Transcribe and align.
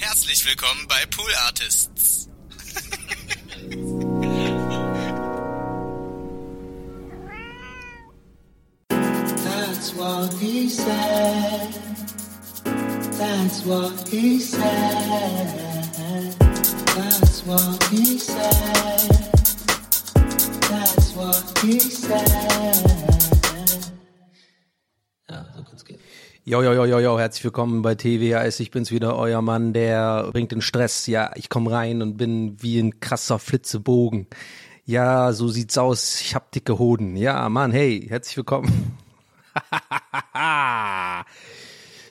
Herzlich 0.00 0.46
willkommen 0.46 0.86
bei 0.88 1.04
Pool 1.14 1.30
Artists. 1.44 2.30
That's 8.88 9.94
what 9.94 10.32
he 10.40 10.70
said. 10.70 11.74
That's 13.18 13.66
what 13.66 14.08
he 14.08 14.40
said. 14.40 16.34
That's 16.96 17.44
what 17.44 17.84
he 17.90 18.18
said. 18.18 19.28
That's 20.70 21.12
what 21.14 21.58
he 21.62 21.78
said. 21.78 23.39
Jo, 26.46 26.62
jo, 26.62 26.72
jo, 26.72 26.86
jo, 26.86 26.98
jo, 27.00 27.18
herzlich 27.18 27.44
willkommen 27.44 27.82
bei 27.82 27.94
TWAS. 27.94 28.60
Ich 28.60 28.70
bin's 28.70 28.90
wieder, 28.90 29.14
euer 29.16 29.42
Mann, 29.42 29.74
der 29.74 30.30
bringt 30.32 30.52
den 30.52 30.62
Stress. 30.62 31.06
Ja, 31.06 31.32
ich 31.34 31.50
komm 31.50 31.66
rein 31.66 32.00
und 32.00 32.16
bin 32.16 32.56
wie 32.62 32.78
ein 32.78 32.98
krasser 32.98 33.38
Flitzebogen. 33.38 34.26
Ja, 34.86 35.34
so 35.34 35.48
sieht's 35.48 35.76
aus. 35.76 36.22
Ich 36.22 36.34
hab 36.34 36.50
dicke 36.50 36.78
Hoden. 36.78 37.14
Ja, 37.14 37.46
Mann, 37.50 37.72
hey, 37.72 38.06
herzlich 38.08 38.38
willkommen. 38.38 38.96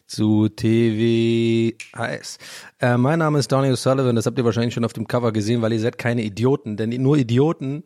zu 0.06 0.48
TWAS. 0.50 2.38
Äh, 2.80 2.98
mein 2.98 3.18
Name 3.18 3.40
ist 3.40 3.52
Donny 3.52 3.70
O'Sullivan, 3.70 4.14
das 4.14 4.28
habt 4.28 4.38
ihr 4.38 4.46
wahrscheinlich 4.46 4.76
schon 4.76 4.86
auf 4.86 4.94
dem 4.94 5.08
Cover 5.08 5.32
gesehen, 5.32 5.64
weil 5.64 5.74
ihr 5.74 5.80
seid 5.80 5.98
keine 5.98 6.22
Idioten, 6.22 6.78
denn 6.78 6.90
nur 7.02 7.18
Idioten 7.18 7.84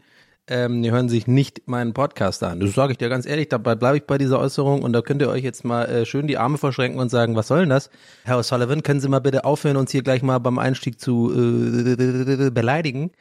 ähm, 0.47 0.83
die 0.83 0.91
hören 0.91 1.07
sich 1.07 1.25
nicht 1.25 1.67
meinen 1.67 1.93
Podcast 1.93 2.43
an. 2.43 2.59
Das 2.59 2.73
sage 2.73 2.91
ich 2.91 2.97
dir 2.97 3.07
ganz 3.07 3.25
ehrlich, 3.25 3.47
dabei 3.47 3.75
bleibe 3.75 3.97
ich 3.97 4.03
bei 4.03 4.17
dieser 4.17 4.39
Äußerung 4.39 4.83
und 4.83 4.91
da 4.91 5.01
könnt 5.01 5.21
ihr 5.21 5.29
euch 5.29 5.43
jetzt 5.43 5.63
mal 5.63 5.85
äh, 5.85 6.05
schön 6.05 6.27
die 6.27 6.37
Arme 6.37 6.57
verschränken 6.57 6.99
und 6.99 7.09
sagen, 7.09 7.35
was 7.35 7.47
soll 7.47 7.61
denn 7.61 7.69
das? 7.69 7.89
Herr 8.25 8.37
O'Sullivan, 8.37 8.81
können 8.81 8.99
Sie 8.99 9.07
mal 9.07 9.19
bitte 9.19 9.45
aufhören, 9.45 9.77
uns 9.77 9.91
hier 9.91 10.03
gleich 10.03 10.21
mal 10.21 10.39
beim 10.39 10.59
Einstieg 10.59 10.99
zu 10.99 11.31
äh, 11.31 12.49
beleidigen? 12.49 13.11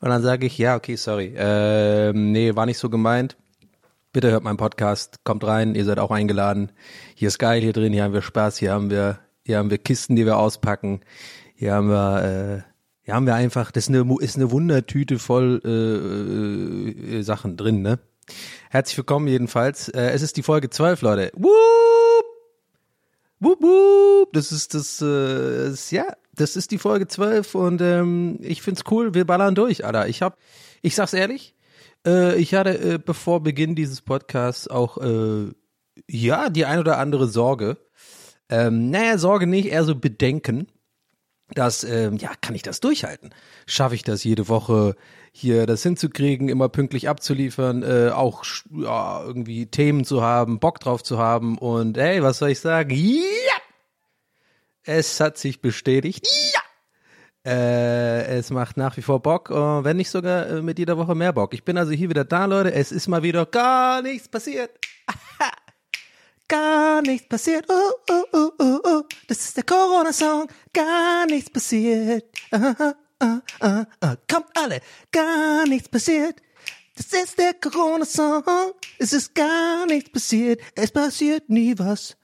Und 0.00 0.08
dann 0.08 0.22
sage 0.22 0.46
ich, 0.46 0.58
ja, 0.58 0.74
okay, 0.74 0.96
sorry. 0.96 1.34
Ähm, 1.36 2.32
nee, 2.32 2.56
war 2.56 2.66
nicht 2.66 2.78
so 2.78 2.90
gemeint. 2.90 3.36
Bitte 4.12 4.30
hört 4.30 4.44
meinen 4.44 4.56
Podcast, 4.56 5.24
kommt 5.24 5.44
rein, 5.44 5.74
ihr 5.74 5.84
seid 5.84 5.98
auch 5.98 6.10
eingeladen. 6.10 6.72
Hier 7.14 7.28
ist 7.28 7.38
geil, 7.38 7.60
hier 7.60 7.72
drin, 7.72 7.92
hier 7.92 8.04
haben 8.04 8.14
wir 8.14 8.22
Spaß, 8.22 8.58
hier 8.58 8.72
haben 8.72 8.90
wir, 8.90 9.18
hier 9.44 9.58
haben 9.58 9.70
wir 9.70 9.78
Kisten, 9.78 10.16
die 10.16 10.26
wir 10.26 10.38
auspacken. 10.38 11.00
Hier 11.54 11.74
haben 11.74 11.88
wir, 11.88 12.64
äh, 12.66 12.73
hier 13.04 13.14
haben 13.14 13.26
wir 13.26 13.34
einfach, 13.34 13.70
das 13.70 13.84
ist 13.84 13.94
eine, 13.94 14.16
ist 14.20 14.36
eine 14.36 14.50
Wundertüte 14.50 15.18
voll 15.18 15.60
äh, 15.62 17.18
äh, 17.18 17.22
Sachen 17.22 17.58
drin, 17.58 17.82
ne? 17.82 17.98
Herzlich 18.70 18.96
willkommen 18.96 19.28
jedenfalls. 19.28 19.90
Äh, 19.90 20.12
es 20.12 20.22
ist 20.22 20.38
die 20.38 20.42
Folge 20.42 20.70
12, 20.70 21.02
Leute. 21.02 21.30
Wupp! 21.34 21.52
Wupp, 23.40 23.60
wupp! 23.60 24.32
Das 24.32 24.50
ist 24.52 24.72
das, 24.72 25.02
äh, 25.02 25.68
ist, 25.68 25.90
ja, 25.92 26.06
das 26.34 26.56
ist 26.56 26.70
die 26.70 26.78
Folge 26.78 27.06
12 27.06 27.54
und 27.54 27.82
ähm, 27.82 28.38
ich 28.40 28.62
find's 28.62 28.84
cool, 28.90 29.12
wir 29.12 29.26
ballern 29.26 29.54
durch, 29.54 29.84
Alter. 29.84 30.08
Ich 30.08 30.22
hab, 30.22 30.38
ich 30.80 30.94
sag's 30.94 31.12
ehrlich, 31.12 31.54
äh, 32.06 32.36
ich 32.36 32.54
hatte 32.54 32.94
äh, 32.94 32.98
bevor 32.98 33.42
Beginn 33.42 33.74
dieses 33.74 34.00
Podcasts 34.00 34.66
auch, 34.66 34.96
äh, 34.96 35.50
ja, 36.08 36.48
die 36.48 36.64
ein 36.64 36.78
oder 36.78 36.96
andere 36.96 37.28
Sorge. 37.28 37.76
Ähm, 38.48 38.88
naja, 38.88 39.18
Sorge 39.18 39.46
nicht, 39.46 39.68
eher 39.68 39.84
so 39.84 39.94
Bedenken 39.94 40.68
dass, 41.52 41.84
ähm, 41.84 42.16
ja, 42.16 42.32
kann 42.40 42.54
ich 42.54 42.62
das 42.62 42.80
durchhalten? 42.80 43.34
Schaffe 43.66 43.94
ich 43.94 44.02
das 44.02 44.24
jede 44.24 44.48
Woche 44.48 44.96
hier 45.32 45.66
das 45.66 45.82
hinzukriegen, 45.82 46.48
immer 46.48 46.68
pünktlich 46.68 47.08
abzuliefern, 47.08 47.82
äh, 47.82 48.10
auch 48.10 48.44
ja, 48.70 49.22
irgendwie 49.22 49.66
Themen 49.66 50.04
zu 50.04 50.22
haben, 50.22 50.60
Bock 50.60 50.80
drauf 50.80 51.02
zu 51.02 51.18
haben 51.18 51.58
und 51.58 51.98
hey, 51.98 52.22
was 52.22 52.38
soll 52.38 52.50
ich 52.50 52.60
sagen? 52.60 52.90
Ja! 52.90 53.22
Es 54.84 55.18
hat 55.20 55.38
sich 55.38 55.60
bestätigt. 55.60 56.26
Ja! 56.52 56.60
Äh, 57.46 58.38
es 58.38 58.50
macht 58.50 58.76
nach 58.78 58.96
wie 58.96 59.02
vor 59.02 59.20
Bock, 59.20 59.50
äh, 59.50 59.84
wenn 59.84 59.98
nicht 59.98 60.10
sogar 60.10 60.46
äh, 60.46 60.62
mit 60.62 60.78
jeder 60.78 60.96
Woche 60.96 61.14
mehr 61.14 61.32
Bock. 61.32 61.52
Ich 61.52 61.64
bin 61.64 61.76
also 61.76 61.92
hier 61.92 62.08
wieder 62.08 62.24
da, 62.24 62.46
Leute. 62.46 62.72
Es 62.72 62.90
ist 62.90 63.06
mal 63.06 63.22
wieder 63.22 63.44
gar 63.44 64.00
nichts 64.00 64.28
passiert. 64.28 64.70
gar 66.48 67.02
nichts 67.02 67.28
passiert. 67.28 67.66
Oh, 67.68 67.92
oh, 68.10 68.24
oh, 68.32 68.50
oh, 68.58 68.80
oh. 68.84 69.02
Das 69.28 69.38
ist 69.40 69.56
der 69.56 69.64
Corona-Song. 69.64 70.48
Gar 70.72 71.26
nichts 71.26 71.50
passiert. 71.50 72.24
Ah, 72.50 72.74
ah, 72.78 72.94
ah, 73.20 73.40
ah, 73.60 73.84
ah. 74.00 74.16
Kommt 74.30 74.48
alle. 74.54 74.80
Gar 75.10 75.66
nichts 75.66 75.88
passiert. 75.88 76.40
Das 76.96 77.06
ist 77.06 77.38
der 77.38 77.54
Corona-Song. 77.54 78.44
Es 78.98 79.12
ist 79.12 79.34
gar 79.34 79.86
nichts 79.86 80.10
passiert. 80.10 80.60
Es 80.74 80.90
passiert 80.90 81.48
nie 81.48 81.78
was. 81.78 82.16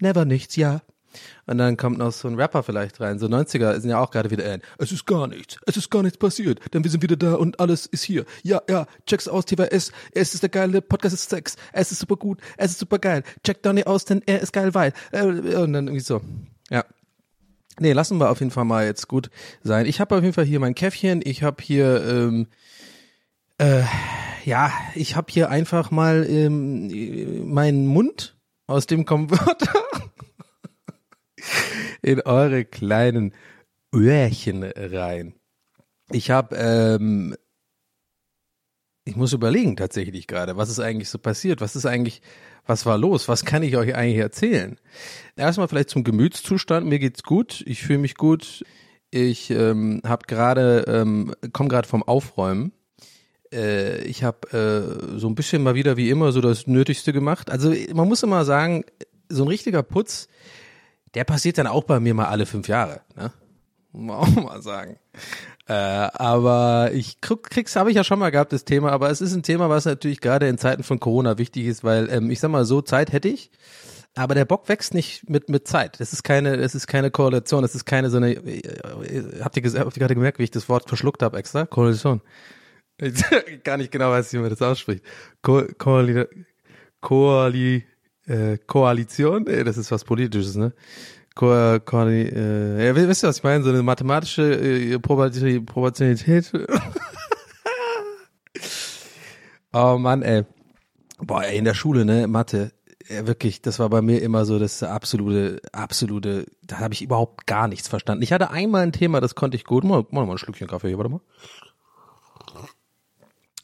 Never 0.00 0.24
nichts, 0.24 0.56
ja. 0.56 0.80
Und 1.48 1.56
dann 1.56 1.78
kommt 1.78 1.96
noch 1.96 2.12
so 2.12 2.28
ein 2.28 2.34
Rapper 2.34 2.62
vielleicht 2.62 3.00
rein. 3.00 3.18
So 3.18 3.26
90er 3.26 3.80
sind 3.80 3.88
ja 3.88 3.98
auch 3.98 4.10
gerade 4.10 4.30
wieder 4.30 4.54
in. 4.54 4.60
Es 4.76 4.92
ist 4.92 5.06
gar 5.06 5.26
nichts. 5.26 5.56
Es 5.64 5.78
ist 5.78 5.90
gar 5.90 6.02
nichts 6.02 6.18
passiert. 6.18 6.60
Denn 6.74 6.84
wir 6.84 6.90
sind 6.90 7.02
wieder 7.02 7.16
da 7.16 7.34
und 7.36 7.58
alles 7.58 7.86
ist 7.86 8.02
hier. 8.02 8.26
Ja, 8.42 8.60
ja. 8.68 8.86
Check's 9.06 9.28
aus, 9.28 9.46
TWS. 9.46 9.92
Es 10.12 10.34
ist 10.34 10.42
der 10.42 10.50
geile 10.50 10.82
Podcast 10.82 11.14
ist 11.14 11.30
Sex. 11.30 11.56
Es 11.72 11.90
ist 11.90 12.00
super 12.00 12.16
gut. 12.16 12.38
Es 12.58 12.72
ist 12.72 12.80
super 12.80 12.98
geil. 12.98 13.22
Check 13.44 13.62
Donny 13.62 13.84
aus, 13.84 14.04
denn 14.04 14.22
er 14.26 14.40
ist 14.40 14.52
geil, 14.52 14.74
weil. 14.74 14.92
Äh, 15.10 15.24
und 15.24 15.72
dann 15.72 15.86
irgendwie 15.86 16.00
so. 16.00 16.20
Ja. 16.68 16.84
Nee, 17.80 17.92
lassen 17.92 18.18
wir 18.18 18.28
auf 18.28 18.40
jeden 18.40 18.50
Fall 18.50 18.66
mal 18.66 18.84
jetzt 18.84 19.08
gut 19.08 19.30
sein. 19.62 19.86
Ich 19.86 20.00
habe 20.00 20.16
auf 20.16 20.22
jeden 20.22 20.34
Fall 20.34 20.44
hier 20.44 20.60
mein 20.60 20.74
Käffchen. 20.74 21.22
Ich 21.24 21.42
habe 21.42 21.62
hier, 21.62 22.04
ähm, 22.06 22.48
äh, 23.56 23.84
ja, 24.44 24.70
ich 24.94 25.16
habe 25.16 25.28
hier 25.30 25.48
einfach 25.48 25.90
mal 25.90 26.26
ähm, 26.28 27.50
meinen 27.50 27.86
Mund, 27.86 28.36
aus 28.66 28.86
dem 28.86 29.06
kommen 29.06 29.30
Wörter, 29.30 29.82
in 32.02 32.20
eure 32.22 32.64
kleinen 32.64 33.32
Öhrchen 33.94 34.64
rein. 34.64 35.34
Ich 36.10 36.30
habe, 36.30 36.56
ähm, 36.56 37.36
ich 39.04 39.16
muss 39.16 39.32
überlegen 39.32 39.76
tatsächlich 39.76 40.26
gerade, 40.26 40.56
was 40.56 40.70
ist 40.70 40.80
eigentlich 40.80 41.08
so 41.08 41.18
passiert? 41.18 41.60
Was 41.60 41.76
ist 41.76 41.86
eigentlich, 41.86 42.22
was 42.66 42.86
war 42.86 42.98
los? 42.98 43.28
Was 43.28 43.44
kann 43.44 43.62
ich 43.62 43.76
euch 43.76 43.94
eigentlich 43.94 44.18
erzählen? 44.18 44.78
Erstmal 45.36 45.68
vielleicht 45.68 45.90
zum 45.90 46.04
Gemütszustand. 46.04 46.86
Mir 46.86 46.98
geht's 46.98 47.22
gut. 47.22 47.62
Ich 47.66 47.82
fühle 47.82 47.98
mich 47.98 48.14
gut. 48.16 48.64
Ich 49.10 49.50
ähm, 49.50 50.02
habe 50.04 50.26
gerade, 50.26 50.84
ähm, 50.86 51.34
komme 51.52 51.68
gerade 51.70 51.88
vom 51.88 52.02
Aufräumen. 52.02 52.72
Äh, 53.52 54.02
ich 54.02 54.24
habe 54.24 54.48
äh, 54.52 55.18
so 55.18 55.28
ein 55.28 55.34
bisschen 55.34 55.62
mal 55.62 55.74
wieder 55.74 55.96
wie 55.96 56.10
immer 56.10 56.32
so 56.32 56.40
das 56.40 56.66
Nötigste 56.66 57.12
gemacht. 57.12 57.50
Also 57.50 57.72
man 57.94 58.08
muss 58.08 58.22
immer 58.22 58.44
sagen, 58.44 58.84
so 59.28 59.44
ein 59.44 59.48
richtiger 59.48 59.82
Putz, 59.82 60.28
der 61.14 61.24
passiert 61.24 61.58
dann 61.58 61.66
auch 61.66 61.84
bei 61.84 62.00
mir 62.00 62.14
mal 62.14 62.26
alle 62.26 62.46
fünf 62.46 62.68
Jahre. 62.68 63.00
Ne? 63.16 63.32
Muss 63.92 64.06
man 64.06 64.16
auch 64.16 64.44
mal 64.44 64.62
sagen. 64.62 64.98
Äh, 65.66 65.72
aber 65.72 66.90
ich 66.92 67.20
krieg, 67.20 67.42
krieg's, 67.42 67.76
habe 67.76 67.90
ich 67.90 67.96
ja 67.96 68.04
schon 68.04 68.18
mal 68.18 68.30
gehabt, 68.30 68.52
das 68.52 68.64
Thema, 68.64 68.90
aber 68.92 69.10
es 69.10 69.20
ist 69.20 69.34
ein 69.34 69.42
Thema, 69.42 69.68
was 69.68 69.84
natürlich 69.84 70.20
gerade 70.20 70.48
in 70.48 70.58
Zeiten 70.58 70.82
von 70.82 70.98
Corona 71.00 71.38
wichtig 71.38 71.66
ist, 71.66 71.84
weil 71.84 72.08
ähm, 72.10 72.30
ich 72.30 72.40
sag 72.40 72.50
mal 72.50 72.64
so, 72.64 72.80
Zeit 72.80 73.12
hätte 73.12 73.28
ich, 73.28 73.50
aber 74.14 74.34
der 74.34 74.46
Bock 74.46 74.68
wächst 74.68 74.94
nicht 74.94 75.28
mit 75.28 75.48
mit 75.48 75.68
Zeit. 75.68 76.00
Das 76.00 76.12
ist 76.12 76.22
keine, 76.22 76.56
das 76.56 76.74
ist 76.74 76.86
keine 76.86 77.10
Korrelation, 77.10 77.62
das 77.62 77.74
ist 77.74 77.84
keine 77.84 78.10
so 78.10 78.16
eine. 78.16 78.32
äh, 78.32 78.62
Habt 79.42 79.56
ihr, 79.56 79.62
habt 79.78 79.96
ihr 79.96 80.00
gerade 80.00 80.14
gemerkt, 80.14 80.38
wie 80.38 80.44
ich 80.44 80.50
das 80.50 80.68
Wort 80.68 80.88
verschluckt 80.88 81.22
habe 81.22 81.38
extra? 81.38 81.66
Korrelation. 81.66 82.22
Ich 83.00 83.22
gar 83.64 83.76
nicht 83.76 83.92
genau 83.92 84.10
weiß, 84.10 84.32
wie 84.32 84.38
man 84.38 84.50
das 84.50 84.62
ausspricht. 84.62 85.04
Ko 85.42 85.62
Koali, 87.00 87.84
äh, 88.28 88.58
Koalition, 88.58 89.46
äh, 89.46 89.64
das 89.64 89.76
ist 89.76 89.90
was 89.90 90.04
Politisches, 90.04 90.56
ne? 90.56 90.72
Ko 91.34 91.78
Ko 91.84 92.02
äh, 92.02 92.86
ja, 92.86 92.94
wisst 92.94 93.24
ihr, 93.24 93.28
was 93.28 93.38
ich 93.38 93.44
meine? 93.44 93.62
So 93.62 93.70
eine 93.70 93.82
mathematische 93.82 94.42
äh. 94.42 94.98
Proportionalität. 94.98 96.52
oh 99.72 99.98
Mann, 99.98 100.22
ey. 100.22 100.44
Boah, 101.20 101.44
ey, 101.44 101.58
in 101.58 101.64
der 101.64 101.74
Schule, 101.74 102.04
ne, 102.04 102.26
Mathe, 102.28 102.72
ja, 103.08 103.26
wirklich, 103.26 103.62
das 103.62 103.78
war 103.78 103.88
bei 103.88 104.02
mir 104.02 104.20
immer 104.20 104.44
so 104.44 104.58
das 104.58 104.82
absolute, 104.82 105.62
absolute, 105.72 106.46
da 106.62 106.78
habe 106.78 106.94
ich 106.94 107.02
überhaupt 107.02 107.46
gar 107.46 107.66
nichts 107.66 107.88
verstanden. 107.88 108.22
Ich 108.22 108.32
hatte 108.32 108.50
einmal 108.50 108.82
ein 108.82 108.92
Thema, 108.92 109.20
das 109.20 109.34
konnte 109.34 109.56
ich 109.56 109.64
gut. 109.64 109.84
Mal, 109.84 110.04
mal, 110.10 110.26
mal 110.26 110.32
ein 110.32 110.38
Schlückchen 110.38 110.68
Kaffee 110.68 110.96
warte 110.96 111.10
mal. 111.10 111.20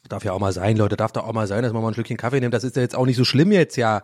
Darf 0.09 0.23
ja 0.23 0.33
auch 0.33 0.39
mal 0.39 0.51
sein, 0.51 0.77
Leute, 0.77 0.97
darf 0.97 1.11
doch 1.11 1.27
auch 1.27 1.33
mal 1.33 1.47
sein, 1.47 1.63
dass 1.63 1.73
man 1.73 1.81
mal 1.81 1.89
ein 1.89 1.93
Schlückchen 1.93 2.17
Kaffee 2.17 2.39
nimmt. 2.39 2.53
Das 2.53 2.63
ist 2.63 2.75
ja 2.75 2.81
jetzt 2.81 2.95
auch 2.95 3.05
nicht 3.05 3.17
so 3.17 3.25
schlimm 3.25 3.51
jetzt, 3.51 3.75
ja. 3.75 4.03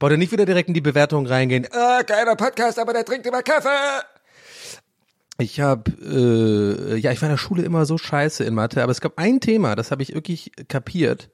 Wollt 0.00 0.12
ihr 0.12 0.18
nicht 0.18 0.32
wieder 0.32 0.46
direkt 0.46 0.68
in 0.68 0.74
die 0.74 0.80
Bewertung 0.80 1.26
reingehen? 1.26 1.66
Ah, 1.72 2.02
geiler 2.02 2.36
Podcast, 2.36 2.78
aber 2.78 2.92
der 2.92 3.04
trinkt 3.04 3.26
immer 3.26 3.42
Kaffee. 3.42 3.68
Ich 5.38 5.60
habe, 5.60 5.90
äh, 6.02 6.96
ja, 6.96 7.10
ich 7.10 7.20
war 7.20 7.28
in 7.28 7.34
der 7.34 7.38
Schule 7.38 7.62
immer 7.62 7.84
so 7.84 7.98
scheiße 7.98 8.44
in 8.44 8.54
Mathe, 8.54 8.82
aber 8.82 8.92
es 8.92 9.00
gab 9.00 9.18
ein 9.18 9.40
Thema, 9.40 9.74
das 9.74 9.90
habe 9.90 10.02
ich 10.02 10.14
wirklich 10.14 10.52
kapiert. 10.68 11.30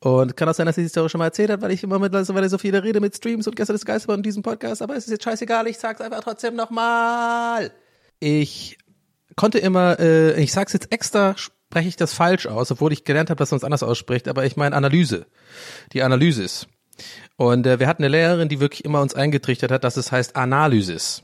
Und 0.00 0.36
kann 0.36 0.48
auch 0.48 0.54
sein, 0.54 0.66
dass 0.66 0.78
ich 0.78 0.84
die 0.84 0.88
Story 0.88 1.08
schon 1.08 1.18
mal 1.18 1.26
erzählt 1.26 1.50
habe, 1.50 1.62
weil 1.62 1.72
ich 1.72 1.82
immer 1.82 1.98
mittlerweile 1.98 2.48
so 2.48 2.58
viele 2.58 2.84
rede 2.84 3.00
mit 3.00 3.16
Streams 3.16 3.46
und 3.46 3.56
gestern 3.56 3.74
ist 3.74 3.86
Geist 3.86 4.08
in 4.08 4.22
diesem 4.22 4.42
Podcast, 4.42 4.82
aber 4.82 4.96
es 4.96 5.04
ist 5.06 5.10
jetzt 5.10 5.24
scheißegal, 5.24 5.66
ich 5.66 5.78
sag's 5.78 6.00
einfach 6.00 6.20
trotzdem 6.20 6.54
nochmal. 6.54 7.72
Ich 8.20 8.78
konnte 9.34 9.58
immer, 9.58 9.98
äh, 9.98 10.40
ich 10.40 10.52
sag's 10.52 10.72
jetzt 10.72 10.92
extra, 10.92 11.34
spreche 11.68 11.88
ich 11.88 11.96
das 11.96 12.14
falsch 12.14 12.46
aus, 12.46 12.70
obwohl 12.72 12.94
ich 12.94 13.04
gelernt 13.04 13.28
habe, 13.28 13.38
dass 13.38 13.50
man 13.50 13.58
es 13.58 13.64
anders 13.64 13.82
ausspricht, 13.82 14.26
aber 14.26 14.46
ich 14.46 14.56
meine 14.56 14.74
Analyse. 14.74 15.26
Die 15.92 16.02
Analysis. 16.02 16.66
Und 17.36 17.66
äh, 17.66 17.78
wir 17.78 17.86
hatten 17.86 18.02
eine 18.02 18.10
Lehrerin, 18.10 18.48
die 18.48 18.58
wirklich 18.58 18.86
immer 18.86 19.02
uns 19.02 19.14
eingetrichtert 19.14 19.70
hat, 19.70 19.84
dass 19.84 19.98
es 19.98 20.10
heißt 20.10 20.34
Analysis. 20.34 21.22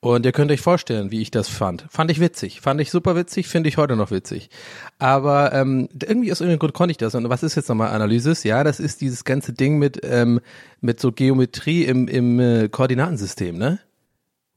Und 0.00 0.24
ihr 0.24 0.32
könnt 0.32 0.50
euch 0.50 0.62
vorstellen, 0.62 1.10
wie 1.10 1.20
ich 1.20 1.30
das 1.30 1.48
fand. 1.48 1.84
Fand 1.90 2.10
ich 2.10 2.20
witzig. 2.20 2.62
Fand 2.62 2.80
ich 2.80 2.90
super 2.90 3.14
witzig, 3.14 3.48
finde 3.48 3.68
ich 3.68 3.76
heute 3.76 3.94
noch 3.94 4.10
witzig. 4.10 4.48
Aber 4.98 5.52
ähm, 5.52 5.90
irgendwie 6.02 6.32
aus 6.32 6.40
irgendeinem 6.40 6.60
Grund 6.60 6.74
konnte 6.74 6.92
ich 6.92 6.96
das. 6.96 7.14
Und 7.14 7.28
was 7.28 7.42
ist 7.42 7.54
jetzt 7.54 7.68
nochmal 7.68 7.90
Analysis? 7.90 8.44
Ja, 8.44 8.64
das 8.64 8.80
ist 8.80 9.02
dieses 9.02 9.24
ganze 9.24 9.52
Ding 9.52 9.78
mit, 9.78 10.00
ähm, 10.02 10.40
mit 10.80 11.00
so 11.00 11.12
Geometrie 11.12 11.84
im, 11.84 12.08
im 12.08 12.40
äh, 12.40 12.68
Koordinatensystem, 12.70 13.58
ne? 13.58 13.78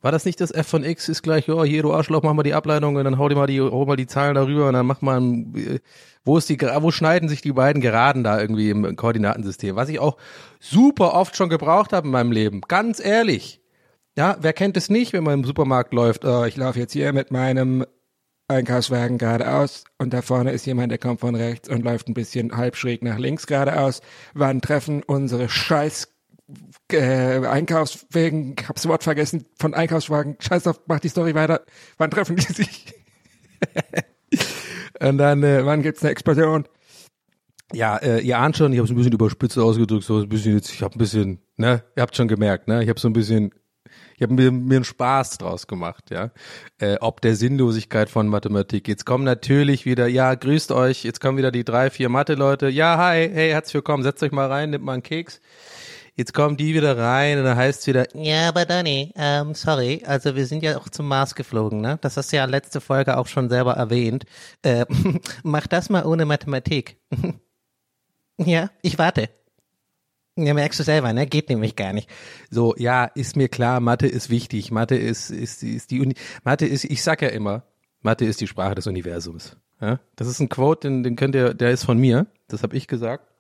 War 0.01 0.11
das 0.11 0.25
nicht 0.25 0.39
das 0.39 0.51
f 0.51 0.67
von 0.67 0.83
x 0.83 1.09
ist 1.09 1.23
gleich, 1.23 1.49
oh, 1.49 1.65
hier, 1.65 1.81
du 1.81 1.93
Arschloch, 1.93 2.21
mach 2.21 2.33
mal 2.33 2.43
die 2.43 2.53
Ableitung 2.53 2.95
und 2.95 3.03
dann 3.03 3.17
hau 3.17 3.27
dir 3.27 3.35
mal 3.35 3.47
die, 3.47 3.59
hau 3.59 3.85
mal 3.85 3.95
die 3.95 4.07
Zahlen 4.07 4.35
darüber 4.35 4.67
und 4.67 4.73
dann 4.73 4.85
mach 4.85 5.01
mal, 5.01 5.19
ein, 5.19 5.79
wo 6.23 6.37
ist 6.37 6.49
die, 6.49 6.59
wo 6.59 6.91
schneiden 6.91 7.29
sich 7.29 7.41
die 7.41 7.53
beiden 7.53 7.81
Geraden 7.81 8.23
da 8.23 8.39
irgendwie 8.39 8.69
im 8.69 8.95
Koordinatensystem? 8.95 9.75
Was 9.75 9.89
ich 9.89 9.99
auch 9.99 10.17
super 10.59 11.13
oft 11.13 11.35
schon 11.35 11.49
gebraucht 11.49 11.93
habe 11.93 12.07
in 12.07 12.11
meinem 12.11 12.31
Leben. 12.31 12.61
Ganz 12.67 12.99
ehrlich. 12.99 13.61
Ja, 14.17 14.37
wer 14.39 14.53
kennt 14.53 14.77
es 14.77 14.89
nicht, 14.89 15.11
wenn 15.13 15.23
man 15.23 15.39
im 15.39 15.43
Supermarkt 15.43 15.93
läuft? 15.93 16.23
Oh, 16.23 16.45
ich 16.45 16.55
laufe 16.55 16.79
jetzt 16.79 16.93
hier 16.93 17.11
mit 17.11 17.31
meinem 17.31 17.85
Einkaufswagen 18.47 19.17
geradeaus 19.17 19.85
und 19.97 20.13
da 20.13 20.21
vorne 20.21 20.51
ist 20.51 20.65
jemand, 20.67 20.91
der 20.91 20.99
kommt 20.99 21.19
von 21.19 21.35
rechts 21.35 21.67
und 21.67 21.83
läuft 21.83 22.07
ein 22.07 22.13
bisschen 22.13 22.55
halb 22.55 22.75
schräg 22.75 23.03
nach 23.03 23.17
links 23.17 23.47
geradeaus. 23.47 24.01
Wann 24.33 24.61
treffen 24.61 25.01
unsere 25.03 25.49
scheiß 25.49 26.14
äh, 26.91 27.45
Einkaufswegen, 27.45 28.55
ich 28.59 28.69
hab's 28.69 28.87
Wort 28.87 29.03
vergessen, 29.03 29.45
von 29.57 29.73
Einkaufswagen, 29.73 30.37
scheiß 30.39 30.67
auf, 30.67 30.81
mach 30.87 30.99
die 30.99 31.09
Story 31.09 31.33
weiter, 31.35 31.61
wann 31.97 32.11
treffen 32.11 32.35
die 32.35 32.41
sich? 32.53 32.93
und 34.99 35.17
dann, 35.17 35.43
äh, 35.43 35.65
wann 35.65 35.81
gibt's 35.81 36.03
eine 36.03 36.11
Explosion? 36.11 36.65
Ja, 37.73 37.97
äh, 37.97 38.19
ihr 38.19 38.37
ahnt 38.37 38.57
schon, 38.57 38.71
ich 38.73 38.77
habe 38.77 38.85
es 38.85 38.91
ein 38.91 38.95
bisschen 38.95 39.13
überspitzt 39.13 39.57
ausgedrückt, 39.57 40.03
so 40.03 40.19
ein 40.19 40.29
bisschen 40.29 40.53
jetzt, 40.53 40.71
ich 40.71 40.83
habe 40.83 40.95
ein 40.95 40.99
bisschen, 40.99 41.39
ne, 41.57 41.83
ihr 41.95 42.03
habt 42.03 42.15
schon 42.15 42.27
gemerkt, 42.27 42.67
ne, 42.67 42.83
ich 42.83 42.89
habe 42.89 42.99
so 42.99 43.09
ein 43.09 43.13
bisschen, 43.13 43.51
ich 44.15 44.21
habe 44.21 44.33
mir, 44.33 44.51
mir 44.51 44.75
einen 44.75 44.85
Spaß 44.85 45.39
draus 45.39 45.65
gemacht, 45.65 46.11
ja, 46.11 46.31
äh, 46.77 46.97
ob 47.01 47.21
der 47.21 47.35
Sinnlosigkeit 47.35 48.09
von 48.09 48.27
Mathematik. 48.27 48.87
Jetzt 48.87 49.05
kommen 49.05 49.23
natürlich 49.23 49.85
wieder, 49.85 50.07
ja, 50.07 50.35
grüßt 50.35 50.71
euch, 50.71 51.03
jetzt 51.03 51.19
kommen 51.19 51.37
wieder 51.39 51.51
die 51.51 51.65
drei, 51.65 51.89
vier 51.89 52.09
Mathe-Leute, 52.09 52.69
ja, 52.69 52.97
hi, 52.97 53.29
hey, 53.33 53.49
herzlich 53.49 53.73
willkommen, 53.73 54.03
setzt 54.03 54.21
euch 54.21 54.31
mal 54.31 54.47
rein, 54.47 54.69
nimmt 54.69 54.85
mal 54.85 54.93
einen 54.93 55.03
Keks. 55.03 55.41
Jetzt 56.17 56.33
kommen 56.33 56.55
die 56.55 56.73
wieder 56.73 56.97
rein 56.97 57.39
und 57.39 57.43
dann 57.43 57.57
heißt 57.57 57.81
es 57.81 57.87
wieder, 57.87 58.07
ja, 58.15 58.47
aber 58.47 58.63
Donny, 58.65 59.11
ähm, 59.17 59.53
sorry, 59.53 60.01
also 60.05 60.33
wir 60.33 60.45
sind 60.45 60.63
ja 60.63 60.77
auch 60.77 60.87
zum 60.87 61.09
Mars 61.09 61.35
geflogen, 61.35 61.81
ne? 61.81 61.97
Das 61.99 62.15
hast 62.15 62.31
du 62.31 62.37
ja 62.37 62.45
letzte 62.45 62.79
Folge 62.79 63.17
auch 63.17 63.27
schon 63.27 63.49
selber 63.49 63.73
erwähnt. 63.73 64.23
Äh, 64.61 64.85
mach 65.43 65.67
das 65.67 65.89
mal 65.89 66.05
ohne 66.05 66.25
Mathematik. 66.25 66.97
ja, 68.37 68.69
ich 68.81 68.97
warte. 68.97 69.29
Ja, 70.37 70.53
merkst 70.53 70.79
du 70.79 70.83
selber, 70.83 71.11
ne? 71.11 71.27
Geht 71.27 71.49
nämlich 71.49 71.75
gar 71.75 71.91
nicht. 71.91 72.09
So, 72.49 72.75
ja, 72.77 73.05
ist 73.05 73.35
mir 73.35 73.49
klar, 73.49 73.81
Mathe 73.81 74.07
ist 74.07 74.29
wichtig. 74.29 74.71
Mathe 74.71 74.95
ist, 74.95 75.31
ist, 75.31 75.63
ist 75.63 75.91
die 75.91 75.99
Uni, 75.99 76.15
Mathe 76.43 76.65
ist, 76.65 76.85
ich 76.85 77.03
sag 77.03 77.21
ja 77.21 77.29
immer, 77.29 77.63
Mathe 78.01 78.23
ist 78.23 78.39
die 78.39 78.47
Sprache 78.47 78.75
des 78.75 78.87
Universums. 78.87 79.57
Ja? 79.81 79.99
Das 80.15 80.29
ist 80.29 80.39
ein 80.39 80.47
Quote, 80.47 80.87
den, 80.87 81.03
den 81.03 81.17
könnt 81.17 81.35
ihr, 81.35 81.53
der 81.53 81.71
ist 81.71 81.83
von 81.83 81.97
mir. 81.97 82.27
Das 82.47 82.63
habe 82.63 82.77
ich 82.77 82.87
gesagt. 82.87 83.34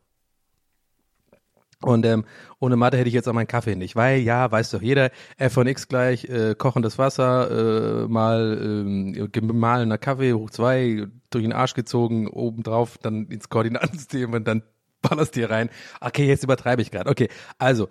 Und 1.85 2.03
ähm, 2.07 2.25
ohne 2.59 2.77
Mathe 2.77 2.97
hätte 2.97 3.09
ich 3.09 3.13
jetzt 3.13 3.29
auch 3.29 3.33
meinen 3.33 3.45
Kaffee 3.45 3.75
nicht, 3.75 3.95
weil 3.95 4.21
ja, 4.21 4.51
weiß 4.51 4.71
doch 4.71 4.81
jeder, 4.81 5.11
f 5.37 5.53
von 5.53 5.67
x 5.67 5.87
gleich 5.87 6.25
äh, 6.25 6.55
kochendes 6.57 6.97
Wasser, 6.97 8.05
äh, 8.05 8.07
mal 8.07 8.59
ähm, 8.59 9.29
gemahlener 9.31 9.99
Kaffee 9.99 10.33
hoch 10.33 10.49
zwei, 10.49 11.05
durch 11.29 11.43
den 11.43 11.53
Arsch 11.53 11.75
gezogen, 11.75 12.27
obendrauf 12.27 12.97
dann 12.97 13.27
ins 13.27 13.49
Koordinatensystem 13.49 14.33
und 14.33 14.47
dann 14.47 14.63
ballerst 15.03 15.35
dir 15.35 15.51
rein. 15.51 15.69
Okay, 16.01 16.25
jetzt 16.25 16.43
übertreibe 16.43 16.81
ich 16.81 16.89
gerade. 16.89 17.07
Okay, 17.07 17.29
also 17.59 17.87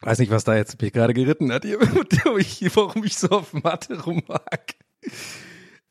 weiß 0.00 0.18
nicht, 0.18 0.32
was 0.32 0.44
da 0.44 0.56
jetzt 0.56 0.80
mich 0.80 0.94
gerade 0.94 1.12
geritten 1.12 1.52
hat, 1.52 1.64
warum 1.66 3.04
ich 3.04 3.18
so 3.18 3.28
auf 3.28 3.52
Mathe 3.52 4.02
rummag. 4.02 4.72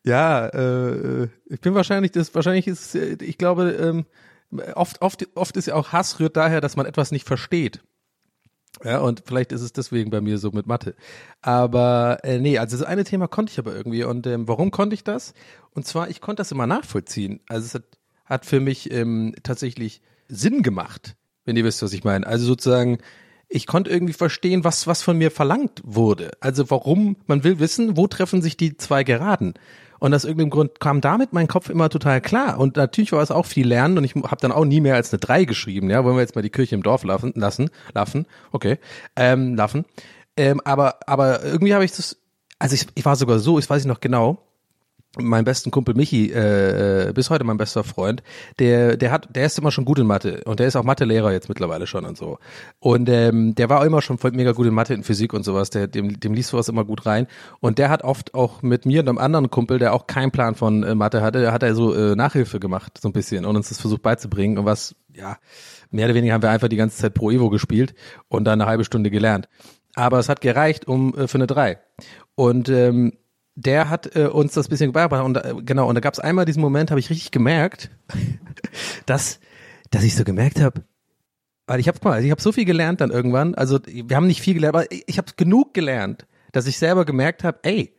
Ja, 0.03 0.47
äh, 0.47 1.27
ich 1.45 1.61
bin 1.61 1.75
wahrscheinlich, 1.75 2.13
das 2.13 2.33
wahrscheinlich 2.33 2.65
ist, 2.65 2.95
ich 2.95 3.37
glaube, 3.37 3.73
ähm, 3.73 4.05
oft, 4.75 5.01
oft, 5.01 5.27
oft 5.35 5.57
ist 5.57 5.67
ja 5.67 5.75
auch 5.75 5.91
Hass 5.91 6.19
rührt 6.19 6.37
daher, 6.37 6.61
dass 6.61 6.75
man 6.75 6.85
etwas 6.85 7.11
nicht 7.11 7.27
versteht. 7.27 7.81
Ja, 8.83 8.99
und 8.99 9.23
vielleicht 9.25 9.51
ist 9.51 9.61
es 9.61 9.73
deswegen 9.73 10.09
bei 10.09 10.21
mir 10.21 10.37
so 10.37 10.51
mit 10.51 10.65
Mathe. 10.65 10.95
Aber 11.41 12.19
äh, 12.23 12.39
nee, 12.39 12.57
also 12.57 12.77
das 12.77 12.85
eine 12.85 13.03
Thema 13.03 13.27
konnte 13.27 13.51
ich 13.51 13.59
aber 13.59 13.75
irgendwie. 13.75 14.03
Und 14.03 14.25
ähm, 14.27 14.47
warum 14.47 14.71
konnte 14.71 14.93
ich 14.93 15.03
das? 15.03 15.33
Und 15.71 15.85
zwar, 15.85 16.09
ich 16.09 16.21
konnte 16.21 16.41
das 16.41 16.51
immer 16.51 16.67
nachvollziehen. 16.67 17.41
Also 17.47 17.65
es 17.65 17.75
hat, 17.75 17.83
hat 18.25 18.45
für 18.45 18.59
mich 18.59 18.91
ähm, 18.91 19.35
tatsächlich 19.43 20.01
Sinn 20.27 20.63
gemacht, 20.63 21.15
wenn 21.45 21.57
ihr 21.57 21.65
wisst, 21.65 21.83
was 21.83 21.93
ich 21.93 22.03
meine. 22.03 22.25
Also 22.25 22.45
sozusagen, 22.45 22.99
ich 23.49 23.67
konnte 23.67 23.91
irgendwie 23.91 24.13
verstehen, 24.13 24.63
was, 24.63 24.87
was 24.87 25.03
von 25.03 25.17
mir 25.17 25.29
verlangt 25.29 25.81
wurde. 25.83 26.31
Also 26.39 26.69
warum, 26.71 27.17
man 27.27 27.43
will 27.43 27.59
wissen, 27.59 27.97
wo 27.97 28.07
treffen 28.07 28.41
sich 28.41 28.57
die 28.57 28.77
zwei 28.77 29.03
Geraden. 29.03 29.53
Und 30.01 30.15
aus 30.15 30.23
irgendeinem 30.25 30.49
Grund 30.49 30.79
kam 30.79 30.99
damit 30.99 31.31
mein 31.31 31.47
Kopf 31.47 31.69
immer 31.69 31.87
total 31.87 32.21
klar. 32.21 32.59
Und 32.59 32.75
natürlich 32.75 33.11
war 33.11 33.21
es 33.21 33.29
auch 33.29 33.45
viel 33.45 33.67
Lernen 33.67 33.99
und 33.99 34.03
ich 34.03 34.15
habe 34.15 34.37
dann 34.37 34.51
auch 34.51 34.65
nie 34.65 34.81
mehr 34.81 34.95
als 34.95 35.13
eine 35.13 35.19
drei 35.19 35.45
geschrieben. 35.45 35.91
Ja, 35.91 36.03
wollen 36.03 36.15
wir 36.15 36.21
jetzt 36.21 36.33
mal 36.33 36.41
die 36.41 36.49
Kirche 36.49 36.73
im 36.73 36.81
Dorf 36.81 37.03
lassen, 37.03 37.33
lassen, 37.35 37.69
laffen, 37.93 38.25
okay, 38.51 38.79
ähm, 39.15 39.53
laffen. 39.53 39.85
Ähm, 40.35 40.59
aber, 40.65 41.01
aber 41.05 41.43
irgendwie 41.43 41.75
habe 41.75 41.85
ich 41.85 41.91
das, 41.91 42.17
also 42.57 42.73
ich, 42.73 42.87
ich 42.95 43.05
war 43.05 43.15
sogar 43.15 43.37
so, 43.37 43.59
ich 43.59 43.69
weiß 43.69 43.83
ich 43.83 43.87
noch 43.87 43.99
genau, 43.99 44.39
mein 45.17 45.43
besten 45.43 45.71
Kumpel 45.71 45.93
Michi, 45.93 46.31
äh, 46.31 47.09
äh, 47.09 47.13
bis 47.13 47.29
heute 47.29 47.43
mein 47.43 47.57
bester 47.57 47.83
Freund, 47.83 48.23
der, 48.59 48.95
der 48.95 49.11
hat, 49.11 49.27
der 49.35 49.45
ist 49.45 49.59
immer 49.59 49.71
schon 49.71 49.83
gut 49.83 49.99
in 49.99 50.07
Mathe 50.07 50.41
und 50.45 50.59
der 50.59 50.67
ist 50.67 50.77
auch 50.77 50.83
Mathelehrer 50.83 51.33
jetzt 51.33 51.49
mittlerweile 51.49 51.85
schon 51.85 52.05
und 52.05 52.17
so. 52.17 52.39
Und 52.79 53.09
ähm, 53.09 53.53
der 53.55 53.67
war 53.69 53.85
immer 53.85 54.01
schon 54.01 54.17
voll 54.17 54.31
mega 54.31 54.53
gut 54.53 54.67
in 54.67 54.73
Mathe, 54.73 54.93
in 54.93 55.03
Physik 55.03 55.33
und 55.33 55.43
sowas. 55.43 55.69
Der, 55.69 55.87
dem, 55.87 56.19
dem 56.19 56.33
liest 56.33 56.49
sowas 56.49 56.69
immer 56.69 56.85
gut 56.85 57.05
rein. 57.05 57.27
Und 57.59 57.77
der 57.77 57.89
hat 57.89 58.03
oft 58.03 58.33
auch 58.33 58.61
mit 58.61 58.85
mir 58.85 59.01
und 59.01 59.09
einem 59.09 59.17
anderen 59.17 59.49
Kumpel, 59.49 59.79
der 59.79 59.93
auch 59.93 60.07
keinen 60.07 60.31
Plan 60.31 60.55
von 60.55 60.83
äh, 60.83 60.95
Mathe 60.95 61.21
hatte, 61.21 61.51
hat 61.51 61.63
er 61.63 61.75
so 61.75 61.93
äh, 61.93 62.15
Nachhilfe 62.15 62.61
gemacht, 62.61 62.97
so 63.01 63.09
ein 63.09 63.13
bisschen 63.13 63.45
und 63.45 63.57
uns 63.57 63.67
das 63.67 63.81
versucht 63.81 64.03
beizubringen. 64.03 64.57
Und 64.57 64.65
was, 64.65 64.95
ja, 65.13 65.37
mehr 65.89 66.05
oder 66.05 66.15
weniger 66.15 66.33
haben 66.33 66.43
wir 66.43 66.51
einfach 66.51 66.69
die 66.69 66.77
ganze 66.77 66.97
Zeit 66.97 67.13
Pro 67.13 67.31
Evo 67.31 67.49
gespielt 67.49 67.95
und 68.29 68.45
dann 68.45 68.61
eine 68.61 68.69
halbe 68.69 68.85
Stunde 68.85 69.11
gelernt. 69.11 69.49
Aber 69.93 70.19
es 70.19 70.29
hat 70.29 70.39
gereicht 70.39 70.87
um 70.87 71.13
äh, 71.15 71.27
für 71.27 71.37
eine 71.37 71.47
drei. 71.47 71.79
Und 72.35 72.69
ähm, 72.69 73.11
der 73.55 73.89
hat 73.89 74.15
äh, 74.15 74.27
uns 74.27 74.53
das 74.53 74.67
bisschen 74.67 74.91
beigebracht 74.91 75.25
und 75.25 75.37
äh, 75.37 75.53
genau 75.63 75.87
und 75.87 75.95
da 75.95 76.01
gab 76.01 76.13
es 76.13 76.19
einmal 76.19 76.45
diesen 76.45 76.61
Moment, 76.61 76.91
habe 76.91 76.99
ich 76.99 77.09
richtig 77.09 77.31
gemerkt, 77.31 77.89
dass 79.05 79.39
dass 79.89 80.03
ich 80.03 80.15
so 80.15 80.23
gemerkt 80.23 80.61
habe, 80.61 80.83
weil 81.67 81.79
ich 81.79 81.87
habe 81.87 81.99
mal, 82.03 82.23
ich 82.23 82.31
habe 82.31 82.41
so 82.41 82.51
viel 82.51 82.65
gelernt 82.65 83.01
dann 83.01 83.11
irgendwann, 83.11 83.55
also 83.55 83.79
wir 83.85 84.15
haben 84.15 84.27
nicht 84.27 84.41
viel 84.41 84.53
gelernt, 84.53 84.75
aber 84.75 84.91
ich, 84.91 85.17
habe 85.17 85.33
genug 85.35 85.73
gelernt, 85.73 86.25
dass 86.53 86.65
ich 86.65 86.77
selber 86.77 87.03
gemerkt 87.03 87.43
habe, 87.43 87.59
ey, 87.63 87.93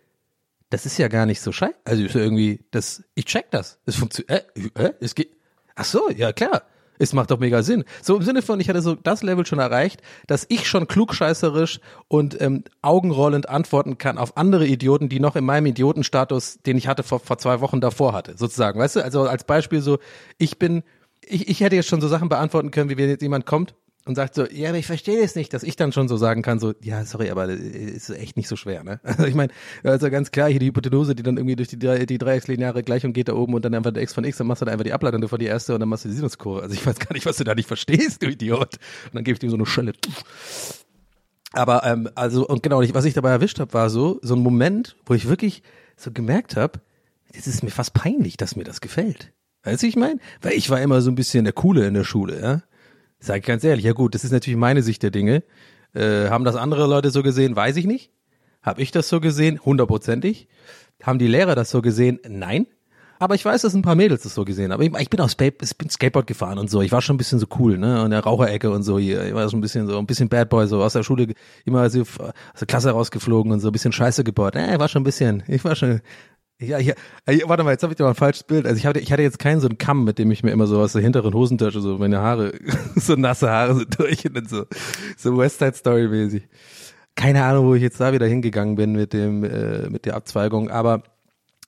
das 0.71 0.87
ist 0.87 0.97
ja 0.97 1.09
gar 1.09 1.26
nicht 1.26 1.42
so 1.42 1.52
scheiße, 1.52 1.75
also 1.85 2.18
irgendwie 2.18 2.64
das 2.71 3.04
ich 3.14 3.26
check 3.26 3.50
das, 3.50 3.78
es 3.85 3.97
funktioniert, 3.97 4.47
äh, 4.56 4.85
äh, 4.85 4.94
es 5.00 5.14
geht 5.14 5.30
Ach 5.75 5.85
so, 5.85 6.11
ja 6.11 6.32
klar 6.32 6.62
es 7.02 7.12
macht 7.12 7.30
doch 7.30 7.38
mega 7.38 7.62
Sinn. 7.62 7.85
So 8.00 8.16
im 8.16 8.23
Sinne 8.23 8.42
von, 8.42 8.61
ich 8.61 8.68
hatte 8.68 8.80
so 8.80 8.94
das 8.94 9.23
Level 9.23 9.44
schon 9.44 9.59
erreicht, 9.59 10.00
dass 10.26 10.47
ich 10.49 10.68
schon 10.68 10.87
klugscheißerisch 10.87 11.80
und 12.09 12.40
ähm, 12.40 12.64
augenrollend 12.80 13.49
antworten 13.49 13.99
kann 13.99 14.18
auf 14.18 14.37
andere 14.37 14.66
Idioten, 14.66 15.09
die 15.09 15.21
noch 15.21 15.37
in 15.37 15.44
meinem 15.44 15.66
Idiotenstatus, 15.66 16.61
den 16.64 16.76
ich 16.76 16.87
hatte 16.87 17.02
vor, 17.02 17.21
vor 17.21 17.38
zwei 17.38 17.61
Wochen 17.61 17.80
davor 17.80 18.12
hatte, 18.12 18.35
sozusagen. 18.37 18.78
Weißt 18.78 18.97
du, 18.97 19.04
also 19.04 19.23
als 19.23 19.44
Beispiel 19.44 19.80
so, 19.80 19.99
ich 20.38 20.59
bin, 20.59 20.82
ich, 21.25 21.49
ich 21.49 21.61
hätte 21.61 21.76
jetzt 21.76 21.88
schon 21.88 22.00
so 22.00 22.09
Sachen 22.09 22.28
beantworten 22.28 22.71
können, 22.71 22.88
wie 22.88 22.97
wenn 22.97 23.09
jetzt 23.09 23.23
jemand 23.23 23.47
kommt 23.47 23.75
und 24.04 24.16
sagt 24.16 24.35
so, 24.35 24.47
ja, 24.47 24.71
aber 24.71 24.78
ich 24.78 24.87
verstehe 24.87 25.21
es 25.23 25.35
nicht, 25.37 25.54
dass 25.54 25.62
ich 25.62 25.76
dann 25.76 25.92
schon 25.92 26.09
so 26.09 26.16
sagen 26.16 26.42
kann, 26.42 26.59
so, 26.59 26.75
ja, 26.82 27.04
sorry, 27.04 27.30
aber 27.30 27.47
das 27.47 27.59
ist 27.61 28.11
echt 28.11 28.37
nicht 28.37 28.49
so 28.49 28.56
schwer, 28.56 28.82
ne? 28.82 28.99
Also 29.04 29.25
ich 29.26 29.35
meine, 29.35 29.52
also 29.85 30.11
ganz 30.11 30.30
klar, 30.32 30.49
hier 30.49 30.59
die 30.59 30.66
Hypotenuse, 30.66 31.14
die 31.14 31.23
dann 31.23 31.37
irgendwie 31.37 31.54
durch 31.56 31.68
die, 31.68 31.78
drei- 31.78 32.04
die 32.06 32.18
dreieckslineare 32.18 32.82
Gleichung 32.82 33.12
geht 33.12 33.28
da 33.28 33.35
oben 33.35 33.54
und 33.54 33.64
dann 33.64 33.75
einfach 33.75 33.92
der 33.92 34.02
x 34.02 34.12
von 34.12 34.25
x, 34.25 34.38
dann 34.38 34.47
machst 34.49 34.61
du 34.62 34.64
dann 34.64 34.73
einfach 34.73 34.85
die 34.85 34.92
Ableitung 34.92 35.26
von 35.28 35.38
die 35.38 35.47
erste 35.47 35.75
und 35.75 35.80
dann 35.80 35.88
machst 35.88 36.04
du 36.04 36.09
die 36.09 36.14
Sinuskurve. 36.16 36.62
Also 36.62 36.75
ich 36.75 36.85
weiß 36.85 36.99
gar 36.99 37.12
nicht, 37.12 37.26
was 37.26 37.37
du 37.37 37.44
da 37.44 37.54
nicht 37.54 37.68
verstehst, 37.68 38.23
du 38.23 38.26
Idiot. 38.26 38.75
Und 39.06 39.14
dann 39.14 39.25
gebe 39.25 39.35
ich 39.35 39.38
dir 39.38 39.50
so 39.50 39.56
eine 39.56 39.66
Schelle. 39.66 39.92
Aber 41.52 41.85
ähm, 41.85 42.09
also 42.14 42.47
und 42.47 42.62
genau, 42.62 42.80
was 42.94 43.04
ich 43.04 43.14
dabei 43.14 43.30
erwischt 43.30 43.61
habe, 43.61 43.73
war 43.75 43.90
so 43.90 44.18
so 44.23 44.35
ein 44.35 44.40
Moment, 44.40 44.97
wo 45.06 45.14
ich 45.14 45.28
wirklich 45.28 45.62
so 45.97 46.11
gemerkt 46.11 46.56
habe, 46.56 46.80
das 47.35 47.47
ist 47.47 47.62
mir 47.62 47.71
fast 47.71 47.94
peinlich, 47.94 48.37
dass 48.37 48.56
mir 48.56 48.64
das 48.64 48.80
gefällt. 48.80 49.32
Weißt 49.64 49.82
du, 49.82 49.87
ich 49.87 49.97
meine? 49.97 50.18
Weil 50.40 50.54
ich 50.54 50.71
war 50.71 50.80
immer 50.80 51.00
so 51.02 51.11
ein 51.11 51.14
bisschen 51.14 51.44
der 51.44 51.52
Coole 51.52 51.87
in 51.87 51.94
der 51.94 52.04
Schule, 52.04 52.40
ja. 52.40 52.62
Sag 53.25 53.38
ich 53.38 53.45
ganz 53.45 53.62
ehrlich, 53.62 53.85
ja 53.85 53.93
gut, 53.93 54.14
das 54.17 54.25
ist 54.25 54.33
natürlich 54.33 54.59
meine 54.59 54.83
Sicht 54.83 55.02
der 55.05 55.12
Dinge. 55.12 55.45
Äh, 55.95 56.29
haben 56.29 56.45
das 56.45 56.57
andere 56.57 56.88
Leute 56.88 57.11
so 57.11 57.23
gesehen? 57.23 57.55
Weiß 57.55 57.76
ich 57.76 57.87
nicht. 57.87 58.11
Hab 58.62 58.81
ich 58.81 58.91
das 58.91 59.09
so 59.09 59.21
gesehen? 59.21 59.61
Hundertprozentig. 59.64 60.49
Haben 61.02 61.19
die 61.21 61.29
Lehrer 61.29 61.55
das 61.55 61.71
so 61.71 61.83
gesehen? 61.83 62.19
Nein. 62.29 62.67
Aber 63.21 63.37
ich 63.37 63.45
weiß, 63.45 63.62
dass 63.62 63.75
ein 63.75 63.83
paar 63.83 63.95
Mädels 63.95 64.25
das 64.25 64.35
so 64.35 64.45
gesehen 64.45 64.73
haben. 64.73 64.83
Ich, 64.83 64.93
ich 64.99 65.09
bin 65.09 65.29
Spa- 65.29 65.45
ich 65.45 65.79
bin 65.79 65.88
Skateboard 65.88 66.26
gefahren 66.26 66.59
und 66.59 66.69
so. 66.69 66.83
Ich 66.83 66.91
war 66.91 67.00
schon 67.00 67.14
ein 67.14 67.19
bisschen 67.19 67.38
so 67.38 67.47
cool, 67.61 67.79
ne? 67.79 68.05
In 68.05 68.11
der 68.11 68.19
Raucherecke 68.25 68.69
und 68.73 68.83
so 68.83 68.99
hier. 68.99 69.25
Ich 69.25 69.35
war 69.35 69.49
schon 69.49 69.61
ein 69.61 69.62
bisschen 69.62 69.87
so, 69.87 69.97
ein 69.97 70.07
bisschen 70.07 70.29
Bad 70.29 70.49
Boy, 70.49 70.67
so 70.67 70.83
aus 70.83 70.95
der 70.95 71.05
Schule 71.05 71.29
immer 71.64 71.88
so 71.88 72.00
aus 72.00 72.09
der 72.59 72.67
Klasse 72.67 72.91
rausgeflogen 72.91 73.52
und 73.52 73.61
so 73.61 73.69
ein 73.69 73.73
bisschen 73.73 73.93
Scheiße 73.93 74.25
gebaut. 74.25 74.57
Äh, 74.57 74.73
ich 74.75 74.81
war 74.81 74.88
schon 74.88 75.02
ein 75.02 75.05
bisschen, 75.05 75.45
ich 75.47 75.64
war 75.64 75.76
schon, 75.76 76.00
ja, 76.62 76.78
ja, 76.78 76.95
ja, 77.28 77.49
warte 77.49 77.64
mal, 77.64 77.73
jetzt 77.73 77.83
habe 77.83 77.92
ich 77.92 77.97
dir 77.97 78.04
mal 78.04 78.11
ein 78.11 78.14
falsches 78.14 78.45
Bild. 78.45 78.66
Also 78.66 78.76
ich 78.76 78.87
hatte, 78.87 79.00
ich 79.00 79.12
hatte 79.12 79.23
jetzt 79.23 79.38
keinen 79.38 79.61
so 79.61 79.69
einen 79.69 79.78
Kamm, 79.78 80.04
mit 80.04 80.19
dem 80.19 80.31
ich 80.31 80.42
mir 80.42 80.50
immer 80.50 80.66
so 80.66 80.81
aus 80.81 80.92
der 80.92 81.02
hinteren 81.02 81.35
Hosentasche 81.35 81.81
so 81.81 81.99
meine 81.99 82.21
Haare, 82.21 82.52
so 82.97 83.14
nasse 83.14 83.50
Haare 83.50 83.75
so 83.75 83.85
durch 83.85 84.25
und 84.26 84.37
dann 84.37 84.47
so, 84.47 84.64
so 85.16 85.37
West 85.37 85.59
Side 85.59 85.75
Story 85.75 86.09
mäßig. 86.09 86.49
Keine 87.14 87.45
Ahnung, 87.45 87.66
wo 87.66 87.75
ich 87.75 87.83
jetzt 87.83 88.00
da 88.00 88.12
wieder 88.12 88.26
hingegangen 88.26 88.76
bin 88.76 88.92
mit 88.92 89.12
dem, 89.12 89.45
äh, 89.45 89.90
mit 89.90 90.07
der 90.07 90.16
Abzweigung, 90.16 90.71
aber 90.71 91.02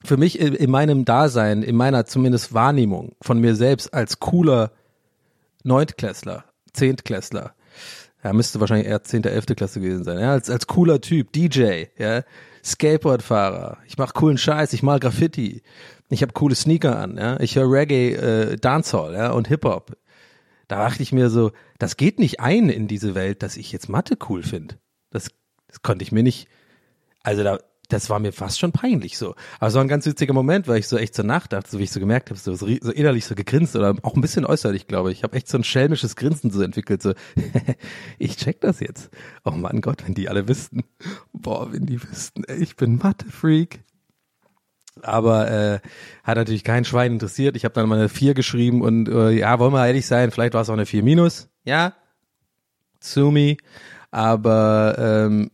für 0.04 0.16
mich 0.16 0.38
in, 0.38 0.54
in 0.54 0.70
meinem 0.70 1.04
Dasein, 1.04 1.62
in 1.62 1.76
meiner 1.76 2.06
zumindest 2.06 2.54
Wahrnehmung 2.54 3.16
von 3.20 3.40
mir 3.40 3.54
selbst 3.54 3.92
als 3.92 4.20
cooler 4.20 4.72
Neuntklässler, 5.64 6.44
Zehntklässler, 6.72 7.54
ja, 8.22 8.32
müsste 8.32 8.60
wahrscheinlich 8.60 8.88
eher 8.88 9.02
zehnte, 9.02 9.30
elfte 9.30 9.54
Klasse 9.54 9.80
gewesen 9.80 10.04
sein, 10.04 10.18
ja, 10.18 10.32
als, 10.32 10.50
als 10.50 10.66
cooler 10.66 11.00
Typ, 11.00 11.32
DJ, 11.32 11.84
ja, 11.98 12.22
Skateboardfahrer, 12.64 13.78
ich 13.86 13.98
mach 13.98 14.14
coolen 14.14 14.38
Scheiß, 14.38 14.72
ich 14.72 14.82
mal 14.82 14.98
Graffiti, 14.98 15.62
ich 16.08 16.22
habe 16.22 16.32
coole 16.32 16.54
Sneaker 16.54 16.98
an, 16.98 17.16
ja, 17.18 17.38
ich 17.40 17.56
höre 17.56 17.70
Reggae, 17.70 18.14
äh, 18.14 18.56
Dancehall, 18.56 19.14
ja, 19.14 19.30
und 19.32 19.48
Hip-Hop. 19.48 19.96
Da 20.68 20.82
dachte 20.82 21.02
ich 21.02 21.12
mir 21.12 21.28
so, 21.28 21.52
das 21.78 21.96
geht 21.98 22.18
nicht 22.18 22.40
ein 22.40 22.70
in 22.70 22.88
diese 22.88 23.14
Welt, 23.14 23.42
dass 23.42 23.58
ich 23.58 23.70
jetzt 23.70 23.88
Mathe 23.88 24.16
cool 24.28 24.42
finde. 24.42 24.76
Das, 25.10 25.30
das 25.68 25.82
konnte 25.82 26.02
ich 26.04 26.12
mir 26.12 26.22
nicht, 26.22 26.48
also 27.22 27.42
da, 27.42 27.58
das 27.88 28.08
war 28.10 28.18
mir 28.18 28.32
fast 28.32 28.58
schon 28.58 28.72
peinlich 28.72 29.18
so. 29.18 29.34
Aber 29.58 29.68
es 29.68 29.74
war 29.74 29.82
ein 29.82 29.88
ganz 29.88 30.06
witziger 30.06 30.32
Moment, 30.32 30.68
weil 30.68 30.78
ich 30.78 30.88
so 30.88 30.96
echt 30.96 31.14
so 31.14 31.22
nachdachte, 31.22 31.70
so 31.70 31.78
wie 31.78 31.84
ich 31.84 31.92
so 31.92 32.00
gemerkt 32.00 32.30
habe, 32.30 32.38
so, 32.38 32.54
so 32.54 32.66
innerlich 32.66 33.26
so 33.26 33.34
gegrinst 33.34 33.76
oder 33.76 33.94
auch 34.02 34.14
ein 34.14 34.20
bisschen 34.20 34.46
äußerlich, 34.46 34.86
glaube 34.86 35.12
ich. 35.12 35.18
Ich 35.18 35.24
habe 35.24 35.36
echt 35.36 35.48
so 35.48 35.58
ein 35.58 35.64
schelmisches 35.64 36.16
Grinsen 36.16 36.50
so 36.50 36.62
entwickelt, 36.62 37.02
so 37.02 37.14
ich 38.18 38.36
check 38.36 38.60
das 38.60 38.80
jetzt. 38.80 39.10
Oh 39.44 39.50
Mann 39.50 39.80
Gott, 39.80 40.06
wenn 40.06 40.14
die 40.14 40.28
alle 40.28 40.48
wüssten. 40.48 40.84
Boah, 41.32 41.72
wenn 41.72 41.86
die 41.86 42.02
wüssten, 42.02 42.44
ey, 42.44 42.62
ich 42.62 42.76
bin 42.76 42.96
Mathe-Freak. 42.96 43.80
Aber 45.02 45.50
äh, 45.50 45.80
hat 46.22 46.36
natürlich 46.36 46.64
kein 46.64 46.84
Schwein 46.84 47.12
interessiert. 47.12 47.56
Ich 47.56 47.64
habe 47.64 47.74
dann 47.74 47.88
mal 47.88 47.98
eine 47.98 48.08
4 48.08 48.34
geschrieben 48.34 48.80
und 48.80 49.08
äh, 49.08 49.30
ja, 49.30 49.58
wollen 49.58 49.72
wir 49.72 49.86
ehrlich 49.86 50.06
sein, 50.06 50.30
vielleicht 50.30 50.54
war 50.54 50.62
es 50.62 50.68
auch 50.68 50.74
eine 50.74 50.86
4 50.86 51.02
minus. 51.02 51.48
Ja, 51.64 51.94
Sumi. 53.00 53.58
Aber 54.10 54.96
ähm, 54.98 55.50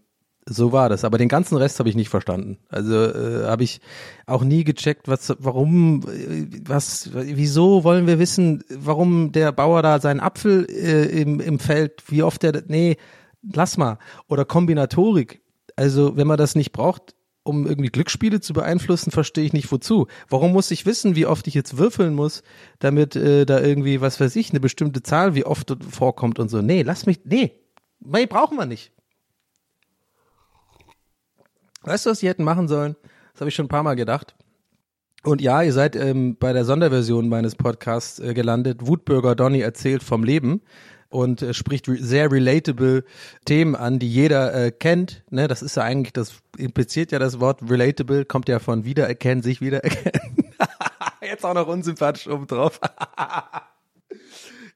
so 0.51 0.73
war 0.73 0.89
das. 0.89 1.05
Aber 1.05 1.17
den 1.17 1.29
ganzen 1.29 1.57
Rest 1.57 1.79
habe 1.79 1.89
ich 1.89 1.95
nicht 1.95 2.09
verstanden. 2.09 2.59
Also 2.69 2.95
äh, 2.95 3.45
habe 3.47 3.63
ich 3.63 3.81
auch 4.27 4.43
nie 4.43 4.65
gecheckt, 4.65 5.07
was, 5.07 5.35
warum, 5.39 6.03
äh, 6.09 6.47
was, 6.67 7.11
wieso 7.13 7.85
wollen 7.85 8.07
wir 8.07 8.19
wissen, 8.19 8.65
warum 8.69 9.31
der 9.33 9.53
Bauer 9.53 9.83
da 9.83 10.01
seinen 10.01 10.21
Apfel 10.21 10.67
äh, 10.69 11.07
im, 11.21 11.41
im 11.41 11.61
Feld, 11.61 12.03
wie 12.09 12.25
oft 12.25 12.43
der, 12.43 12.65
nee, 12.67 12.97
lass 13.43 13.77
mal. 13.77 13.99
Oder 14.29 14.45
Kombinatorik. 14.45 15.41
Also 15.77 16.17
wenn 16.17 16.27
man 16.27 16.37
das 16.37 16.57
nicht 16.57 16.73
braucht, 16.73 17.15
um 17.43 17.67
irgendwie 17.67 17.89
Glücksspiele 17.89 18.41
zu 18.41 18.53
beeinflussen, 18.53 19.13
verstehe 19.13 19.45
ich 19.45 19.53
nicht 19.53 19.71
wozu. 19.71 20.09
Warum 20.29 20.53
muss 20.53 20.71
ich 20.73 20.85
wissen, 20.85 21.15
wie 21.17 21.27
oft 21.27 21.47
ich 21.47 21.55
jetzt 21.55 21.79
würfeln 21.79 22.15
muss, 22.15 22.43
damit 22.81 23.15
äh, 23.15 23.47
da 23.47 23.61
irgendwie, 23.61 24.01
was 24.01 24.21
weiß 24.21 24.35
ich, 24.37 24.51
eine 24.51 24.61
bestimmte 24.61 25.03
Zahl, 25.03 25.35
wie 25.35 25.47
oft 25.47 25.77
vorkommt 25.89 26.39
und 26.39 26.49
so. 26.49 26.61
Nee, 26.61 26.83
lass 26.83 27.07
mich, 27.07 27.21
nee, 27.25 27.53
nee, 28.01 28.27
brauchen 28.27 28.59
wir 28.59 28.67
nicht. 28.67 28.93
Weißt 31.83 32.07
du, 32.07 32.11
was 32.11 32.21
die 32.21 32.29
hätten 32.29 32.45
machen 32.45 32.69
sollen? 32.69 32.97
Das 33.33 33.41
habe 33.41 33.49
ich 33.49 33.55
schon 33.55 33.67
ein 33.67 33.71
paar 33.71 33.83
Mal 33.83 33.95
gedacht. 33.95 34.35
Und 35.23 35.41
ja, 35.41 35.63
ihr 35.63 35.73
seid 35.73 35.97
ähm, 35.97 36.37
bei 36.39 36.53
der 36.53 36.65
Sonderversion 36.65 37.29
meines 37.29 37.55
Podcasts 37.55 38.19
äh, 38.21 38.33
gelandet. 38.33 38.87
Wutbürger 38.87 39.35
Donny 39.35 39.61
erzählt 39.61 40.03
vom 40.03 40.25
Leben 40.25 40.63
und 41.11 41.43
äh, 41.43 41.53
spricht 41.53 41.89
re 41.89 41.97
sehr 41.99 42.33
relatable 42.33 43.05
Themen 43.45 43.77
an, 43.77 43.99
die 43.99 44.11
jeder 44.11 44.55
äh, 44.55 44.71
kennt. 44.71 45.25
Ne, 45.31 45.47
das 45.49 45.61
ist 45.63 45.77
ja 45.77 45.83
eigentlich, 45.83 46.13
das 46.13 46.41
impliziert 46.57 47.13
ja 47.13 47.19
das 47.19 47.41
Wort 47.41 47.61
relatable, 47.69 48.25
kommt 48.25 48.49
ja 48.49 48.59
von 48.59 48.85
wiedererkennen, 48.85 49.43
sich 49.43 49.61
wiedererkennen. 49.61 50.55
Jetzt 51.23 51.45
auch 51.45 51.55
noch 51.55 51.67
unsympathisch 51.67 52.29
oben 52.29 52.47
drauf. 52.47 52.81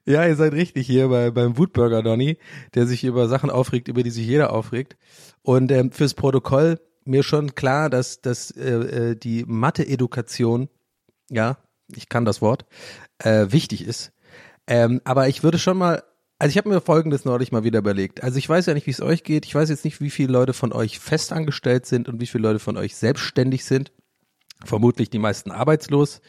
Ja, 0.07 0.23
ihr 0.27 0.35
seid 0.35 0.53
richtig 0.53 0.85
hier 0.85 1.07
bei, 1.07 1.31
beim 1.31 1.57
Wutburger 1.57 2.03
Donny, 2.03 2.37
der 2.75 2.85
sich 2.85 3.03
über 3.03 3.27
Sachen 3.27 3.49
aufregt, 3.49 3.87
über 3.87 4.03
die 4.03 4.11
sich 4.11 4.27
jeder 4.27 4.53
aufregt. 4.53 4.97
Und 5.41 5.71
ähm, 5.71 5.91
fürs 5.91 6.13
Protokoll 6.13 6.79
mir 7.05 7.23
schon 7.23 7.55
klar, 7.55 7.89
dass, 7.89 8.21
dass 8.21 8.51
äh, 8.51 9.11
äh, 9.11 9.15
die 9.15 9.45
Mathe-Edukation, 9.45 10.69
ja, 11.29 11.57
ich 11.95 12.09
kann 12.09 12.25
das 12.25 12.41
Wort, 12.41 12.65
äh, 13.19 13.47
wichtig 13.49 13.85
ist. 13.85 14.11
Ähm, 14.67 15.01
aber 15.03 15.27
ich 15.27 15.43
würde 15.43 15.59
schon 15.59 15.77
mal, 15.77 16.03
also 16.39 16.49
ich 16.49 16.57
habe 16.57 16.69
mir 16.69 16.81
Folgendes 16.81 17.25
neulich 17.25 17.51
mal 17.51 17.63
wieder 17.63 17.79
überlegt. 17.79 18.23
Also 18.23 18.37
ich 18.37 18.49
weiß 18.49 18.65
ja 18.65 18.73
nicht, 18.73 18.87
wie 18.87 18.91
es 18.91 19.01
euch 19.01 19.23
geht. 19.23 19.45
Ich 19.45 19.55
weiß 19.55 19.69
jetzt 19.69 19.85
nicht, 19.85 20.01
wie 20.01 20.09
viele 20.09 20.33
Leute 20.33 20.53
von 20.53 20.73
euch 20.73 20.99
festangestellt 20.99 21.85
sind 21.85 22.09
und 22.09 22.19
wie 22.19 22.27
viele 22.27 22.47
Leute 22.47 22.59
von 22.59 22.77
euch 22.77 22.95
selbstständig 22.95 23.63
sind. 23.65 23.91
Vermutlich 24.63 25.09
die 25.09 25.19
meisten 25.19 25.51
arbeitslos. 25.51 26.21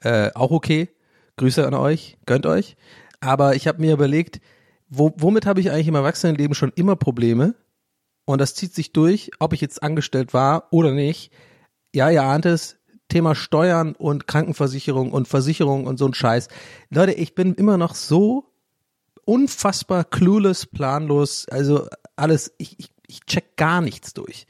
Äh, 0.00 0.30
auch 0.34 0.50
okay. 0.50 0.88
Grüße 1.36 1.66
an 1.66 1.74
euch, 1.74 2.18
gönnt 2.26 2.46
euch. 2.46 2.76
Aber 3.20 3.54
ich 3.56 3.66
habe 3.66 3.80
mir 3.80 3.94
überlegt, 3.94 4.40
wo, 4.88 5.12
womit 5.16 5.46
habe 5.46 5.60
ich 5.60 5.70
eigentlich 5.70 5.88
im 5.88 5.94
Erwachsenenleben 5.94 6.54
schon 6.54 6.72
immer 6.74 6.96
Probleme? 6.96 7.54
Und 8.24 8.40
das 8.40 8.54
zieht 8.54 8.74
sich 8.74 8.92
durch, 8.92 9.30
ob 9.38 9.52
ich 9.52 9.60
jetzt 9.60 9.82
angestellt 9.82 10.32
war 10.32 10.68
oder 10.70 10.92
nicht. 10.92 11.32
Ja, 11.94 12.10
ihr 12.10 12.22
ahnt 12.22 12.46
es, 12.46 12.76
Thema 13.08 13.34
Steuern 13.34 13.94
und 13.94 14.26
Krankenversicherung 14.26 15.12
und 15.12 15.28
Versicherung 15.28 15.86
und 15.86 15.98
so 15.98 16.06
ein 16.06 16.14
Scheiß. 16.14 16.48
Leute, 16.90 17.12
ich 17.12 17.34
bin 17.34 17.54
immer 17.54 17.76
noch 17.76 17.94
so 17.94 18.52
unfassbar 19.24 20.04
clueless, 20.04 20.66
planlos. 20.66 21.46
Also 21.48 21.88
alles, 22.16 22.52
ich, 22.58 22.78
ich, 22.78 22.90
ich 23.06 23.20
check 23.26 23.56
gar 23.56 23.80
nichts 23.80 24.14
durch. 24.14 24.46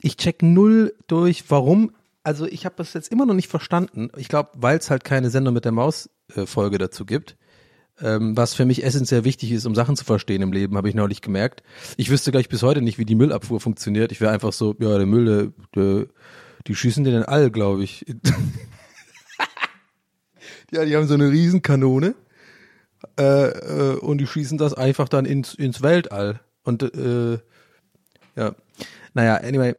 Ich 0.00 0.16
check 0.16 0.42
null 0.42 0.94
durch, 1.06 1.44
warum. 1.50 1.92
Also 2.22 2.46
ich 2.46 2.64
habe 2.64 2.76
das 2.76 2.92
jetzt 2.92 3.10
immer 3.10 3.26
noch 3.26 3.34
nicht 3.34 3.48
verstanden. 3.48 4.10
Ich 4.16 4.28
glaube, 4.28 4.50
weil 4.54 4.78
es 4.78 4.90
halt 4.90 5.04
keine 5.04 5.30
Sendung 5.30 5.54
mit 5.54 5.64
der 5.64 5.72
Maus-Folge 5.72 6.78
dazu 6.78 7.06
gibt 7.06 7.36
ähm, 8.02 8.36
was 8.36 8.54
für 8.54 8.64
mich 8.64 8.84
essentiell 8.84 9.24
wichtig 9.24 9.52
ist, 9.52 9.66
um 9.66 9.74
Sachen 9.74 9.96
zu 9.96 10.04
verstehen 10.04 10.42
im 10.42 10.52
Leben, 10.52 10.76
habe 10.76 10.88
ich 10.88 10.94
neulich 10.94 11.22
gemerkt. 11.22 11.62
Ich 11.96 12.10
wüsste 12.10 12.30
gleich 12.30 12.48
bis 12.48 12.62
heute 12.62 12.82
nicht, 12.82 12.98
wie 12.98 13.04
die 13.04 13.14
Müllabfuhr 13.14 13.60
funktioniert. 13.60 14.12
Ich 14.12 14.20
wäre 14.20 14.32
einfach 14.32 14.52
so, 14.52 14.74
ja, 14.78 14.96
der 14.98 15.06
Müll, 15.06 15.24
der, 15.24 15.82
der, 15.82 16.06
die 16.66 16.74
schießen 16.74 17.04
den 17.04 17.22
all, 17.22 17.50
glaube 17.50 17.84
ich. 17.84 18.04
ja, 20.72 20.84
die 20.84 20.94
haben 20.94 21.06
so 21.06 21.14
eine 21.14 21.30
Riesenkanone 21.30 22.14
äh, 23.18 23.48
äh, 23.48 23.98
und 23.98 24.18
die 24.18 24.26
schießen 24.26 24.58
das 24.58 24.74
einfach 24.74 25.08
dann 25.08 25.24
ins, 25.24 25.54
ins 25.54 25.82
Weltall. 25.82 26.40
Und 26.64 26.82
äh, 26.82 27.38
ja, 28.36 28.54
naja, 29.14 29.36
anyway. 29.36 29.74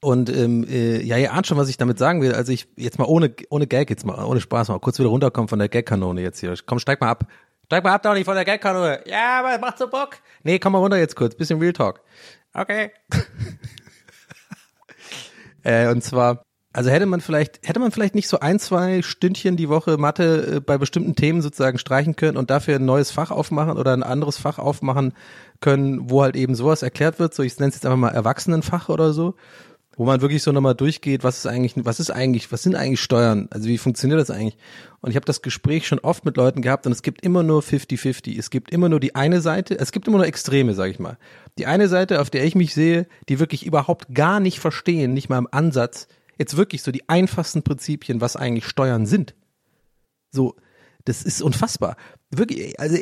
Und 0.00 0.30
ähm, 0.30 0.66
äh, 0.68 1.00
ja, 1.00 1.16
ihr 1.16 1.32
ahnt 1.32 1.46
schon, 1.46 1.58
was 1.58 1.68
ich 1.68 1.76
damit 1.76 1.96
sagen 1.96 2.22
will. 2.22 2.34
Also 2.34 2.50
ich 2.50 2.66
jetzt 2.74 2.98
mal 2.98 3.04
ohne 3.04 3.32
ohne 3.50 3.68
Gag 3.68 3.88
jetzt 3.88 4.04
mal 4.04 4.24
ohne 4.24 4.40
Spaß 4.40 4.66
mal 4.66 4.80
kurz 4.80 4.98
wieder 4.98 5.10
runterkommen 5.10 5.46
von 5.46 5.60
der 5.60 5.68
Gagkanone 5.68 6.22
jetzt 6.22 6.40
hier. 6.40 6.52
Komm, 6.66 6.80
steig 6.80 7.00
mal 7.00 7.08
ab. 7.08 7.28
Steig 7.72 7.84
mal 7.84 7.94
ab, 7.94 8.04
nicht 8.12 8.26
von 8.26 8.34
der 8.34 8.44
Gagkanone. 8.44 9.00
Ja, 9.06 9.40
aber 9.40 9.58
macht 9.58 9.78
so 9.78 9.88
Bock. 9.88 10.18
Nee, 10.42 10.58
komm 10.58 10.74
mal 10.74 10.80
runter 10.80 10.98
jetzt 10.98 11.16
kurz, 11.16 11.34
bisschen 11.34 11.58
Real 11.58 11.72
Talk. 11.72 12.02
Okay. 12.52 12.90
äh, 15.62 15.88
und 15.88 16.04
zwar 16.04 16.42
also 16.74 16.90
hätte 16.90 17.06
man 17.06 17.22
vielleicht 17.22 17.66
hätte 17.66 17.80
man 17.80 17.90
vielleicht 17.90 18.14
nicht 18.14 18.28
so 18.28 18.40
ein, 18.40 18.58
zwei 18.58 19.00
Stündchen 19.00 19.56
die 19.56 19.70
Woche 19.70 19.96
Mathe 19.96 20.56
äh, 20.56 20.60
bei 20.60 20.76
bestimmten 20.76 21.16
Themen 21.16 21.40
sozusagen 21.40 21.78
streichen 21.78 22.14
können 22.14 22.36
und 22.36 22.50
dafür 22.50 22.76
ein 22.76 22.84
neues 22.84 23.10
Fach 23.10 23.30
aufmachen 23.30 23.78
oder 23.78 23.94
ein 23.94 24.02
anderes 24.02 24.36
Fach 24.36 24.58
aufmachen 24.58 25.14
können, 25.60 26.10
wo 26.10 26.22
halt 26.22 26.36
eben 26.36 26.54
sowas 26.54 26.82
erklärt 26.82 27.18
wird, 27.18 27.32
so 27.32 27.42
ich 27.42 27.58
nenne 27.58 27.70
es 27.70 27.76
jetzt 27.76 27.86
einfach 27.86 27.96
mal 27.96 28.10
Erwachsenenfach 28.10 28.90
oder 28.90 29.14
so 29.14 29.34
wo 29.96 30.04
man 30.04 30.20
wirklich 30.20 30.42
so 30.42 30.52
nochmal 30.52 30.74
durchgeht, 30.74 31.22
was 31.22 31.38
ist 31.38 31.46
eigentlich, 31.46 31.74
was 31.76 32.00
ist 32.00 32.10
eigentlich, 32.10 32.50
was 32.50 32.62
sind 32.62 32.74
eigentlich 32.74 33.00
Steuern? 33.00 33.48
Also 33.50 33.68
wie 33.68 33.78
funktioniert 33.78 34.20
das 34.20 34.30
eigentlich? 34.30 34.56
Und 35.00 35.10
ich 35.10 35.16
habe 35.16 35.26
das 35.26 35.42
Gespräch 35.42 35.86
schon 35.86 35.98
oft 35.98 36.24
mit 36.24 36.36
Leuten 36.36 36.62
gehabt 36.62 36.86
und 36.86 36.92
es 36.92 37.02
gibt 37.02 37.24
immer 37.24 37.42
nur 37.42 37.62
50-50. 37.62 38.38
Es 38.38 38.50
gibt 38.50 38.70
immer 38.70 38.88
nur 38.88 39.00
die 39.00 39.14
eine 39.14 39.40
Seite, 39.40 39.78
es 39.78 39.92
gibt 39.92 40.08
immer 40.08 40.18
nur 40.18 40.26
Extreme, 40.26 40.74
sage 40.74 40.92
ich 40.92 40.98
mal. 40.98 41.18
Die 41.58 41.66
eine 41.66 41.88
Seite, 41.88 42.20
auf 42.20 42.30
der 42.30 42.44
ich 42.44 42.54
mich 42.54 42.72
sehe, 42.72 43.06
die 43.28 43.38
wirklich 43.38 43.66
überhaupt 43.66 44.14
gar 44.14 44.40
nicht 44.40 44.60
verstehen, 44.60 45.12
nicht 45.12 45.28
mal 45.28 45.38
im 45.38 45.48
Ansatz, 45.50 46.08
jetzt 46.38 46.56
wirklich 46.56 46.82
so 46.82 46.90
die 46.92 47.08
einfachsten 47.08 47.62
Prinzipien, 47.62 48.20
was 48.20 48.36
eigentlich 48.36 48.66
Steuern 48.66 49.06
sind. 49.06 49.34
So, 50.30 50.56
das 51.04 51.22
ist 51.22 51.42
unfassbar. 51.42 51.96
Wirklich, 52.30 52.78
also 52.78 52.96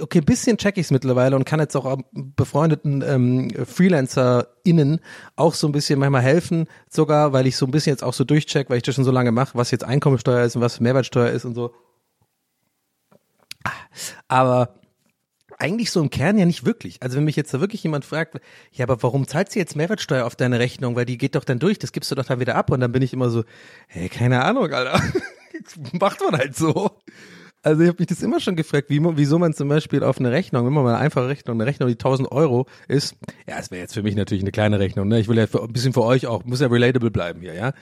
okay, 0.00 0.18
ein 0.18 0.24
bisschen 0.24 0.56
check 0.56 0.76
ich's 0.76 0.90
mittlerweile 0.90 1.36
und 1.36 1.44
kann 1.44 1.60
jetzt 1.60 1.76
auch 1.76 1.98
befreundeten 2.12 3.02
ähm, 3.06 3.50
FreelancerInnen 3.64 5.00
auch 5.36 5.54
so 5.54 5.66
ein 5.68 5.72
bisschen 5.72 5.98
manchmal 5.98 6.22
helfen, 6.22 6.66
sogar, 6.88 7.32
weil 7.32 7.46
ich 7.46 7.56
so 7.56 7.66
ein 7.66 7.70
bisschen 7.70 7.92
jetzt 7.92 8.04
auch 8.04 8.14
so 8.14 8.24
durchcheck, 8.24 8.70
weil 8.70 8.76
ich 8.76 8.82
das 8.82 8.94
schon 8.94 9.04
so 9.04 9.10
lange 9.10 9.32
mache, 9.32 9.56
was 9.56 9.70
jetzt 9.70 9.84
Einkommensteuer 9.84 10.44
ist 10.44 10.56
und 10.56 10.62
was 10.62 10.80
Mehrwertsteuer 10.80 11.30
ist 11.30 11.44
und 11.44 11.54
so. 11.54 11.72
Aber 14.28 14.74
eigentlich 15.58 15.90
so 15.90 16.00
im 16.00 16.10
Kern 16.10 16.38
ja 16.38 16.46
nicht 16.46 16.64
wirklich. 16.64 17.02
Also 17.02 17.16
wenn 17.16 17.24
mich 17.24 17.36
jetzt 17.36 17.52
da 17.52 17.60
wirklich 17.60 17.82
jemand 17.82 18.04
fragt, 18.04 18.40
ja, 18.72 18.84
aber 18.84 19.02
warum 19.02 19.26
zahlst 19.26 19.54
du 19.54 19.58
jetzt 19.58 19.76
Mehrwertsteuer 19.76 20.24
auf 20.24 20.36
deine 20.36 20.58
Rechnung? 20.58 20.96
Weil 20.96 21.04
die 21.04 21.18
geht 21.18 21.34
doch 21.34 21.44
dann 21.44 21.58
durch, 21.58 21.78
das 21.78 21.92
gibst 21.92 22.10
du 22.10 22.14
doch 22.14 22.24
dann 22.24 22.40
wieder 22.40 22.54
ab. 22.54 22.70
Und 22.70 22.80
dann 22.80 22.92
bin 22.92 23.02
ich 23.02 23.12
immer 23.12 23.30
so, 23.30 23.44
hey, 23.88 24.08
keine 24.08 24.42
Ahnung, 24.42 24.72
Alter. 24.72 25.00
Macht 25.92 26.20
man 26.20 26.38
halt 26.38 26.56
so. 26.56 26.90
Also 27.62 27.82
ich 27.82 27.88
habe 27.88 27.98
mich 27.98 28.08
das 28.08 28.22
immer 28.22 28.40
schon 28.40 28.56
gefragt, 28.56 28.88
wie, 28.88 29.00
wieso 29.02 29.38
man 29.38 29.52
zum 29.52 29.68
Beispiel 29.68 30.02
auf 30.02 30.18
eine 30.18 30.30
Rechnung, 30.30 30.64
wenn 30.64 30.72
man 30.72 30.82
mal 30.82 30.94
eine 30.94 31.04
einfache 31.04 31.28
Rechnung, 31.28 31.56
eine 31.56 31.66
Rechnung, 31.66 31.88
die 31.88 31.94
1000 31.94 32.32
Euro 32.32 32.66
ist, 32.88 33.16
ja, 33.46 33.58
es 33.58 33.70
wäre 33.70 33.82
jetzt 33.82 33.92
für 33.92 34.02
mich 34.02 34.14
natürlich 34.14 34.42
eine 34.42 34.50
kleine 34.50 34.78
Rechnung, 34.78 35.08
ne? 35.08 35.20
Ich 35.20 35.28
will 35.28 35.36
ja 35.36 35.46
für, 35.46 35.62
ein 35.62 35.72
bisschen 35.72 35.92
für 35.92 36.02
euch 36.02 36.26
auch, 36.26 36.44
muss 36.44 36.60
ja 36.60 36.68
relatable 36.68 37.10
bleiben 37.10 37.42
hier, 37.42 37.52
ja? 37.52 37.74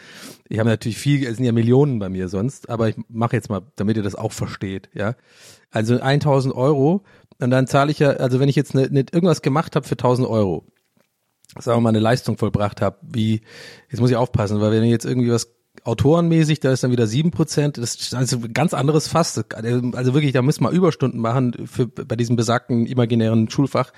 Ich 0.48 0.58
habe 0.58 0.68
natürlich 0.68 0.98
viel, 0.98 1.24
es 1.24 1.36
sind 1.36 1.44
ja 1.44 1.52
Millionen 1.52 2.00
bei 2.00 2.08
mir 2.08 2.28
sonst, 2.28 2.68
aber 2.68 2.88
ich 2.88 2.96
mache 3.08 3.36
jetzt 3.36 3.50
mal, 3.50 3.62
damit 3.76 3.96
ihr 3.96 4.02
das 4.02 4.16
auch 4.16 4.32
versteht, 4.32 4.90
ja? 4.94 5.14
Also 5.70 6.00
1000 6.00 6.54
Euro 6.56 7.04
und 7.38 7.50
dann 7.50 7.68
zahle 7.68 7.92
ich 7.92 8.00
ja, 8.00 8.10
also 8.10 8.40
wenn 8.40 8.48
ich 8.48 8.56
jetzt 8.56 8.74
ne, 8.74 8.88
ne, 8.90 9.04
irgendwas 9.12 9.42
gemacht 9.42 9.76
habe 9.76 9.86
für 9.86 9.94
1000 9.94 10.28
Euro, 10.28 10.66
sagen 11.56 11.78
wir 11.78 11.82
mal 11.82 11.90
eine 11.90 12.00
Leistung 12.00 12.36
vollbracht 12.36 12.80
habe, 12.80 12.98
wie, 13.02 13.42
jetzt 13.90 14.00
muss 14.00 14.10
ich 14.10 14.16
aufpassen, 14.16 14.60
weil 14.60 14.72
wenn 14.72 14.82
ich 14.82 14.90
jetzt 14.90 15.04
irgendwie 15.04 15.30
was 15.30 15.57
autorenmäßig, 15.84 16.60
da 16.60 16.72
ist 16.72 16.84
dann 16.84 16.90
wieder 16.90 17.06
sieben 17.06 17.30
Prozent. 17.30 17.78
Das 17.78 17.94
ist 17.94 18.14
also 18.14 18.36
ein 18.38 18.52
ganz 18.52 18.74
anderes 18.74 19.08
Fass. 19.08 19.42
Also 19.54 20.14
wirklich, 20.14 20.32
da 20.32 20.42
müssen 20.42 20.64
wir 20.64 20.70
Überstunden 20.70 21.20
machen 21.20 21.66
für, 21.66 21.86
bei 21.86 22.16
diesem 22.16 22.36
besagten 22.36 22.86
imaginären 22.86 23.50
Schulfach, 23.50 23.92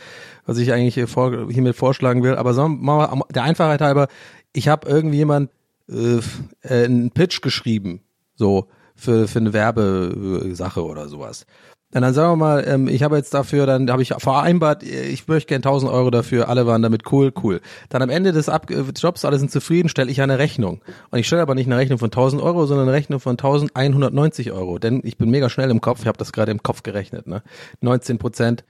was 0.46 0.58
ich 0.58 0.72
eigentlich 0.72 1.08
vor, 1.08 1.50
hiermit 1.50 1.76
vorschlagen 1.76 2.22
will. 2.22 2.37
Aber 2.37 2.54
sagen 2.54 2.80
wir 2.80 2.84
mal, 2.84 3.22
der 3.30 3.44
Einfachheit 3.44 3.80
halber, 3.80 4.08
ich 4.52 4.68
habe 4.68 4.88
irgendwie 4.88 5.18
jemand 5.18 5.50
äh, 5.88 6.20
einen 6.62 7.10
Pitch 7.10 7.42
geschrieben, 7.42 8.02
so 8.34 8.68
für, 8.94 9.28
für 9.28 9.38
eine 9.38 9.52
Werbesache 9.52 10.84
oder 10.84 11.08
sowas. 11.08 11.46
Und 11.92 12.02
dann 12.02 12.14
sagen 12.14 12.32
wir 12.32 12.37
mal, 12.37 12.64
ähm, 12.68 12.87
ich 12.87 13.02
habe 13.02 13.16
jetzt 13.16 13.35
dafür, 13.35 13.66
dann 13.66 13.90
habe 13.90 14.00
ich 14.00 14.14
vereinbart, 14.16 14.85
ich 14.85 15.26
möchte 15.26 15.49
gerne 15.49 15.64
1000 15.64 15.90
Euro 15.90 16.11
dafür, 16.11 16.49
alle 16.49 16.64
waren 16.64 16.82
damit 16.82 17.11
cool, 17.11 17.32
cool. 17.42 17.61
Dann 17.88 18.00
am 18.00 18.11
Ende 18.11 18.30
des 18.30 18.49
Ab 18.49 18.70
äh, 18.70 18.82
Jobs, 18.94 19.25
alle 19.25 19.38
sind 19.40 19.50
zufrieden, 19.50 19.88
stelle 19.88 20.09
ich 20.09 20.23
eine 20.23 20.38
Rechnung. 20.38 20.82
Und 21.11 21.18
ich 21.18 21.26
stelle 21.26 21.42
aber 21.42 21.56
nicht 21.56 21.66
eine 21.66 21.76
Rechnung 21.76 21.99
von 21.99 22.06
1000 22.06 22.40
Euro, 22.42 22.66
sondern 22.66 22.87
eine 22.87 22.97
Rechnung 22.97 23.18
von 23.18 23.32
1190 23.32 24.52
Euro. 24.52 24.78
Denn 24.78 25.00
ich 25.02 25.16
bin 25.16 25.30
mega 25.30 25.50
schnell 25.50 25.68
im 25.70 25.80
Kopf, 25.80 26.02
ich 26.02 26.06
habe 26.06 26.18
das 26.18 26.32
gerade 26.32 26.52
im 26.52 26.62
Kopf 26.62 26.85
gerechnet. 26.85 27.26
Ne? 27.26 27.42
19 27.80 28.18
Prozent 28.18 28.64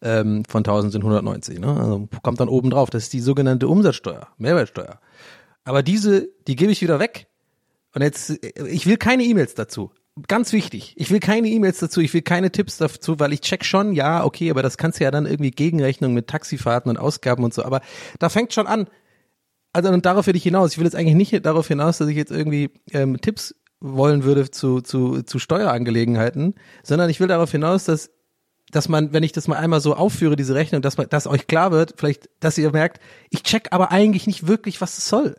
ähm, 0.00 0.44
von 0.48 0.60
1000 0.60 0.92
sind 0.92 1.02
190. 1.02 1.58
Ne? 1.58 1.76
Also 1.76 2.08
kommt 2.22 2.38
dann 2.38 2.48
oben 2.48 2.70
drauf. 2.70 2.88
Das 2.90 3.04
ist 3.04 3.12
die 3.12 3.20
sogenannte 3.20 3.66
Umsatzsteuer, 3.66 4.28
Mehrwertsteuer. 4.38 5.00
Aber 5.64 5.82
diese, 5.82 6.28
die 6.46 6.54
gebe 6.54 6.70
ich 6.70 6.82
wieder 6.82 7.00
weg. 7.00 7.26
Und 7.96 8.02
jetzt, 8.02 8.30
ich 8.44 8.86
will 8.86 8.96
keine 8.96 9.24
E-Mails 9.24 9.54
dazu 9.54 9.90
ganz 10.28 10.52
wichtig, 10.52 10.94
ich 10.96 11.10
will 11.10 11.20
keine 11.20 11.48
E-Mails 11.48 11.78
dazu, 11.78 12.00
ich 12.00 12.12
will 12.14 12.22
keine 12.22 12.50
Tipps 12.50 12.78
dazu, 12.78 13.18
weil 13.18 13.32
ich 13.32 13.40
check 13.40 13.64
schon, 13.64 13.92
ja, 13.92 14.24
okay, 14.24 14.50
aber 14.50 14.62
das 14.62 14.78
kannst 14.78 15.00
du 15.00 15.04
ja 15.04 15.10
dann 15.10 15.26
irgendwie 15.26 15.50
Gegenrechnung 15.50 16.14
mit 16.14 16.26
Taxifahrten 16.26 16.90
und 16.90 16.96
Ausgaben 16.96 17.44
und 17.44 17.54
so, 17.54 17.64
aber 17.64 17.80
da 18.18 18.28
fängt 18.28 18.52
schon 18.52 18.66
an. 18.66 18.86
Also 19.72 19.88
und 19.90 20.04
darauf 20.04 20.26
will 20.26 20.34
ich 20.34 20.42
hinaus. 20.42 20.72
Ich 20.72 20.78
will 20.78 20.84
jetzt 20.84 20.96
eigentlich 20.96 21.14
nicht 21.14 21.46
darauf 21.46 21.68
hinaus, 21.68 21.98
dass 21.98 22.08
ich 22.08 22.16
jetzt 22.16 22.32
irgendwie 22.32 22.70
ähm, 22.92 23.20
Tipps 23.20 23.54
wollen 23.78 24.24
würde 24.24 24.50
zu, 24.50 24.80
zu, 24.80 25.22
zu 25.22 25.38
Steuerangelegenheiten, 25.38 26.54
sondern 26.82 27.08
ich 27.08 27.20
will 27.20 27.28
darauf 27.28 27.52
hinaus, 27.52 27.84
dass 27.84 28.10
dass 28.70 28.88
man, 28.88 29.12
wenn 29.12 29.24
ich 29.24 29.32
das 29.32 29.48
mal 29.48 29.56
einmal 29.56 29.80
so 29.80 29.94
aufführe, 29.94 30.36
diese 30.36 30.54
Rechnung, 30.54 30.80
dass 30.80 30.96
man, 30.96 31.08
dass 31.08 31.26
euch 31.26 31.46
klar 31.46 31.72
wird, 31.72 31.94
vielleicht, 31.96 32.28
dass 32.38 32.56
ihr 32.56 32.70
merkt, 32.70 33.00
ich 33.30 33.42
check 33.42 33.68
aber 33.72 33.90
eigentlich 33.90 34.26
nicht 34.26 34.46
wirklich, 34.46 34.80
was 34.80 34.96
es 34.96 35.08
soll. 35.08 35.36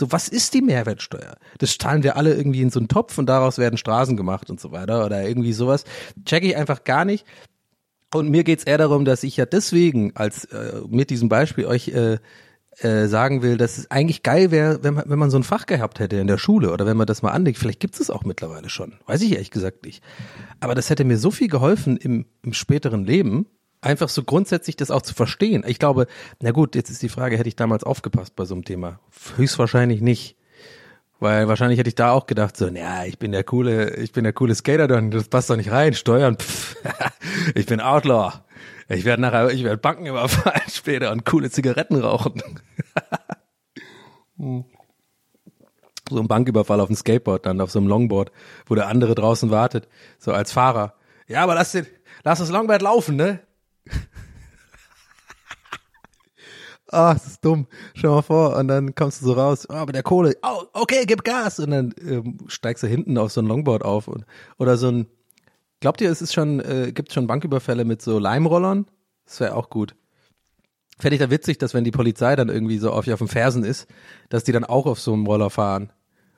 So, 0.00 0.10
was 0.10 0.28
ist 0.28 0.54
die 0.54 0.62
Mehrwertsteuer? 0.62 1.36
Das 1.58 1.76
zahlen 1.76 2.02
wir 2.02 2.16
alle 2.16 2.32
irgendwie 2.32 2.62
in 2.62 2.70
so 2.70 2.80
einen 2.80 2.88
Topf 2.88 3.18
und 3.18 3.26
daraus 3.26 3.58
werden 3.58 3.76
Straßen 3.76 4.16
gemacht 4.16 4.48
und 4.48 4.58
so 4.58 4.72
weiter 4.72 5.04
oder 5.04 5.28
irgendwie 5.28 5.52
sowas. 5.52 5.84
Check 6.24 6.42
ich 6.42 6.56
einfach 6.56 6.84
gar 6.84 7.04
nicht. 7.04 7.26
Und 8.14 8.30
mir 8.30 8.42
geht's 8.42 8.64
eher 8.64 8.78
darum, 8.78 9.04
dass 9.04 9.22
ich 9.24 9.36
ja 9.36 9.44
deswegen 9.44 10.16
als 10.16 10.46
äh, 10.46 10.80
mit 10.88 11.10
diesem 11.10 11.28
Beispiel 11.28 11.66
euch 11.66 11.88
äh, 11.88 12.16
äh, 12.78 13.08
sagen 13.08 13.42
will, 13.42 13.58
dass 13.58 13.76
es 13.76 13.90
eigentlich 13.90 14.22
geil 14.22 14.50
wäre, 14.50 14.82
wenn 14.82 14.94
man, 14.94 15.04
wenn 15.06 15.18
man 15.18 15.30
so 15.30 15.36
ein 15.36 15.42
Fach 15.42 15.66
gehabt 15.66 15.98
hätte 15.98 16.16
in 16.16 16.28
der 16.28 16.38
Schule 16.38 16.72
oder 16.72 16.86
wenn 16.86 16.96
man 16.96 17.06
das 17.06 17.20
mal 17.20 17.32
anlegt. 17.32 17.58
Vielleicht 17.58 17.80
gibt 17.80 18.00
es 18.00 18.08
auch 18.08 18.24
mittlerweile 18.24 18.70
schon. 18.70 18.94
Weiß 19.04 19.20
ich 19.20 19.32
ehrlich 19.32 19.50
gesagt 19.50 19.84
nicht. 19.84 20.02
Aber 20.60 20.74
das 20.74 20.88
hätte 20.88 21.04
mir 21.04 21.18
so 21.18 21.30
viel 21.30 21.48
geholfen 21.48 21.98
im, 21.98 22.24
im 22.42 22.54
späteren 22.54 23.04
Leben, 23.04 23.48
einfach 23.80 24.08
so 24.08 24.22
grundsätzlich 24.22 24.76
das 24.76 24.90
auch 24.90 25.02
zu 25.02 25.14
verstehen. 25.14 25.64
Ich 25.66 25.78
glaube, 25.78 26.06
na 26.40 26.50
gut, 26.50 26.74
jetzt 26.74 26.90
ist 26.90 27.02
die 27.02 27.08
Frage, 27.08 27.38
hätte 27.38 27.48
ich 27.48 27.56
damals 27.56 27.84
aufgepasst 27.84 28.36
bei 28.36 28.44
so 28.44 28.54
einem 28.54 28.64
Thema? 28.64 29.00
Höchstwahrscheinlich 29.36 30.00
nicht. 30.00 30.36
Weil 31.18 31.48
wahrscheinlich 31.48 31.78
hätte 31.78 31.88
ich 31.88 31.94
da 31.94 32.12
auch 32.12 32.26
gedacht, 32.26 32.56
so, 32.56 32.70
naja, 32.70 33.04
ich 33.04 33.18
bin 33.18 33.32
der 33.32 33.44
coole, 33.44 33.96
ich 33.96 34.12
bin 34.12 34.24
der 34.24 34.32
coole 34.32 34.54
Skater, 34.54 34.88
dann 34.88 35.10
das 35.10 35.28
passt 35.28 35.50
doch 35.50 35.56
nicht 35.56 35.70
rein, 35.70 35.92
Steuern, 35.92 36.38
pff, 36.38 36.76
ich 37.54 37.66
bin 37.66 37.80
Outlaw. 37.80 38.32
Ich 38.88 39.04
werde 39.04 39.22
nachher, 39.22 39.50
ich 39.50 39.62
werde 39.62 39.76
Banken 39.76 40.06
überfallen 40.06 40.62
später 40.70 41.12
und 41.12 41.26
coole 41.26 41.50
Zigaretten 41.50 41.96
rauchen. 41.96 42.42
so 46.08 46.20
ein 46.20 46.26
Banküberfall 46.28 46.80
auf 46.80 46.88
dem 46.88 46.96
Skateboard, 46.96 47.44
dann 47.44 47.60
auf 47.60 47.70
so 47.70 47.78
einem 47.78 47.88
Longboard, 47.88 48.32
wo 48.66 48.74
der 48.74 48.88
andere 48.88 49.14
draußen 49.14 49.50
wartet, 49.50 49.88
so 50.18 50.32
als 50.32 50.52
Fahrer. 50.52 50.94
Ja, 51.28 51.42
aber 51.42 51.54
lass 51.54 51.72
den, 51.72 51.86
lass 52.24 52.38
das 52.38 52.50
Longboard 52.50 52.80
laufen, 52.82 53.16
ne? 53.16 53.40
Ah, 56.92 57.14
das 57.14 57.26
ist 57.26 57.44
dumm. 57.44 57.66
Schau 57.94 58.16
mal 58.16 58.22
vor. 58.22 58.56
Und 58.56 58.68
dann 58.68 58.94
kommst 58.94 59.22
du 59.22 59.26
so 59.26 59.32
raus, 59.34 59.68
ah, 59.70 59.86
mit 59.86 59.94
der 59.94 60.02
Kohle, 60.02 60.36
oh, 60.42 60.64
okay, 60.72 61.04
gib 61.06 61.22
Gas. 61.22 61.60
Und 61.60 61.70
dann 61.70 61.94
ähm, 62.04 62.38
steigst 62.48 62.82
du 62.82 62.88
hinten 62.88 63.16
auf 63.16 63.30
so 63.30 63.40
ein 63.40 63.46
Longboard 63.46 63.84
auf. 63.84 64.08
Und, 64.08 64.24
oder 64.58 64.76
so 64.76 64.88
ein, 64.88 65.06
glaubt 65.80 66.00
ihr, 66.00 66.10
es 66.10 66.20
ist 66.20 66.34
schon, 66.34 66.58
äh, 66.60 66.90
gibt 66.92 67.12
schon 67.12 67.28
Banküberfälle 67.28 67.84
mit 67.84 68.02
so 68.02 68.18
Leimrollern? 68.18 68.86
Das 69.24 69.38
wäre 69.38 69.54
auch 69.54 69.70
gut. 69.70 69.94
Fände 70.98 71.14
ich 71.14 71.22
da 71.22 71.30
witzig, 71.30 71.58
dass 71.58 71.74
wenn 71.74 71.84
die 71.84 71.92
Polizei 71.92 72.34
dann 72.34 72.48
irgendwie 72.48 72.78
so 72.78 72.90
auf, 72.90 73.06
auf 73.06 73.18
den 73.18 73.28
Fersen 73.28 73.64
ist, 73.64 73.86
dass 74.28 74.44
die 74.44 74.52
dann 74.52 74.64
auch 74.64 74.86
auf 74.86 75.00
so 75.00 75.12
einem 75.12 75.26
Roller 75.26 75.48
fahren. 75.48 75.92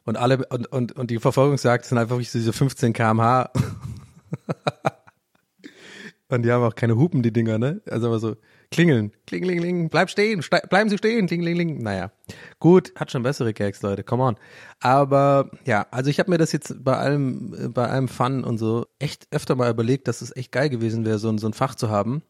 Und 0.05 0.17
alle, 0.17 0.45
und, 0.49 0.71
und, 0.71 0.93
und 0.93 1.11
die 1.11 1.19
Verfolgungsjagd 1.19 1.87
sind 1.87 1.97
einfach 1.97 2.19
diese 2.19 2.53
15 2.53 2.93
kmh. 2.93 3.51
und 6.29 6.43
die 6.43 6.53
haben 6.53 6.63
auch 6.63 6.75
keine 6.75 6.97
Hupen, 6.97 7.23
die 7.23 7.33
Dinger, 7.33 7.59
ne? 7.59 7.81
Also 7.89 8.09
aber 8.09 8.19
so, 8.19 8.37
Klingeln. 8.73 9.13
Klingeling, 9.27 9.91
bleib 9.91 10.11
stehen, 10.11 10.43
bleiben 10.71 10.91
Sie 10.91 10.99
stehen, 10.99 11.27
klingeling. 11.27 11.83
Naja, 11.83 12.11
gut, 12.59 12.93
hat 12.97 13.13
schon 13.13 13.23
bessere 13.23 13.53
Gags, 13.53 13.83
Leute, 13.83 14.03
come 14.03 14.23
on. 14.23 14.37
Aber 14.81 15.51
ja, 15.65 15.87
also 15.91 16.11
ich 16.11 16.19
habe 16.19 16.31
mir 16.31 16.39
das 16.39 16.53
jetzt 16.53 16.83
bei 16.83 16.97
allem, 16.97 17.73
bei 17.73 17.87
allem 17.87 18.09
Fun 18.09 18.43
und 18.43 18.59
so 18.59 18.87
echt 18.99 19.29
öfter 19.31 19.55
mal 19.55 19.71
überlegt, 19.71 20.09
dass 20.09 20.23
es 20.23 20.35
echt 20.35 20.53
geil 20.53 20.71
gewesen 20.71 21.05
wäre, 21.05 21.19
so, 21.19 21.29
ein 21.29 21.39
so 21.39 21.47
ein 21.47 21.53
Fach 21.53 21.75
zu 21.75 21.91
haben. 21.91 22.23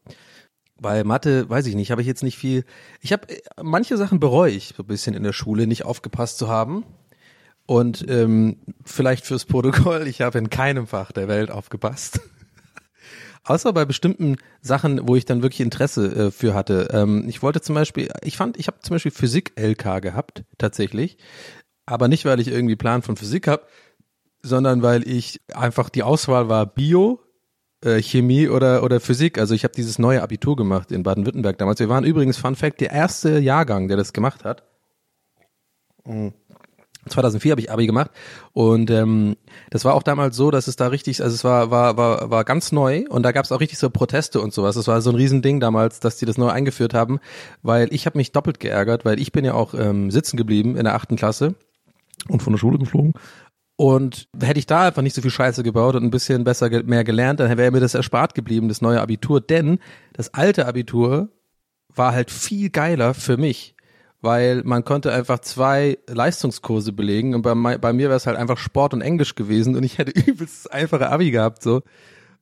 Bei 0.80 1.04
Mathe, 1.04 1.48
weiß 1.48 1.66
ich 1.66 1.76
nicht, 1.76 1.92
habe 1.92 2.00
ich 2.00 2.08
jetzt 2.08 2.24
nicht 2.24 2.36
viel. 2.36 2.64
Ich 3.00 3.12
habe 3.12 3.26
manche 3.62 3.96
Sachen 3.96 4.18
bereue 4.18 4.50
ich 4.50 4.74
so 4.76 4.82
ein 4.82 4.88
bisschen 4.88 5.14
in 5.14 5.22
der 5.22 5.32
Schule, 5.32 5.68
nicht 5.68 5.84
aufgepasst 5.84 6.38
zu 6.38 6.48
haben. 6.48 6.84
Und 7.66 8.04
ähm, 8.08 8.56
vielleicht 8.84 9.26
fürs 9.26 9.44
Protokoll, 9.44 10.08
ich 10.08 10.20
habe 10.20 10.38
in 10.38 10.50
keinem 10.50 10.88
Fach 10.88 11.12
der 11.12 11.28
Welt 11.28 11.52
aufgepasst. 11.52 12.20
Außer 13.44 13.72
bei 13.72 13.84
bestimmten 13.84 14.36
Sachen, 14.60 15.08
wo 15.08 15.16
ich 15.16 15.24
dann 15.24 15.42
wirklich 15.42 15.60
Interesse 15.60 16.06
äh, 16.14 16.30
für 16.30 16.54
hatte. 16.54 16.88
Ähm, 16.92 17.24
ich 17.28 17.42
wollte 17.42 17.60
zum 17.60 17.74
Beispiel, 17.74 18.08
ich 18.22 18.36
fand, 18.36 18.56
ich 18.56 18.68
habe 18.68 18.78
zum 18.80 18.94
Beispiel 18.94 19.10
Physik-LK 19.10 20.00
gehabt, 20.00 20.44
tatsächlich. 20.58 21.16
Aber 21.84 22.06
nicht, 22.06 22.24
weil 22.24 22.38
ich 22.38 22.48
irgendwie 22.48 22.76
Plan 22.76 23.02
von 23.02 23.16
Physik 23.16 23.48
habe, 23.48 23.66
sondern 24.42 24.82
weil 24.82 25.08
ich 25.08 25.40
einfach 25.52 25.88
die 25.88 26.04
Auswahl 26.04 26.48
war 26.48 26.66
Bio, 26.66 27.20
äh, 27.84 28.00
Chemie 28.00 28.48
oder, 28.48 28.84
oder 28.84 29.00
Physik. 29.00 29.38
Also 29.38 29.54
ich 29.54 29.64
habe 29.64 29.74
dieses 29.74 29.98
neue 29.98 30.22
Abitur 30.22 30.54
gemacht 30.54 30.92
in 30.92 31.02
Baden-Württemberg 31.02 31.58
damals. 31.58 31.80
Wir 31.80 31.88
waren 31.88 32.04
übrigens, 32.04 32.38
Fun 32.38 32.54
Fact, 32.54 32.80
der 32.80 32.92
erste 32.92 33.38
Jahrgang, 33.40 33.88
der 33.88 33.96
das 33.96 34.12
gemacht 34.12 34.44
hat. 34.44 34.62
Mhm. 36.04 36.32
2004 37.08 37.52
habe 37.52 37.60
ich 37.60 37.70
Abi 37.70 37.86
gemacht 37.86 38.10
und 38.52 38.90
ähm, 38.90 39.36
das 39.70 39.84
war 39.84 39.94
auch 39.94 40.02
damals 40.02 40.36
so, 40.36 40.50
dass 40.50 40.68
es 40.68 40.76
da 40.76 40.88
richtig, 40.88 41.22
also 41.22 41.34
es 41.34 41.42
war 41.44 41.70
war 41.70 41.96
war 41.96 42.30
war 42.30 42.44
ganz 42.44 42.72
neu 42.72 43.04
und 43.08 43.24
da 43.24 43.32
gab 43.32 43.44
es 43.44 43.52
auch 43.52 43.60
richtig 43.60 43.78
so 43.78 43.90
Proteste 43.90 44.40
und 44.40 44.54
sowas. 44.54 44.76
Das 44.76 44.86
war 44.86 45.00
so 45.00 45.10
ein 45.10 45.16
Riesending 45.16 45.58
damals, 45.60 46.00
dass 46.00 46.16
die 46.16 46.26
das 46.26 46.38
neu 46.38 46.48
eingeführt 46.48 46.94
haben, 46.94 47.18
weil 47.62 47.92
ich 47.92 48.06
habe 48.06 48.18
mich 48.18 48.32
doppelt 48.32 48.60
geärgert, 48.60 49.04
weil 49.04 49.20
ich 49.20 49.32
bin 49.32 49.44
ja 49.44 49.54
auch 49.54 49.74
ähm, 49.74 50.10
sitzen 50.10 50.36
geblieben 50.36 50.76
in 50.76 50.84
der 50.84 50.94
achten 50.94 51.16
Klasse 51.16 51.54
und 52.28 52.42
von 52.42 52.52
der 52.52 52.58
Schule 52.58 52.78
geflogen. 52.78 53.14
Und 53.76 54.28
hätte 54.40 54.58
ich 54.60 54.66
da 54.66 54.86
einfach 54.86 55.02
nicht 55.02 55.16
so 55.16 55.22
viel 55.22 55.30
Scheiße 55.30 55.62
gebaut 55.62 55.96
und 55.96 56.04
ein 56.04 56.10
bisschen 56.10 56.44
besser 56.44 56.70
ge 56.70 56.82
mehr 56.84 57.04
gelernt, 57.04 57.40
dann 57.40 57.56
wäre 57.56 57.70
mir 57.72 57.80
das 57.80 57.94
erspart 57.94 58.34
geblieben, 58.34 58.68
das 58.68 58.80
neue 58.80 59.00
Abitur. 59.00 59.40
Denn 59.40 59.78
das 60.12 60.34
alte 60.34 60.66
Abitur 60.66 61.30
war 61.94 62.12
halt 62.12 62.30
viel 62.30 62.70
geiler 62.70 63.12
für 63.14 63.36
mich 63.36 63.71
weil 64.22 64.62
man 64.64 64.84
konnte 64.84 65.12
einfach 65.12 65.40
zwei 65.40 65.98
Leistungskurse 66.08 66.92
belegen 66.92 67.34
und 67.34 67.42
bei, 67.42 67.54
bei 67.76 67.92
mir 67.92 68.08
wäre 68.08 68.16
es 68.16 68.26
halt 68.26 68.38
einfach 68.38 68.56
Sport 68.56 68.94
und 68.94 69.02
Englisch 69.02 69.34
gewesen 69.34 69.76
und 69.76 69.82
ich 69.82 69.98
hätte 69.98 70.12
übelst 70.26 70.72
einfache 70.72 71.10
Abi 71.10 71.30
gehabt 71.30 71.62
so, 71.62 71.82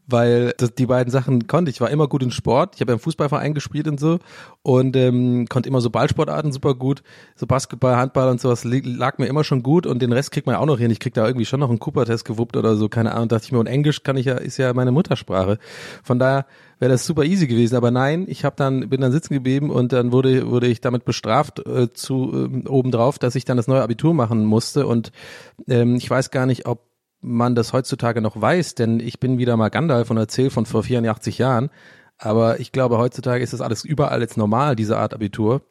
weil 0.06 0.52
das, 0.58 0.74
die 0.74 0.86
beiden 0.86 1.10
Sachen 1.10 1.46
konnte 1.46 1.70
ich. 1.70 1.80
War 1.80 1.90
immer 1.90 2.06
gut 2.06 2.22
in 2.22 2.30
Sport, 2.30 2.74
ich 2.74 2.80
habe 2.82 2.92
im 2.92 2.98
Fußballverein 2.98 3.54
gespielt 3.54 3.88
und 3.88 3.98
so 3.98 4.18
und 4.62 4.94
ähm, 4.94 5.46
konnte 5.48 5.68
immer 5.68 5.80
so 5.80 5.88
Ballsportarten 5.88 6.52
super 6.52 6.74
gut, 6.74 7.02
so 7.34 7.46
Basketball, 7.46 7.96
Handball 7.96 8.28
und 8.28 8.40
sowas 8.40 8.64
lag 8.64 9.18
mir 9.18 9.26
immer 9.26 9.44
schon 9.44 9.62
gut 9.62 9.86
und 9.86 10.02
den 10.02 10.12
Rest 10.12 10.32
kriegt 10.32 10.46
man 10.46 10.56
auch 10.56 10.66
noch 10.66 10.78
hin. 10.78 10.90
Ich 10.90 11.00
krieg 11.00 11.14
da 11.14 11.26
irgendwie 11.26 11.46
schon 11.46 11.60
noch 11.60 11.70
einen 11.70 11.78
Cooper-Test 11.78 12.26
gewuppt 12.26 12.56
oder 12.56 12.76
so, 12.76 12.88
keine 12.90 13.14
Ahnung, 13.14 13.28
dachte 13.28 13.46
ich 13.46 13.52
mir 13.52 13.58
und 13.58 13.66
Englisch 13.66 14.02
kann 14.02 14.18
ich 14.18 14.26
ja, 14.26 14.34
ist 14.34 14.58
ja 14.58 14.74
meine 14.74 14.92
Muttersprache. 14.92 15.58
Von 16.02 16.18
daher 16.18 16.44
wäre 16.80 16.90
das 16.90 17.06
super 17.06 17.22
easy 17.22 17.46
gewesen. 17.46 17.76
Aber 17.76 17.92
nein, 17.92 18.24
ich 18.26 18.44
habe 18.44 18.56
dann 18.56 18.88
bin 18.88 19.00
dann 19.00 19.12
sitzen 19.12 19.34
geblieben 19.34 19.70
und 19.70 19.92
dann 19.92 20.10
wurde 20.10 20.50
wurde 20.50 20.66
ich 20.66 20.80
damit 20.80 21.04
bestraft 21.04 21.60
äh, 21.60 21.92
zu 21.92 22.50
äh, 22.64 22.68
obendrauf, 22.68 23.18
dass 23.18 23.36
ich 23.36 23.44
dann 23.44 23.56
das 23.56 23.68
neue 23.68 23.82
Abitur 23.82 24.14
machen 24.14 24.44
musste 24.44 24.86
und 24.86 25.12
ähm, 25.68 25.94
ich 25.94 26.10
weiß 26.10 26.30
gar 26.32 26.46
nicht, 26.46 26.66
ob 26.66 26.90
man 27.20 27.54
das 27.54 27.72
heutzutage 27.72 28.20
noch 28.20 28.40
weiß, 28.40 28.74
denn 28.74 28.98
ich 28.98 29.20
bin 29.20 29.38
wieder 29.38 29.56
mal 29.56 29.68
Gandalf 29.68 30.10
und 30.10 30.16
erzähle 30.16 30.50
von 30.50 30.66
vor 30.66 30.82
84 30.82 31.38
Jahren. 31.38 31.70
Aber 32.16 32.60
ich 32.60 32.72
glaube, 32.72 32.98
heutzutage 32.98 33.44
ist 33.44 33.52
das 33.52 33.60
alles 33.60 33.84
überall 33.84 34.20
jetzt 34.20 34.36
normal, 34.36 34.74
diese 34.74 34.96
Art 34.96 35.14
Abitur. 35.14 35.62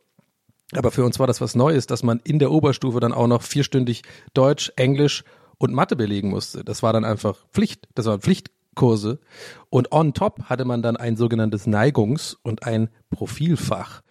Aber 0.76 0.92
für 0.92 1.04
uns 1.04 1.20
war 1.20 1.28
das 1.28 1.42
was 1.42 1.56
Neues, 1.56 1.88
dass 1.88 2.04
man 2.04 2.20
in 2.24 2.38
der 2.38 2.52
Oberstufe 2.52 3.00
dann 3.00 3.14
auch 3.14 3.28
noch 3.28 3.42
vierstündig 3.42 4.04
Deutsch, 4.34 4.72
Englisch 4.76 5.24
und 5.58 5.74
Mathe 5.74 5.96
belegen 5.96 6.30
musste. 6.30 6.64
Das 6.64 6.84
war 6.84 6.94
dann 6.94 7.06
einfach 7.06 7.38
Pflicht. 7.52 7.88
Das 7.96 8.06
war 8.06 8.20
Pflicht 8.20 8.52
Kurse. 8.80 9.20
Und 9.70 9.92
on 9.92 10.14
top 10.14 10.44
hatte 10.46 10.64
man 10.64 10.82
dann 10.82 10.96
ein 10.96 11.18
sogenanntes 11.18 11.68
Neigungs- 11.68 12.38
und 12.44 12.64
ein 12.64 12.88
Profilfach. 13.10 14.02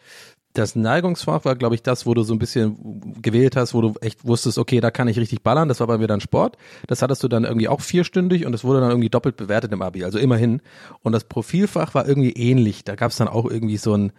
Das 0.52 0.76
Neigungsfach 0.76 1.46
war, 1.46 1.57
glaube 1.57 1.74
ich, 1.74 1.83
das, 1.83 2.04
wo 2.04 2.12
du 2.12 2.22
so 2.22 2.35
ein 2.35 2.38
bisschen 2.38 3.14
gewählt 3.22 3.57
hast, 3.57 3.72
wo 3.72 3.81
du 3.81 3.94
echt 4.02 4.26
wusstest, 4.26 4.59
okay, 4.59 4.81
da 4.81 4.90
kann 4.90 5.09
ich 5.09 5.18
richtig 5.18 5.42
ballern. 5.42 5.68
Das 5.68 5.81
war 5.81 5.87
bei 5.87 5.96
mir 5.96 6.07
dann 6.07 6.20
Sport. 6.20 6.59
Das 6.87 7.00
hattest 7.00 7.22
du 7.22 7.28
dann 7.28 7.44
irgendwie 7.44 7.68
auch 7.68 7.81
vierstündig 7.81 8.44
und 8.44 8.52
es 8.52 8.62
wurde 8.62 8.81
dann 8.81 8.90
irgendwie 8.90 9.09
doppelt 9.09 9.37
bewertet 9.37 9.72
im 9.72 9.81
Abi, 9.81 10.04
also 10.04 10.18
immerhin. 10.18 10.61
Und 11.02 11.12
das 11.12 11.24
Profilfach 11.24 11.94
war 11.94 12.07
irgendwie 12.07 12.33
ähnlich. 12.33 12.85
Da 12.85 12.94
gab 12.94 13.11
es 13.11 13.16
dann 13.16 13.28
auch 13.28 13.48
irgendwie 13.48 13.78
so 13.78 13.94
ein, 13.94 14.12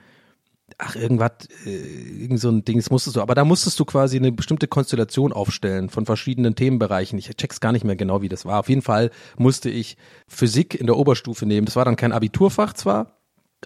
ach, 0.78 0.96
irgendwas, 0.96 1.32
äh, 1.66 2.22
irgend 2.22 2.40
so 2.40 2.50
ein 2.50 2.64
Ding, 2.64 2.78
das 2.78 2.90
musstest 2.90 3.16
du, 3.16 3.22
aber 3.22 3.36
da 3.36 3.46
musstest 3.46 3.80
du 3.80 3.86
quasi 3.86 4.18
eine 4.18 4.32
bestimmte 4.32 4.68
Konstellation 4.68 5.34
aufstellen 5.34 5.90
von 5.90 6.06
verschiedenen 6.06 6.56
Themenbereichen. 6.56 7.18
Ich 7.18 7.30
check's 7.36 7.60
gar 7.60 7.72
nicht 7.72 7.86
mehr 7.86 7.96
genau, 7.96 8.22
wie 8.22 8.30
das 8.30 8.46
war. 8.46 8.60
Auf 8.60 8.70
jeden 8.70 8.82
Fall 8.82 9.12
musste 9.38 9.70
ich 9.70 9.98
Physik 10.28 10.76
in 10.76 10.86
der 10.86 10.98
Oberstufe 10.98 11.46
nehmen. 11.46 11.66
Das 11.66 11.76
war 11.76 11.86
dann 11.86 11.96
kein 11.96 12.12
Abiturfach 12.12 12.74
zwar, 12.74 13.18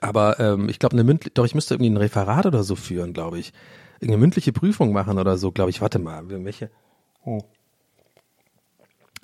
aber 0.01 0.39
ähm, 0.39 0.69
ich 0.69 0.79
glaube, 0.79 0.93
eine 0.93 1.03
mündliche, 1.03 1.33
doch 1.33 1.45
ich 1.45 1.55
müsste 1.55 1.75
irgendwie 1.75 1.91
ein 1.91 1.97
Referat 1.97 2.45
oder 2.45 2.63
so 2.63 2.75
führen, 2.75 3.13
glaube 3.13 3.39
ich. 3.39 3.53
Irgendeine 3.95 4.21
mündliche 4.21 4.51
Prüfung 4.51 4.91
machen 4.91 5.17
oder 5.19 5.37
so, 5.37 5.51
glaube 5.51 5.69
ich. 5.69 5.81
Warte 5.81 5.99
mal, 5.99 6.23
welche? 6.27 6.69
Oh. 7.25 7.41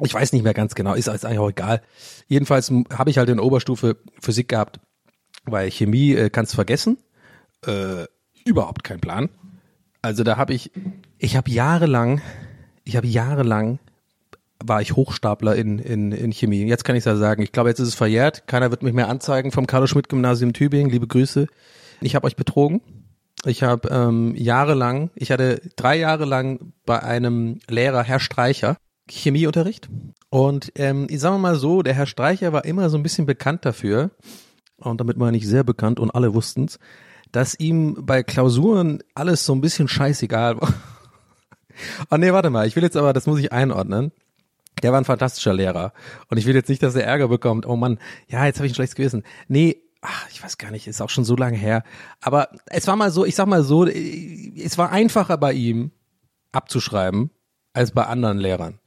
Ich 0.02 0.14
weiß 0.14 0.32
nicht 0.32 0.44
mehr 0.44 0.54
ganz 0.54 0.76
genau, 0.76 0.94
ist 0.94 1.10
eigentlich 1.10 1.40
auch 1.40 1.50
egal. 1.50 1.82
Jedenfalls 2.28 2.72
habe 2.94 3.10
ich 3.10 3.18
halt 3.18 3.30
in 3.30 3.38
der 3.38 3.46
Oberstufe 3.46 3.98
Physik 4.22 4.48
gehabt, 4.48 4.80
weil 5.46 5.70
Chemie 5.72 6.14
äh, 6.14 6.30
kannst 6.30 6.56
vergessen 6.56 6.98
äh, 7.66 8.06
überhaupt 8.46 8.84
keinen 8.84 9.02
Plan. 9.02 9.30
Also 10.02 10.24
da 10.24 10.38
habe 10.38 10.54
ich, 10.54 10.72
ich 11.18 11.36
habe 11.36 11.50
jahrelang, 11.52 12.22
ich 12.84 12.96
habe 12.96 13.08
jahrelang 13.08 13.80
war 14.64 14.82
ich 14.82 14.96
Hochstapler 14.96 15.56
in, 15.56 15.80
in, 15.80 16.12
in 16.12 16.34
Chemie. 16.34 16.66
Jetzt 16.66 16.84
kann 16.84 16.96
ich 16.96 17.06
ja 17.06 17.16
sagen, 17.16 17.42
ich 17.42 17.54
glaube, 17.54 17.70
jetzt 17.70 17.80
ist 17.80 17.88
es 17.88 17.96
verjährt. 17.96 18.46
Keiner 18.46 18.72
wird 18.72 18.84
mich 18.84 18.94
mehr 18.94 19.08
anzeigen 19.08 19.52
vom 19.52 19.68
Carlo-Schmidt-Gymnasium 19.68 20.52
Tübingen. 20.52 20.92
Liebe 20.92 21.08
Grüße. 21.08 21.48
Ich 22.02 22.16
habe 22.16 22.28
euch 22.28 22.36
betrogen. 22.36 22.82
Ich 23.46 23.64
habe 23.64 23.88
ähm, 23.90 24.36
jahrelang, 24.36 25.12
ich 25.16 25.32
hatte 25.32 25.62
drei 25.78 25.98
Jahre 25.98 26.26
lang 26.26 26.74
bei 26.86 27.02
einem 27.02 27.60
Lehrer, 27.70 28.04
Herr 28.04 28.20
Streicher, 28.20 28.76
Chemieunterricht. 29.10 29.90
Und 30.30 30.74
ähm, 30.76 31.08
ich 31.10 31.22
sage 31.22 31.38
mal 31.38 31.56
so, 31.56 31.82
der 31.82 31.94
Herr 31.94 32.06
Streicher 32.06 32.52
war 32.52 32.66
immer 32.66 32.90
so 32.90 32.98
ein 32.98 33.04
bisschen 33.04 33.26
bekannt 33.26 33.66
dafür, 33.66 34.12
und 34.78 35.00
damit 35.00 35.18
meine 35.18 35.38
ich 35.38 35.48
sehr 35.48 35.64
bekannt 35.64 36.00
und 36.00 36.12
alle 36.12 36.34
wussten's, 36.34 36.80
dass 37.32 37.60
ihm 37.60 38.06
bei 38.06 38.24
Klausuren 38.24 39.04
alles 39.14 39.46
so 39.46 39.54
ein 39.54 39.62
bisschen 39.62 39.88
scheißegal 39.88 40.60
war. 40.60 40.74
Oh 42.10 42.16
nee, 42.18 42.34
warte 42.34 42.50
mal, 42.50 42.68
ich 42.68 42.76
will 42.76 42.84
jetzt 42.84 42.98
aber, 42.98 43.14
das 43.14 43.28
muss 43.28 43.40
ich 43.40 43.52
einordnen. 43.52 44.12
Der 44.82 44.92
war 44.92 45.02
ein 45.02 45.06
fantastischer 45.06 45.54
Lehrer. 45.54 45.94
Und 46.30 46.38
ich 46.38 46.46
will 46.46 46.56
jetzt 46.56 46.70
nicht, 46.70 46.82
dass 46.82 46.96
er 46.96 47.04
Ärger 47.06 47.28
bekommt. 47.28 47.66
Oh 47.66 47.76
Mann, 47.76 48.00
ja, 48.28 48.46
jetzt 48.46 48.58
habe 48.58 48.66
ich 48.66 48.72
ein 48.72 48.76
schlechtes 48.76 48.96
Gewissen. 48.96 49.24
Nee, 49.48 49.82
ach, 50.02 50.28
ich 50.32 50.42
weiß 50.42 50.58
gar 50.58 50.72
nicht, 50.72 50.88
ist 50.88 51.02
auch 51.02 51.10
schon 51.10 51.26
so 51.26 51.36
lange 51.36 51.58
her. 51.58 51.84
Aber 52.22 52.50
es 52.68 52.88
war 52.88 52.96
mal 52.96 53.12
so, 53.12 53.26
ich 53.26 53.36
sag 53.36 53.48
mal 53.48 53.64
so, 53.64 53.86
es 53.86 54.78
war 54.78 54.92
einfacher 54.92 55.38
bei 55.38 55.54
ihm 55.54 55.92
abzuschreiben 56.52 57.32
als 57.74 57.92
bei 57.92 58.06
anderen 58.06 58.38
Lehrern. 58.38 58.79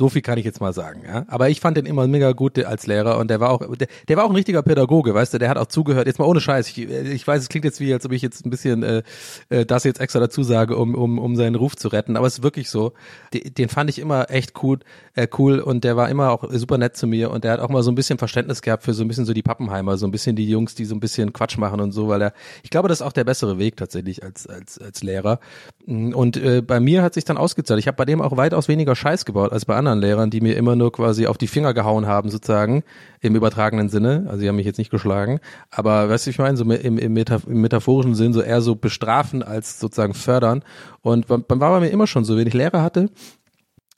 So 0.00 0.08
viel 0.08 0.22
kann 0.22 0.38
ich 0.38 0.46
jetzt 0.46 0.62
mal 0.62 0.72
sagen, 0.72 1.02
ja. 1.06 1.26
Aber 1.28 1.50
ich 1.50 1.60
fand 1.60 1.76
den 1.76 1.84
immer 1.84 2.06
mega 2.06 2.32
gut 2.32 2.58
als 2.64 2.86
Lehrer 2.86 3.18
und 3.18 3.28
der 3.28 3.38
war 3.38 3.50
auch, 3.50 3.76
der, 3.76 3.86
der 4.08 4.16
war 4.16 4.24
auch 4.24 4.30
ein 4.30 4.34
richtiger 4.34 4.62
Pädagoge, 4.62 5.12
weißt 5.12 5.34
du, 5.34 5.38
der 5.38 5.50
hat 5.50 5.58
auch 5.58 5.66
zugehört. 5.66 6.06
Jetzt 6.06 6.18
mal 6.18 6.24
ohne 6.24 6.40
Scheiß. 6.40 6.68
Ich, 6.68 6.78
ich 6.78 7.26
weiß, 7.26 7.42
es 7.42 7.50
klingt 7.50 7.66
jetzt 7.66 7.80
wie, 7.80 7.92
als 7.92 8.06
ob 8.06 8.12
ich 8.12 8.22
jetzt 8.22 8.46
ein 8.46 8.48
bisschen 8.48 8.82
äh, 8.82 9.02
äh, 9.50 9.66
das 9.66 9.84
jetzt 9.84 10.00
extra 10.00 10.18
dazu 10.18 10.42
sage, 10.42 10.78
um, 10.78 10.94
um, 10.94 11.18
um 11.18 11.36
seinen 11.36 11.54
Ruf 11.54 11.76
zu 11.76 11.88
retten. 11.88 12.16
Aber 12.16 12.26
es 12.26 12.38
ist 12.38 12.42
wirklich 12.42 12.70
so. 12.70 12.94
Den, 13.34 13.52
den 13.52 13.68
fand 13.68 13.90
ich 13.90 13.98
immer 13.98 14.30
echt 14.30 14.62
cool, 14.62 14.78
äh, 15.16 15.28
cool 15.36 15.58
und 15.58 15.84
der 15.84 15.98
war 15.98 16.08
immer 16.08 16.30
auch 16.30 16.44
super 16.50 16.78
nett 16.78 16.96
zu 16.96 17.06
mir 17.06 17.30
und 17.30 17.44
der 17.44 17.52
hat 17.52 17.60
auch 17.60 17.68
mal 17.68 17.82
so 17.82 17.92
ein 17.92 17.94
bisschen 17.94 18.16
Verständnis 18.16 18.62
gehabt 18.62 18.84
für 18.84 18.94
so 18.94 19.04
ein 19.04 19.08
bisschen 19.08 19.26
so 19.26 19.34
die 19.34 19.42
Pappenheimer, 19.42 19.98
so 19.98 20.06
ein 20.06 20.12
bisschen 20.12 20.34
die 20.34 20.48
Jungs, 20.48 20.74
die 20.74 20.86
so 20.86 20.94
ein 20.94 21.00
bisschen 21.00 21.34
Quatsch 21.34 21.58
machen 21.58 21.78
und 21.78 21.92
so, 21.92 22.08
weil 22.08 22.22
er, 22.22 22.32
ich 22.62 22.70
glaube, 22.70 22.88
das 22.88 23.02
ist 23.02 23.06
auch 23.06 23.12
der 23.12 23.24
bessere 23.24 23.58
Weg 23.58 23.76
tatsächlich 23.76 24.24
als, 24.24 24.46
als, 24.46 24.78
als 24.78 25.02
Lehrer. 25.02 25.40
Und 25.86 26.38
äh, 26.38 26.62
bei 26.62 26.80
mir 26.80 27.02
hat 27.02 27.12
sich 27.12 27.26
dann 27.26 27.36
ausgezahlt. 27.36 27.80
Ich 27.80 27.86
habe 27.86 27.96
bei 27.96 28.06
dem 28.06 28.22
auch 28.22 28.38
weitaus 28.38 28.66
weniger 28.66 28.96
Scheiß 28.96 29.26
gebaut 29.26 29.52
als 29.52 29.66
bei 29.66 29.76
anderen 29.76 29.89
Lehrern, 29.98 30.30
die 30.30 30.40
mir 30.40 30.56
immer 30.56 30.76
nur 30.76 30.92
quasi 30.92 31.26
auf 31.26 31.38
die 31.38 31.48
Finger 31.48 31.74
gehauen 31.74 32.06
haben, 32.06 32.30
sozusagen, 32.30 32.84
im 33.20 33.34
übertragenen 33.34 33.88
Sinne. 33.88 34.24
Also 34.28 34.40
sie 34.40 34.48
haben 34.48 34.56
mich 34.56 34.66
jetzt 34.66 34.78
nicht 34.78 34.90
geschlagen. 34.90 35.40
Aber 35.70 36.08
weißt 36.08 36.26
du, 36.26 36.30
ich 36.30 36.38
meine, 36.38 36.56
so 36.56 36.64
im, 36.64 36.98
im, 36.98 37.16
im 37.16 37.60
metaphorischen 37.60 38.14
Sinn 38.14 38.32
so 38.32 38.40
eher 38.40 38.60
so 38.60 38.76
bestrafen 38.76 39.42
als 39.42 39.80
sozusagen 39.80 40.14
fördern. 40.14 40.62
Und 41.02 41.28
war 41.28 41.40
bei 41.40 41.80
mir 41.80 41.90
immer 41.90 42.06
schon 42.06 42.24
so, 42.24 42.36
wenn 42.36 42.46
ich 42.46 42.54
Lehrer 42.54 42.82
hatte, 42.82 43.10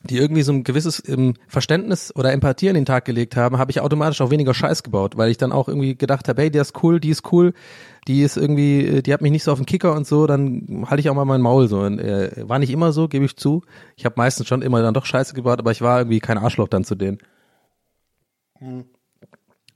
die 0.05 0.19
irgendwie 0.19 0.43
so 0.43 0.53
ein 0.53 0.65
gewisses 0.65 1.03
ähm, 1.09 1.35
Verständnis 1.47 2.15
oder 2.15 2.33
Empathie 2.33 2.69
an 2.69 2.75
den 2.75 2.85
Tag 2.85 3.05
gelegt 3.05 3.37
haben, 3.37 3.59
habe 3.59 3.71
ich 3.71 3.81
automatisch 3.81 4.21
auch 4.21 4.31
weniger 4.31 4.55
Scheiß 4.55 4.83
gebaut, 4.83 5.17
weil 5.17 5.31
ich 5.31 5.39
dann 5.39 5.53
auch 5.53 5.69
irgendwie 5.69 5.97
gedacht 5.97 6.29
habe, 6.29 6.43
hey, 6.43 6.51
der 6.51 6.63
ist 6.63 6.83
cool, 6.83 7.01
die 7.01 7.11
ist 7.11 7.33
cool, 7.33 7.53
die 8.09 8.23
ist 8.23 8.37
irgendwie, 8.37 8.87
äh, 8.87 9.03
die 9.03 9.13
hat 9.13 9.21
mich 9.21 9.33
nicht 9.33 9.45
so 9.45 9.53
auf 9.53 9.59
den 9.59 9.67
Kicker 9.67 9.95
und 9.95 10.07
so, 10.07 10.27
dann 10.27 10.87
halte 10.87 11.01
ich 11.01 11.09
auch 11.09 11.15
mal 11.15 11.25
mein 11.25 11.41
Maul 11.41 11.69
so. 11.69 11.81
Und, 11.81 11.99
äh, 11.99 12.49
war 12.49 12.59
nicht 12.59 12.71
immer 12.71 12.93
so, 12.93 13.09
gebe 13.09 13.25
ich 13.25 13.37
zu. 13.37 13.63
Ich 13.97 14.05
habe 14.05 14.15
meistens 14.17 14.49
schon 14.49 14.63
immer 14.63 14.83
dann 14.83 14.95
doch 14.95 15.07
Scheiße 15.07 15.35
gebaut, 15.35 15.61
aber 15.61 15.71
ich 15.71 15.83
war 15.83 16.01
irgendwie 16.01 16.21
kein 16.21 16.39
Arschloch 16.39 16.69
dann 16.69 16.85
zu 16.85 16.95
denen. 16.95 17.19
Hm. 18.59 18.85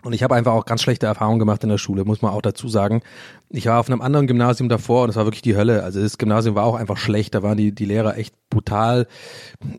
Und 0.06 0.12
ich 0.12 0.22
habe 0.22 0.36
einfach 0.36 0.52
auch 0.52 0.66
ganz 0.66 0.82
schlechte 0.82 1.06
Erfahrungen 1.06 1.40
gemacht 1.40 1.64
in 1.64 1.68
der 1.68 1.78
Schule, 1.78 2.04
muss 2.04 2.22
man 2.22 2.32
auch 2.32 2.40
dazu 2.40 2.68
sagen. 2.68 3.02
Ich 3.50 3.66
war 3.66 3.80
auf 3.80 3.88
einem 3.88 4.00
anderen 4.00 4.28
Gymnasium 4.28 4.68
davor 4.68 5.02
und 5.02 5.10
es 5.10 5.16
war 5.16 5.24
wirklich 5.24 5.42
die 5.42 5.56
Hölle. 5.56 5.82
Also 5.82 6.00
das 6.00 6.16
Gymnasium 6.16 6.54
war 6.54 6.64
auch 6.64 6.76
einfach 6.76 6.96
schlecht. 6.96 7.34
Da 7.34 7.42
waren 7.42 7.56
die, 7.56 7.72
die 7.72 7.86
Lehrer 7.86 8.16
echt 8.16 8.34
brutal, 8.48 9.08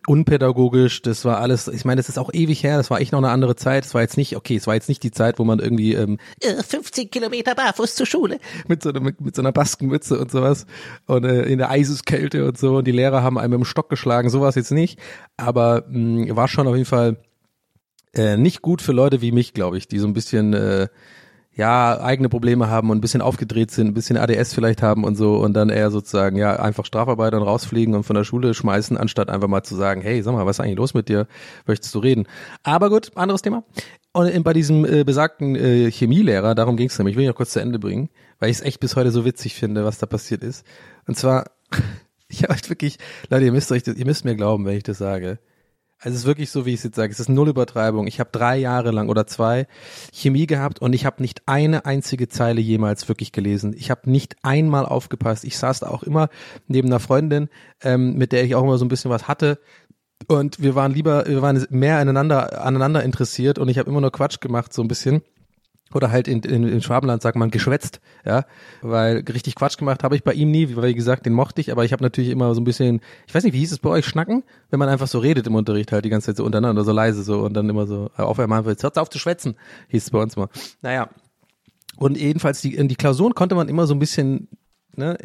unpädagogisch. 0.05 1.01
Das 1.01 1.23
war 1.23 1.39
alles, 1.39 1.69
ich 1.69 1.85
meine, 1.85 1.97
das 1.97 2.09
ist 2.09 2.19
auch 2.19 2.33
ewig 2.33 2.61
her. 2.61 2.75
Das 2.75 2.89
war 2.89 2.99
echt 2.99 3.13
noch 3.13 3.19
eine 3.19 3.29
andere 3.29 3.55
Zeit. 3.55 3.85
Es 3.85 3.93
war 3.93 4.01
jetzt 4.01 4.17
nicht, 4.17 4.35
okay, 4.35 4.57
es 4.57 4.67
war 4.67 4.73
jetzt 4.73 4.89
nicht 4.89 5.01
die 5.01 5.11
Zeit, 5.11 5.39
wo 5.39 5.45
man 5.45 5.59
irgendwie 5.59 5.93
ähm, 5.93 6.17
15 6.41 7.05
äh, 7.05 7.07
Kilometer 7.07 7.55
barfuß 7.55 7.95
zur 7.95 8.05
Schule 8.05 8.39
mit 8.67 8.83
so, 8.83 8.91
mit, 8.91 9.21
mit 9.21 9.33
so 9.33 9.41
einer 9.41 9.53
Baskenmütze 9.53 10.19
und 10.19 10.29
sowas 10.29 10.65
und 11.05 11.23
äh, 11.23 11.43
in 11.43 11.57
der 11.57 11.69
Eiseskälte 11.69 12.45
und 12.45 12.57
so. 12.57 12.77
Und 12.77 12.87
die 12.87 12.91
Lehrer 12.91 13.23
haben 13.23 13.37
einem 13.37 13.53
im 13.53 13.65
Stock 13.65 13.89
geschlagen. 13.89 14.29
Sowas 14.29 14.55
jetzt 14.55 14.71
nicht. 14.71 14.99
Aber 15.37 15.85
mh, 15.87 16.35
war 16.35 16.49
schon 16.49 16.67
auf 16.67 16.75
jeden 16.75 16.85
Fall 16.85 17.17
äh, 18.13 18.37
nicht 18.37 18.61
gut 18.61 18.81
für 18.81 18.91
Leute 18.93 19.21
wie 19.21 19.31
mich, 19.31 19.53
glaube 19.53 19.77
ich, 19.77 19.87
die 19.87 19.99
so 19.99 20.07
ein 20.07 20.13
bisschen 20.13 20.53
äh, 20.53 20.87
ja 21.57 21.99
eigene 21.99 22.29
Probleme 22.29 22.69
haben 22.69 22.91
und 22.91 22.99
ein 22.99 23.01
bisschen 23.01 23.21
aufgedreht 23.21 23.71
sind, 23.71 23.87
ein 23.87 23.93
bisschen 23.95 24.15
ADS 24.15 24.53
vielleicht 24.53 24.83
haben 24.83 25.03
und 25.03 25.15
so 25.15 25.37
und 25.37 25.53
dann 25.53 25.69
eher 25.69 25.89
sozusagen 25.89 26.37
ja 26.37 26.55
einfach 26.57 26.85
Strafarbeiter 26.85 27.37
und 27.37 27.43
rausfliegen 27.43 27.95
und 27.95 28.03
von 28.03 28.15
der 28.15 28.23
Schule 28.23 28.53
schmeißen, 28.53 28.95
anstatt 28.95 29.29
einfach 29.29 29.47
mal 29.47 29.63
zu 29.63 29.75
sagen, 29.75 30.01
hey, 30.01 30.21
sag 30.21 30.33
mal, 30.33 30.45
was 30.45 30.57
ist 30.57 30.59
eigentlich 30.59 30.77
los 30.77 30.93
mit 30.93 31.09
dir? 31.09 31.27
Möchtest 31.65 31.93
du 31.95 31.99
reden? 31.99 32.27
Aber 32.63 32.89
gut, 32.89 33.11
anderes 33.15 33.41
Thema. 33.41 33.63
Und 34.13 34.43
bei 34.43 34.53
diesem 34.53 34.85
äh, 34.85 35.03
besagten 35.03 35.55
äh, 35.55 35.91
Chemielehrer, 35.91 36.53
darum 36.53 36.77
ging 36.77 36.89
es 36.89 36.97
nämlich, 36.97 37.13
ich 37.13 37.17
will 37.17 37.23
ich 37.23 37.29
noch 37.29 37.35
kurz 37.35 37.51
zu 37.51 37.59
Ende 37.59 37.79
bringen, 37.79 38.09
weil 38.39 38.51
ich 38.51 38.57
es 38.57 38.63
echt 38.63 38.79
bis 38.79 38.95
heute 38.95 39.11
so 39.11 39.25
witzig 39.25 39.55
finde, 39.55 39.83
was 39.83 39.97
da 39.97 40.05
passiert 40.05 40.43
ist. 40.43 40.63
Und 41.07 41.17
zwar, 41.17 41.45
ich 42.27 42.43
habe 42.43 42.53
halt 42.53 42.69
wirklich, 42.69 42.97
Leute, 43.29 43.45
ihr 43.45 43.51
müsst 43.51 43.71
euch, 43.71 43.81
ihr 43.87 44.05
müsst 44.05 44.25
mir 44.25 44.35
glauben, 44.35 44.65
wenn 44.65 44.77
ich 44.77 44.83
das 44.83 44.99
sage. 44.99 45.39
Also 45.99 46.13
es 46.13 46.21
ist 46.21 46.27
wirklich 46.27 46.51
so, 46.51 46.65
wie 46.65 46.71
ich 46.71 46.77
es 46.77 46.83
jetzt 46.83 46.95
sage. 46.95 47.11
Es 47.11 47.19
ist 47.19 47.29
null 47.29 47.49
Übertreibung. 47.49 48.05
Ich 48.05 48.19
habe 48.19 48.29
drei 48.31 48.57
Jahre 48.57 48.91
lang 48.91 49.09
oder 49.09 49.25
zwei 49.25 49.67
Chemie 50.13 50.45
gehabt 50.45 50.79
und 50.79 50.93
ich 50.93 51.05
habe 51.05 51.21
nicht 51.23 51.41
eine 51.47 51.85
einzige 51.85 52.27
Zeile 52.27 52.61
jemals 52.61 53.09
wirklich 53.09 53.31
gelesen. 53.31 53.73
Ich 53.75 53.89
habe 53.89 54.09
nicht 54.09 54.35
einmal 54.43 54.85
aufgepasst. 54.85 55.43
Ich 55.43 55.57
saß 55.57 55.79
da 55.79 55.87
auch 55.87 56.03
immer 56.03 56.29
neben 56.67 56.89
einer 56.89 56.99
Freundin, 56.99 57.49
ähm, 57.81 58.13
mit 58.15 58.31
der 58.31 58.43
ich 58.43 58.53
auch 58.53 58.63
immer 58.63 58.77
so 58.77 58.85
ein 58.85 58.89
bisschen 58.89 59.09
was 59.09 59.27
hatte. 59.27 59.59
Und 60.27 60.61
wir 60.61 60.75
waren 60.75 60.93
lieber, 60.93 61.25
wir 61.25 61.41
waren 61.41 61.65
mehr 61.69 61.97
aneinander, 61.97 62.63
aneinander 62.63 63.03
interessiert 63.03 63.57
und 63.59 63.69
ich 63.69 63.79
habe 63.79 63.89
immer 63.89 64.01
nur 64.01 64.11
Quatsch 64.11 64.39
gemacht, 64.39 64.73
so 64.73 64.81
ein 64.81 64.87
bisschen 64.87 65.21
oder 65.93 66.11
halt 66.11 66.27
in, 66.27 66.41
in, 66.41 66.67
in 66.67 66.81
Schwabenland 66.81 67.21
sagt 67.21 67.37
man 67.37 67.51
geschwätzt, 67.51 67.99
ja, 68.25 68.45
weil 68.81 69.23
richtig 69.31 69.55
Quatsch 69.55 69.77
gemacht 69.77 70.03
habe 70.03 70.15
ich 70.15 70.23
bei 70.23 70.33
ihm 70.33 70.51
nie, 70.51 70.75
weil 70.75 70.89
wie 70.89 70.95
gesagt, 70.95 71.25
den 71.25 71.33
mochte 71.33 71.61
ich, 71.61 71.71
aber 71.71 71.85
ich 71.85 71.93
habe 71.93 72.03
natürlich 72.03 72.29
immer 72.29 72.53
so 72.53 72.61
ein 72.61 72.65
bisschen, 72.65 73.01
ich 73.27 73.33
weiß 73.33 73.43
nicht, 73.43 73.53
wie 73.53 73.59
hieß 73.59 73.71
es 73.71 73.79
bei 73.79 73.89
euch, 73.89 74.05
schnacken, 74.05 74.43
wenn 74.69 74.79
man 74.79 74.89
einfach 74.89 75.07
so 75.07 75.19
redet 75.19 75.47
im 75.47 75.55
Unterricht 75.55 75.91
halt 75.91 76.05
die 76.05 76.09
ganze 76.09 76.27
Zeit 76.27 76.37
so 76.37 76.43
untereinander, 76.43 76.83
so 76.83 76.91
leise 76.91 77.23
so 77.23 77.39
und 77.39 77.53
dann 77.53 77.69
immer 77.69 77.87
so 77.87 78.09
auf 78.15 78.39
einmal, 78.39 78.65
jetzt 78.65 78.83
hört 78.83 78.97
auf 78.97 79.09
zu 79.09 79.19
schwätzen, 79.19 79.55
hieß 79.89 80.03
es 80.03 80.11
bei 80.11 80.21
uns 80.21 80.35
mal. 80.35 80.49
Naja, 80.81 81.09
und 81.97 82.17
jedenfalls 82.17 82.61
die, 82.61 82.75
in 82.75 82.87
die 82.87 82.95
Klausuren 82.95 83.33
konnte 83.33 83.55
man 83.55 83.69
immer 83.69 83.87
so 83.87 83.95
ein 83.95 83.99
bisschen 83.99 84.49
ne, 84.97 85.17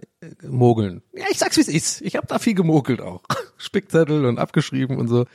mogeln. 0.46 1.03
Ja, 1.12 1.25
ich 1.31 1.38
sag's 1.38 1.57
wie 1.57 1.62
es 1.62 1.68
ist. 1.68 2.01
Ich 2.03 2.16
habe 2.16 2.27
da 2.27 2.38
viel 2.38 2.55
gemogelt 2.55 3.01
auch. 3.01 3.22
Spickzettel 3.57 4.25
und 4.25 4.38
abgeschrieben 4.38 4.96
und 4.96 5.09
so. 5.09 5.27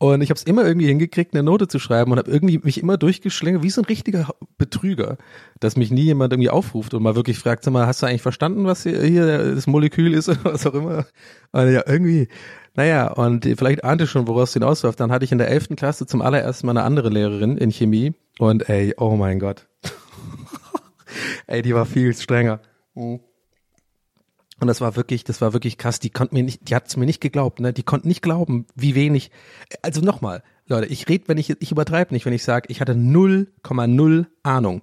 Und 0.00 0.22
ich 0.22 0.30
habe 0.30 0.38
es 0.38 0.44
immer 0.44 0.64
irgendwie 0.64 0.86
hingekriegt, 0.86 1.34
eine 1.34 1.42
Note 1.42 1.66
zu 1.66 1.80
schreiben 1.80 2.12
und 2.12 2.18
habe 2.18 2.30
irgendwie 2.30 2.58
mich 2.58 2.80
immer 2.80 2.96
durchgeschlängelt, 2.96 3.64
wie 3.64 3.70
so 3.70 3.80
ein 3.82 3.86
richtiger 3.86 4.28
Betrüger, 4.56 5.18
dass 5.58 5.76
mich 5.76 5.90
nie 5.90 6.04
jemand 6.04 6.32
irgendwie 6.32 6.50
aufruft 6.50 6.94
und 6.94 7.02
mal 7.02 7.16
wirklich 7.16 7.38
fragt, 7.38 7.64
sag 7.64 7.72
mal, 7.72 7.86
hast 7.86 8.00
du 8.00 8.06
eigentlich 8.06 8.22
verstanden, 8.22 8.64
was 8.64 8.84
hier, 8.84 9.02
hier 9.02 9.54
das 9.54 9.66
Molekül 9.66 10.14
ist 10.14 10.28
oder 10.28 10.44
was 10.44 10.66
auch 10.66 10.74
immer? 10.74 11.06
Und 11.50 11.72
ja, 11.72 11.82
irgendwie, 11.84 12.28
naja, 12.74 13.10
und 13.10 13.44
vielleicht 13.44 13.82
ahnte 13.82 14.06
schon, 14.06 14.28
woraus 14.28 14.50
es 14.50 14.54
hinausläuft. 14.54 15.00
Dann 15.00 15.10
hatte 15.10 15.24
ich 15.24 15.32
in 15.32 15.38
der 15.38 15.48
elften 15.48 15.74
Klasse 15.74 16.06
zum 16.06 16.22
allerersten 16.22 16.66
Mal 16.66 16.76
eine 16.76 16.84
andere 16.84 17.08
Lehrerin 17.08 17.56
in 17.56 17.72
Chemie 17.72 18.14
und 18.38 18.68
ey, 18.68 18.94
oh 18.98 19.16
mein 19.16 19.40
Gott. 19.40 19.66
ey, 21.48 21.60
die 21.62 21.74
war 21.74 21.86
viel 21.86 22.14
strenger. 22.14 22.60
Mhm. 22.94 23.18
Und 24.60 24.66
das 24.66 24.80
war 24.80 24.96
wirklich, 24.96 25.24
das 25.24 25.40
war 25.40 25.52
wirklich 25.52 25.78
krass. 25.78 26.00
Die 26.00 26.10
konnten 26.10 26.34
mir 26.34 26.42
nicht, 26.42 26.68
die 26.68 26.74
hat 26.74 26.88
es 26.88 26.96
mir 26.96 27.06
nicht 27.06 27.20
geglaubt, 27.20 27.60
ne? 27.60 27.72
Die 27.72 27.84
konnten 27.84 28.08
nicht 28.08 28.22
glauben, 28.22 28.66
wie 28.74 28.94
wenig. 28.94 29.30
Also 29.82 30.00
nochmal, 30.00 30.42
Leute, 30.66 30.86
ich 30.86 31.08
rede, 31.08 31.24
wenn 31.28 31.38
ich, 31.38 31.50
ich 31.60 31.72
übertreibe 31.72 32.12
nicht, 32.12 32.26
wenn 32.26 32.32
ich 32.32 32.42
sage, 32.42 32.66
ich 32.68 32.80
hatte 32.80 32.92
0,0 32.92 34.26
Ahnung. 34.42 34.82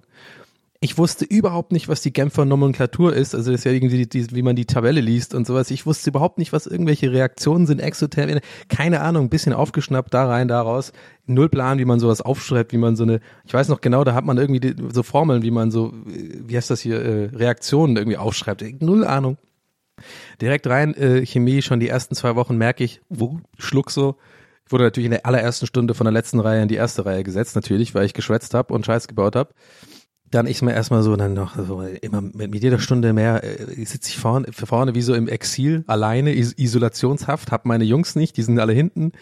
Ich 0.80 0.98
wusste 0.98 1.24
überhaupt 1.24 1.72
nicht, 1.72 1.88
was 1.88 2.02
die 2.02 2.12
Genfer 2.12 2.44
Nomenklatur 2.44 3.14
ist. 3.14 3.34
Also 3.34 3.50
das 3.50 3.60
ist 3.60 3.64
ja 3.64 3.72
irgendwie, 3.72 4.06
die, 4.06 4.34
wie 4.34 4.42
man 4.42 4.56
die 4.56 4.66
Tabelle 4.66 5.00
liest 5.00 5.34
und 5.34 5.46
sowas. 5.46 5.70
Ich 5.70 5.86
wusste 5.86 6.10
überhaupt 6.10 6.38
nicht, 6.38 6.52
was 6.52 6.66
irgendwelche 6.66 7.12
Reaktionen 7.12 7.66
sind, 7.66 7.80
exotherm. 7.80 8.40
Keine 8.68 9.00
Ahnung, 9.00 9.26
ein 9.26 9.30
bisschen 9.30 9.52
aufgeschnappt, 9.52 10.12
da 10.12 10.26
rein, 10.26 10.48
da 10.48 10.60
raus. 10.60 10.92
Null 11.26 11.48
Plan, 11.48 11.78
wie 11.78 11.84
man 11.84 11.98
sowas 11.98 12.20
aufschreibt, 12.20 12.72
wie 12.72 12.78
man 12.78 12.94
so 12.94 13.04
eine, 13.04 13.20
ich 13.46 13.54
weiß 13.54 13.68
noch 13.68 13.80
genau, 13.80 14.04
da 14.04 14.14
hat 14.14 14.24
man 14.24 14.38
irgendwie 14.38 14.60
die, 14.60 14.74
so 14.92 15.02
Formeln, 15.02 15.42
wie 15.42 15.50
man 15.50 15.70
so, 15.70 15.92
wie 16.04 16.56
heißt 16.56 16.70
das 16.70 16.80
hier, 16.80 17.02
äh, 17.02 17.24
Reaktionen 17.34 17.96
irgendwie 17.96 18.18
aufschreibt. 18.18 18.82
Null 18.82 19.04
Ahnung. 19.04 19.38
Direkt 20.40 20.66
rein, 20.66 20.94
äh, 20.94 21.24
Chemie, 21.24 21.62
schon 21.62 21.80
die 21.80 21.88
ersten 21.88 22.14
zwei 22.14 22.36
Wochen 22.36 22.56
merke 22.56 22.84
ich, 22.84 23.00
wo, 23.08 23.40
schluck 23.58 23.90
so. 23.90 24.16
Ich 24.66 24.72
wurde 24.72 24.84
natürlich 24.84 25.06
in 25.06 25.12
der 25.12 25.26
allerersten 25.26 25.66
Stunde 25.66 25.94
von 25.94 26.06
der 26.06 26.12
letzten 26.12 26.40
Reihe 26.40 26.62
in 26.62 26.68
die 26.68 26.74
erste 26.74 27.06
Reihe 27.06 27.22
gesetzt, 27.22 27.54
natürlich, 27.54 27.94
weil 27.94 28.04
ich 28.04 28.14
geschwätzt 28.14 28.52
habe 28.52 28.74
und 28.74 28.84
Scheiß 28.84 29.06
gebaut 29.06 29.36
habe. 29.36 29.54
Dann 30.28 30.48
ich 30.48 30.60
mir 30.60 30.74
erstmal 30.74 31.04
so, 31.04 31.14
dann 31.14 31.34
noch 31.34 31.56
so, 31.56 31.82
immer 31.82 32.20
mit, 32.20 32.50
mit 32.50 32.62
jeder 32.64 32.80
Stunde 32.80 33.12
mehr 33.12 33.44
äh, 33.44 33.84
sitze 33.84 34.10
ich 34.10 34.18
vorne, 34.18 34.48
vorne 34.52 34.96
wie 34.96 35.02
so 35.02 35.14
im 35.14 35.28
Exil, 35.28 35.84
alleine, 35.86 36.34
is 36.34 36.52
isolationshaft, 36.58 37.52
hab 37.52 37.64
meine 37.64 37.84
Jungs 37.84 38.16
nicht, 38.16 38.36
die 38.36 38.42
sind 38.42 38.58
alle 38.58 38.72
hinten, 38.72 39.12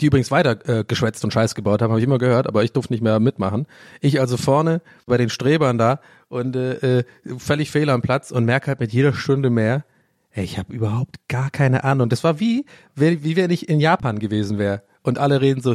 die 0.00 0.06
übrigens 0.06 0.30
weiter 0.30 0.56
äh, 0.68 0.84
geschwätzt 0.84 1.24
und 1.24 1.32
Scheiß 1.32 1.56
gebaut 1.56 1.82
haben, 1.82 1.90
habe 1.90 1.98
ich 1.98 2.06
immer 2.06 2.18
gehört, 2.18 2.46
aber 2.46 2.62
ich 2.62 2.72
durfte 2.72 2.92
nicht 2.92 3.02
mehr 3.02 3.18
mitmachen. 3.18 3.66
Ich 4.00 4.20
also 4.20 4.36
vorne 4.36 4.80
bei 5.06 5.16
den 5.16 5.28
Strebern 5.28 5.76
da 5.76 5.98
und 6.28 6.54
äh, 6.54 6.98
äh 6.98 7.04
völlig 7.36 7.72
fehl 7.72 7.90
am 7.90 8.00
Platz 8.00 8.30
und 8.30 8.44
merke 8.44 8.68
halt 8.68 8.78
mit 8.78 8.92
jeder 8.92 9.12
Stunde 9.12 9.50
mehr, 9.50 9.84
ich 10.42 10.58
habe 10.58 10.72
überhaupt 10.72 11.28
gar 11.28 11.50
keine 11.50 11.84
Ahnung. 11.84 12.08
Das 12.08 12.24
war 12.24 12.40
wie, 12.40 12.66
wie, 12.94 13.22
wie 13.22 13.36
wenn 13.36 13.50
ich 13.50 13.68
in 13.68 13.78
Japan 13.78 14.18
gewesen 14.18 14.58
wäre 14.58 14.82
und 15.02 15.18
alle 15.18 15.40
reden 15.40 15.60
so. 15.60 15.74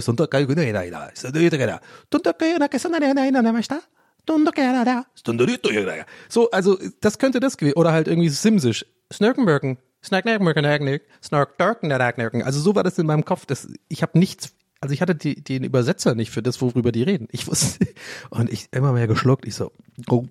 So, 6.27 6.51
also 6.51 6.77
das 6.99 7.19
könnte 7.19 7.39
das 7.39 7.57
gewesen 7.57 7.75
oder 7.75 7.93
halt 7.93 8.07
irgendwie 8.07 8.29
Simsisch. 8.29 8.85
Snurkenberken, 9.11 9.77
Snacknerkenberken, 10.03 10.99
Snarkdarken, 11.23 12.43
Also 12.43 12.59
so 12.59 12.75
war 12.75 12.83
das 12.83 12.97
in 12.99 13.07
meinem 13.07 13.25
Kopf. 13.25 13.45
Das, 13.45 13.67
ich 13.87 14.03
habe 14.03 14.19
nichts, 14.19 14.53
also 14.81 14.93
ich 14.93 15.01
hatte 15.01 15.15
die, 15.15 15.43
den 15.43 15.63
Übersetzer 15.63 16.15
nicht 16.15 16.31
für 16.31 16.43
das, 16.43 16.61
worüber 16.61 16.91
die 16.91 17.03
reden. 17.03 17.27
Ich 17.31 17.47
wusste 17.47 17.87
und 18.29 18.51
ich 18.51 18.67
immer 18.71 18.93
mehr 18.93 19.07
geschluckt. 19.07 19.47
Ich 19.47 19.55
so, 19.55 19.71
oh, 20.09 20.25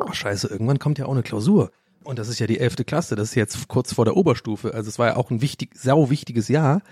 oh 0.00 0.12
scheiße, 0.12 0.48
irgendwann 0.48 0.78
kommt 0.78 0.98
ja 0.98 1.06
auch 1.06 1.12
eine 1.12 1.22
Klausur. 1.22 1.72
Und 2.06 2.20
das 2.20 2.28
ist 2.28 2.38
ja 2.38 2.46
die 2.46 2.60
elfte 2.60 2.84
Klasse, 2.84 3.16
das 3.16 3.30
ist 3.30 3.34
jetzt 3.34 3.66
kurz 3.66 3.92
vor 3.92 4.04
der 4.04 4.16
Oberstufe. 4.16 4.72
Also 4.72 4.88
es 4.88 4.98
war 5.00 5.08
ja 5.08 5.16
auch 5.16 5.32
ein 5.32 5.42
wichtig, 5.42 5.74
sau 5.74 6.08
wichtiges 6.08 6.46
Jahr, 6.46 6.82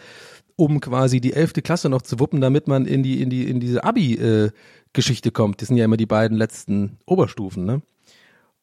um 0.56 0.80
quasi 0.80 1.20
die 1.20 1.34
elfte 1.34 1.62
Klasse 1.62 1.88
noch 1.88 2.02
zu 2.02 2.18
wuppen, 2.18 2.40
damit 2.40 2.66
man 2.66 2.84
in 2.84 3.04
die, 3.04 3.22
in 3.22 3.30
die, 3.30 3.48
in 3.48 3.60
diese 3.60 3.84
Abi-Geschichte 3.84 5.30
kommt. 5.30 5.62
Das 5.62 5.68
sind 5.68 5.76
ja 5.76 5.84
immer 5.84 5.96
die 5.96 6.06
beiden 6.06 6.36
letzten 6.36 6.98
Oberstufen, 7.06 7.64
ne? 7.64 7.82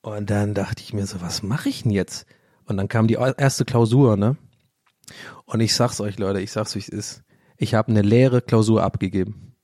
Und 0.01 0.29
dann 0.29 0.53
dachte 0.53 0.83
ich 0.83 0.93
mir 0.93 1.05
so, 1.05 1.21
was 1.21 1.41
mache 1.41 1.69
ich 1.69 1.83
denn 1.83 1.91
jetzt? 1.91 2.25
Und 2.65 2.75
dann 2.75 2.89
kam 2.89 3.07
die 3.07 3.13
erste 3.13 3.63
Klausur, 3.63 4.17
ne? 4.17 4.35
Und 5.45 5.61
ich 5.61 5.73
sag's 5.73 6.01
euch, 6.01 6.19
Leute, 6.19 6.41
ich 6.41 6.51
sag's, 6.51 6.75
wie 6.75 6.79
es 6.79 6.89
ist. 6.89 7.23
Ich 7.55 7.75
habe 7.75 7.91
eine 7.91 8.01
leere 8.01 8.41
Klausur 8.41 8.83
abgegeben. 8.83 9.55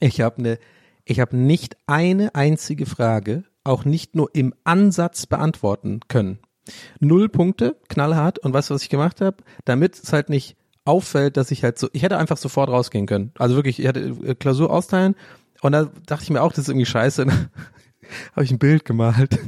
Ich 0.00 0.22
habe 0.22 0.38
eine, 0.38 0.58
ich 1.04 1.20
habe 1.20 1.36
nicht 1.36 1.76
eine 1.86 2.34
einzige 2.34 2.86
Frage 2.86 3.44
auch 3.68 3.84
nicht 3.84 4.16
nur 4.16 4.34
im 4.34 4.54
Ansatz 4.64 5.26
beantworten 5.26 6.00
können. 6.08 6.38
Null 7.00 7.28
Punkte, 7.28 7.76
knallhart. 7.88 8.38
Und 8.38 8.52
weißt 8.52 8.70
du, 8.70 8.74
was 8.74 8.82
ich 8.82 8.88
gemacht 8.88 9.20
habe? 9.20 9.38
Damit 9.64 9.94
es 9.94 10.12
halt 10.12 10.28
nicht 10.28 10.56
auffällt, 10.84 11.36
dass 11.36 11.50
ich 11.50 11.62
halt 11.62 11.78
so, 11.78 11.88
ich 11.92 12.02
hätte 12.02 12.18
einfach 12.18 12.36
sofort 12.36 12.70
rausgehen 12.70 13.06
können. 13.06 13.32
Also 13.38 13.56
wirklich, 13.56 13.78
ich 13.78 13.86
hätte 13.86 14.00
äh, 14.00 14.34
Klausur 14.34 14.70
austeilen 14.70 15.14
und 15.60 15.72
da 15.72 15.90
dachte 16.06 16.24
ich 16.24 16.30
mir 16.30 16.42
auch, 16.42 16.52
das 16.52 16.60
ist 16.60 16.68
irgendwie 16.68 16.86
scheiße. 16.86 17.26
habe 18.32 18.44
ich 18.44 18.50
ein 18.50 18.58
Bild 18.58 18.84
gemalt 18.84 19.38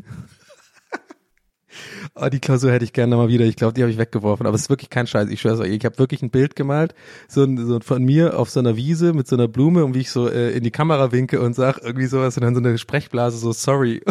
Oh, 2.14 2.28
die 2.28 2.40
Klausur 2.40 2.72
hätte 2.72 2.84
ich 2.84 2.92
gerne 2.92 3.16
mal 3.16 3.28
wieder. 3.28 3.44
Ich 3.44 3.56
glaube, 3.56 3.72
die 3.72 3.82
habe 3.82 3.90
ich 3.92 3.98
weggeworfen. 3.98 4.46
Aber 4.46 4.54
es 4.54 4.62
ist 4.62 4.70
wirklich 4.70 4.90
kein 4.90 5.06
Scheiß. 5.06 5.28
Ich 5.30 5.40
schwör's 5.40 5.60
euch. 5.60 5.70
Ich 5.70 5.84
habe 5.84 5.98
wirklich 5.98 6.22
ein 6.22 6.30
Bild 6.30 6.56
gemalt, 6.56 6.94
so, 7.28 7.46
so 7.56 7.80
von 7.80 8.04
mir 8.04 8.38
auf 8.38 8.50
so 8.50 8.60
einer 8.60 8.76
Wiese 8.76 9.12
mit 9.12 9.28
so 9.28 9.36
einer 9.36 9.48
Blume 9.48 9.84
und 9.84 9.94
wie 9.94 10.00
ich 10.00 10.10
so 10.10 10.28
äh, 10.28 10.50
in 10.50 10.64
die 10.64 10.70
Kamera 10.70 11.12
winke 11.12 11.40
und 11.40 11.54
sag 11.54 11.78
irgendwie 11.82 12.06
sowas 12.06 12.36
und 12.36 12.42
dann 12.42 12.54
so 12.54 12.60
eine 12.60 12.78
Sprechblase 12.78 13.38
so 13.38 13.52
sorry. 13.52 14.02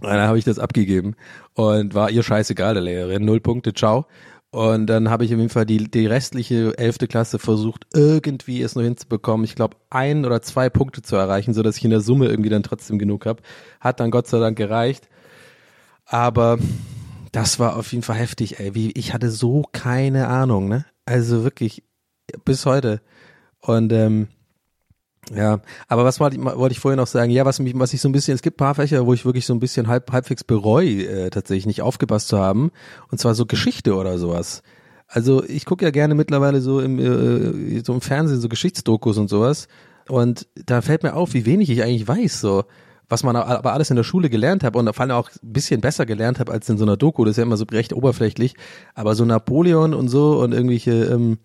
und 0.00 0.08
dann 0.08 0.20
habe 0.20 0.38
ich 0.38 0.44
das 0.44 0.58
abgegeben 0.58 1.14
und 1.54 1.94
war 1.94 2.10
ihr 2.10 2.22
scheißegal, 2.22 2.74
der 2.74 2.82
Lehrerin. 2.82 3.24
Null 3.24 3.40
Punkte, 3.40 3.74
ciao. 3.74 4.06
Und 4.52 4.86
dann 4.86 5.10
habe 5.10 5.24
ich 5.24 5.32
auf 5.32 5.38
jeden 5.38 5.50
Fall 5.50 5.64
die, 5.64 5.88
die 5.88 6.06
restliche 6.06 6.76
elfte 6.76 7.06
Klasse 7.06 7.38
versucht, 7.38 7.86
irgendwie 7.94 8.62
es 8.62 8.74
nur 8.74 8.82
hinzubekommen. 8.82 9.44
Ich 9.44 9.54
glaube, 9.54 9.76
ein 9.90 10.24
oder 10.24 10.42
zwei 10.42 10.68
Punkte 10.68 11.02
zu 11.02 11.14
erreichen, 11.14 11.54
so 11.54 11.62
dass 11.62 11.76
ich 11.76 11.84
in 11.84 11.90
der 11.90 12.00
Summe 12.00 12.26
irgendwie 12.26 12.50
dann 12.50 12.64
trotzdem 12.64 12.98
genug 12.98 13.26
habe. 13.26 13.42
Hat 13.78 14.00
dann 14.00 14.10
Gott 14.10 14.26
sei 14.26 14.40
Dank 14.40 14.58
gereicht. 14.58 15.08
Aber 16.10 16.58
das 17.30 17.60
war 17.60 17.76
auf 17.76 17.92
jeden 17.92 18.02
Fall 18.02 18.16
heftig, 18.16 18.58
ey. 18.58 18.74
Wie, 18.74 18.90
ich 18.92 19.14
hatte 19.14 19.30
so 19.30 19.64
keine 19.70 20.26
Ahnung, 20.26 20.68
ne? 20.68 20.84
Also 21.06 21.44
wirklich 21.44 21.84
bis 22.44 22.66
heute. 22.66 23.00
Und 23.60 23.92
ähm, 23.92 24.26
ja, 25.32 25.60
aber 25.86 26.04
was 26.04 26.18
wollte 26.18 26.36
ich, 26.36 26.42
wollte 26.44 26.72
ich 26.72 26.80
vorhin 26.80 26.96
noch 26.96 27.06
sagen? 27.06 27.30
Ja, 27.30 27.44
was 27.44 27.60
mich, 27.60 27.78
was 27.78 27.92
ich 27.92 28.00
so 28.00 28.08
ein 28.08 28.12
bisschen, 28.12 28.34
es 28.34 28.42
gibt 28.42 28.56
paar 28.56 28.74
Fächer, 28.74 29.06
wo 29.06 29.14
ich 29.14 29.24
wirklich 29.24 29.46
so 29.46 29.54
ein 29.54 29.60
bisschen 29.60 29.86
halb, 29.86 30.10
halbwegs 30.10 30.42
bereue, 30.42 31.06
äh, 31.06 31.30
tatsächlich 31.30 31.66
nicht 31.66 31.82
aufgepasst 31.82 32.26
zu 32.26 32.40
haben. 32.40 32.72
Und 33.12 33.18
zwar 33.18 33.36
so 33.36 33.46
Geschichte 33.46 33.94
oder 33.94 34.18
sowas. 34.18 34.64
Also 35.06 35.44
ich 35.44 35.64
gucke 35.64 35.84
ja 35.84 35.92
gerne 35.92 36.16
mittlerweile 36.16 36.60
so 36.60 36.80
im, 36.80 36.98
äh, 36.98 37.82
so 37.84 37.94
im 37.94 38.00
Fernsehen 38.00 38.40
so 38.40 38.48
Geschichtsdokus 38.48 39.16
und 39.16 39.28
sowas. 39.28 39.68
Und 40.08 40.48
da 40.54 40.82
fällt 40.82 41.04
mir 41.04 41.14
auf, 41.14 41.34
wie 41.34 41.46
wenig 41.46 41.70
ich 41.70 41.84
eigentlich 41.84 42.08
weiß. 42.08 42.40
So, 42.40 42.64
was 43.10 43.24
man 43.24 43.34
aber 43.34 43.72
alles 43.72 43.90
in 43.90 43.96
der 43.96 44.04
Schule 44.04 44.30
gelernt 44.30 44.62
hat 44.62 44.76
und 44.76 44.94
vor 44.94 45.00
allem 45.02 45.10
auch 45.10 45.28
ein 45.42 45.52
bisschen 45.52 45.80
besser 45.80 46.06
gelernt 46.06 46.38
habe 46.38 46.52
als 46.52 46.68
in 46.68 46.78
so 46.78 46.84
einer 46.84 46.96
Doku, 46.96 47.24
das 47.24 47.32
ist 47.32 47.36
ja 47.38 47.42
immer 47.42 47.56
so 47.56 47.64
recht 47.64 47.92
oberflächlich, 47.92 48.54
aber 48.94 49.16
so 49.16 49.24
Napoleon 49.24 49.94
und 49.94 50.08
so 50.08 50.40
und 50.40 50.52
irgendwelche 50.52 50.92
ähm, 50.92 51.38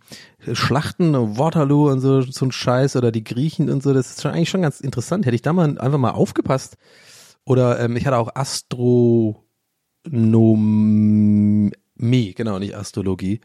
Schlachten, 0.53 1.15
Waterloo 1.37 1.89
und 1.89 2.01
so, 2.01 2.21
so 2.21 2.45
ein 2.45 2.51
Scheiß 2.51 2.95
oder 2.95 3.11
die 3.11 3.23
Griechen 3.23 3.71
und 3.71 3.81
so, 3.81 3.93
das 3.93 4.11
ist 4.11 4.21
schon 4.21 4.31
eigentlich 4.31 4.49
schon 4.49 4.61
ganz 4.61 4.79
interessant. 4.79 5.25
Hätte 5.25 5.35
ich 5.35 5.41
da 5.41 5.53
mal 5.53 5.79
einfach 5.79 5.97
mal 5.97 6.11
aufgepasst 6.11 6.77
oder 7.45 7.79
ähm, 7.79 7.97
ich 7.97 8.05
hatte 8.05 8.17
auch 8.17 8.35
Astronomie, 8.35 9.33
genau, 12.35 12.59
nicht 12.59 12.77
Astrologie. 12.77 13.41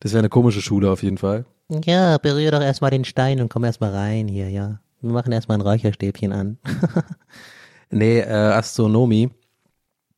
Das 0.00 0.12
wäre 0.12 0.20
eine 0.20 0.30
komische 0.30 0.62
Schule 0.62 0.90
auf 0.90 1.02
jeden 1.02 1.18
Fall. 1.18 1.44
Ja, 1.84 2.16
berühre 2.16 2.52
doch 2.52 2.62
erstmal 2.62 2.92
den 2.92 3.04
Stein 3.04 3.42
und 3.42 3.50
komm 3.50 3.64
erstmal 3.64 3.90
rein 3.90 4.26
hier, 4.26 4.48
ja. 4.48 4.80
Wir 5.02 5.12
machen 5.12 5.32
erstmal 5.32 5.58
ein 5.58 5.62
Räucherstäbchen 5.62 6.32
an. 6.32 6.58
Nee, 7.90 8.20
äh, 8.20 8.32
Astronomie. 8.32 9.30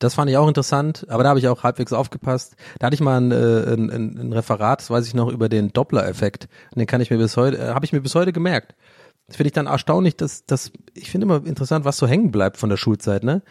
Das 0.01 0.15
fand 0.15 0.31
ich 0.31 0.37
auch 0.37 0.47
interessant, 0.47 1.05
aber 1.09 1.21
da 1.21 1.29
habe 1.29 1.39
ich 1.39 1.47
auch 1.47 1.63
halbwegs 1.63 1.93
aufgepasst. 1.93 2.55
Da 2.79 2.87
hatte 2.87 2.95
ich 2.95 3.01
mal 3.01 3.21
ein, 3.21 3.31
äh, 3.31 3.73
ein, 3.73 4.17
ein, 4.17 4.33
Referat, 4.33 4.81
das 4.81 4.89
weiß 4.89 5.05
ich 5.05 5.13
noch, 5.13 5.31
über 5.31 5.47
den 5.47 5.71
Doppler-Effekt. 5.73 6.49
Den 6.75 6.87
kann 6.87 7.01
ich 7.01 7.11
mir 7.11 7.17
bis 7.17 7.37
heute, 7.37 7.59
äh, 7.59 7.67
habe 7.67 7.85
ich 7.85 7.93
mir 7.93 8.01
bis 8.01 8.15
heute 8.15 8.33
gemerkt. 8.33 8.73
Das 9.27 9.35
finde 9.35 9.49
ich 9.49 9.53
dann 9.53 9.67
erstaunlich, 9.67 10.17
dass, 10.17 10.43
dass 10.45 10.71
ich 10.95 11.11
finde 11.11 11.25
immer 11.25 11.45
interessant, 11.45 11.85
was 11.85 11.97
so 11.97 12.07
hängen 12.07 12.31
bleibt 12.31 12.57
von 12.57 12.69
der 12.69 12.77
Schulzeit, 12.77 13.23
ne? 13.23 13.43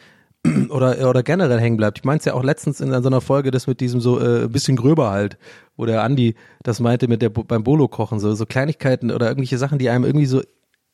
Oder, 0.70 1.06
oder 1.06 1.22
generell 1.22 1.60
hängen 1.60 1.76
bleibt. 1.76 1.98
Ich 1.98 2.04
meinte 2.04 2.30
ja 2.30 2.34
auch 2.34 2.42
letztens 2.42 2.80
in 2.80 2.90
so 2.90 3.08
einer 3.08 3.20
Folge, 3.20 3.50
das 3.50 3.66
mit 3.66 3.80
diesem 3.80 4.00
so 4.00 4.18
äh, 4.18 4.48
bisschen 4.48 4.74
gröber 4.74 5.10
halt, 5.10 5.36
wo 5.76 5.84
der 5.84 6.02
Andi 6.02 6.34
das 6.62 6.80
meinte 6.80 7.08
mit 7.08 7.20
der 7.20 7.28
beim 7.28 7.62
Bolo 7.62 7.88
kochen, 7.88 8.20
so, 8.20 8.34
so 8.34 8.46
Kleinigkeiten 8.46 9.10
oder 9.10 9.28
irgendwelche 9.28 9.58
Sachen, 9.58 9.78
die 9.78 9.90
einem 9.90 10.04
irgendwie 10.04 10.24
so 10.24 10.40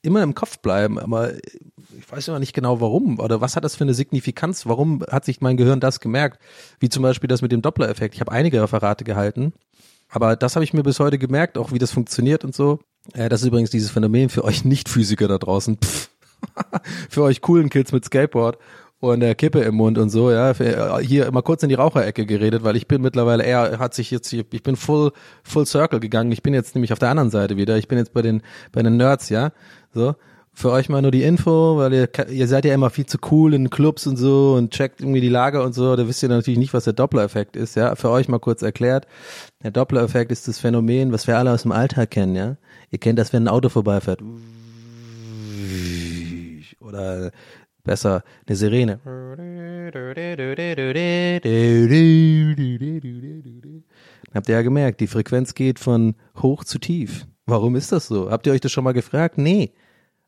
immer 0.02 0.22
im 0.22 0.35
Kopf 0.35 0.59
bleiben, 0.59 0.98
aber 0.98 1.35
ich 1.35 2.11
weiß 2.11 2.28
immer 2.28 2.38
nicht 2.38 2.52
genau 2.52 2.80
warum 2.80 3.18
oder 3.18 3.40
was 3.40 3.56
hat 3.56 3.64
das 3.64 3.76
für 3.76 3.85
eine 3.85 3.94
Signifikanz, 3.94 4.66
warum 4.66 5.02
hat 5.11 5.24
sich 5.24 5.40
mein 5.40 5.56
Gehirn 5.56 5.80
das 5.80 6.00
gemerkt, 6.00 6.40
wie 6.78 6.88
zum 6.88 7.02
Beispiel 7.02 7.28
das 7.28 7.42
mit 7.42 7.52
dem 7.52 7.62
Doppler-Effekt. 7.62 8.14
Ich 8.14 8.20
habe 8.20 8.32
einige 8.32 8.62
Referate 8.62 9.04
gehalten, 9.04 9.52
aber 10.09 10.37
das 10.37 10.54
habe 10.56 10.64
ich 10.64 10.74
mir 10.74 10.82
bis 10.82 11.00
heute 11.00 11.18
gemerkt, 11.18 11.59
auch 11.59 11.72
wie 11.72 11.78
das 11.78 11.92
funktioniert 11.92 12.44
und 12.44 12.54
so. 12.54 12.78
Äh, 13.14 13.28
das 13.28 13.42
ist 13.42 13.48
übrigens 13.48 13.70
dieses 13.70 13.90
Phänomen 13.90 14.28
für 14.28 14.44
euch 14.44 14.64
Nicht-Physiker 14.64 15.28
da 15.28 15.38
draußen, 15.38 15.78
Pff. 15.78 16.11
für 17.09 17.22
euch 17.22 17.40
coolen 17.40 17.70
Kids 17.70 17.92
mit 17.92 18.04
Skateboard 18.04 18.59
und 18.98 19.20
der 19.20 19.35
Kippe 19.35 19.61
im 19.61 19.74
Mund 19.74 19.98
und 19.98 20.09
so, 20.11 20.30
ja, 20.30 20.54
für, 20.54 20.98
hier 21.00 21.30
mal 21.30 21.42
kurz 21.42 21.62
in 21.62 21.68
die 21.68 21.74
Raucherecke 21.74 22.24
geredet, 22.24 22.64
weil 22.64 22.76
ich 22.76 22.88
bin 22.88 23.02
mittlerweile 23.02 23.44
eher, 23.44 23.78
hat 23.78 23.94
sich 23.94 24.11
jetzt, 24.11 24.32
ich 24.32 24.62
bin 24.62 24.76
full, 24.76 25.12
full 25.42 25.66
circle 25.66 26.00
gegangen, 26.00 26.32
ich 26.32 26.42
bin 26.42 26.54
jetzt 26.54 26.74
nämlich 26.74 26.92
auf 26.92 26.98
der 26.98 27.11
anderen 27.11 27.30
Seite 27.30 27.56
wieder, 27.56 27.76
ich 27.76 27.88
bin 27.88 27.98
jetzt 27.98 28.14
bei 28.14 28.22
den, 28.22 28.42
bei 28.72 28.82
den 28.82 28.96
Nerds, 28.96 29.28
ja, 29.28 29.52
so. 29.96 30.14
Für 30.52 30.70
euch 30.70 30.88
mal 30.88 31.02
nur 31.02 31.11
die 31.11 31.22
Info, 31.22 31.76
weil 31.76 31.92
ihr, 31.92 32.09
ihr 32.30 32.48
seid 32.48 32.64
ja 32.64 32.72
immer 32.72 32.88
viel 32.88 33.04
zu 33.04 33.18
cool 33.30 33.52
in 33.52 33.68
Clubs 33.68 34.06
und 34.06 34.16
so 34.16 34.54
und 34.54 34.70
checkt 34.72 35.02
irgendwie 35.02 35.20
die 35.20 35.28
Lage 35.28 35.62
und 35.62 35.74
so, 35.74 35.96
da 35.96 36.09
wisst 36.09 36.22
ihr 36.22 36.30
natürlich 36.30 36.59
nicht, 36.59 36.72
was 36.72 36.85
der 36.85 36.94
Doppler-Effekt 36.94 37.56
ist, 37.56 37.76
ja. 37.76 37.94
Für 37.94 38.09
euch 38.11 38.28
mal 38.28 38.38
kurz 38.38 38.62
erklärt. 38.62 39.06
Der 39.62 39.70
Doppler-Effekt 39.70 40.32
ist 40.32 40.48
das 40.48 40.59
Phänomen, 40.59 41.12
was 41.12 41.26
wir 41.26 41.37
alle 41.37 41.52
aus 41.52 41.62
dem 41.62 41.72
Alltag 41.72 42.11
kennen, 42.11 42.37
ja. 42.37 42.56
Ihr 42.90 42.98
kennt 42.98 43.18
das, 43.18 43.35
wenn 43.35 43.44
ein 43.44 43.48
Auto 43.48 43.68
vorbeifährt. 43.68 44.20
Oder 46.80 47.32
besser 47.85 48.22
eine 48.46 48.56
Sirene. 48.56 49.00
Habt 54.35 54.48
ihr 54.48 54.54
ja 54.54 54.62
gemerkt, 54.62 55.00
die 55.00 55.06
Frequenz 55.06 55.54
geht 55.54 55.78
von 55.78 56.14
hoch 56.40 56.64
zu 56.64 56.78
tief. 56.78 57.26
Warum 57.46 57.76
ist 57.76 57.92
das 57.92 58.06
so? 58.06 58.30
Habt 58.30 58.46
ihr 58.46 58.52
euch 58.52 58.61
das 58.61 58.72
schon 58.72 58.85
mal 58.85 58.92
gefragt? 58.92 59.37
Nee. 59.38 59.72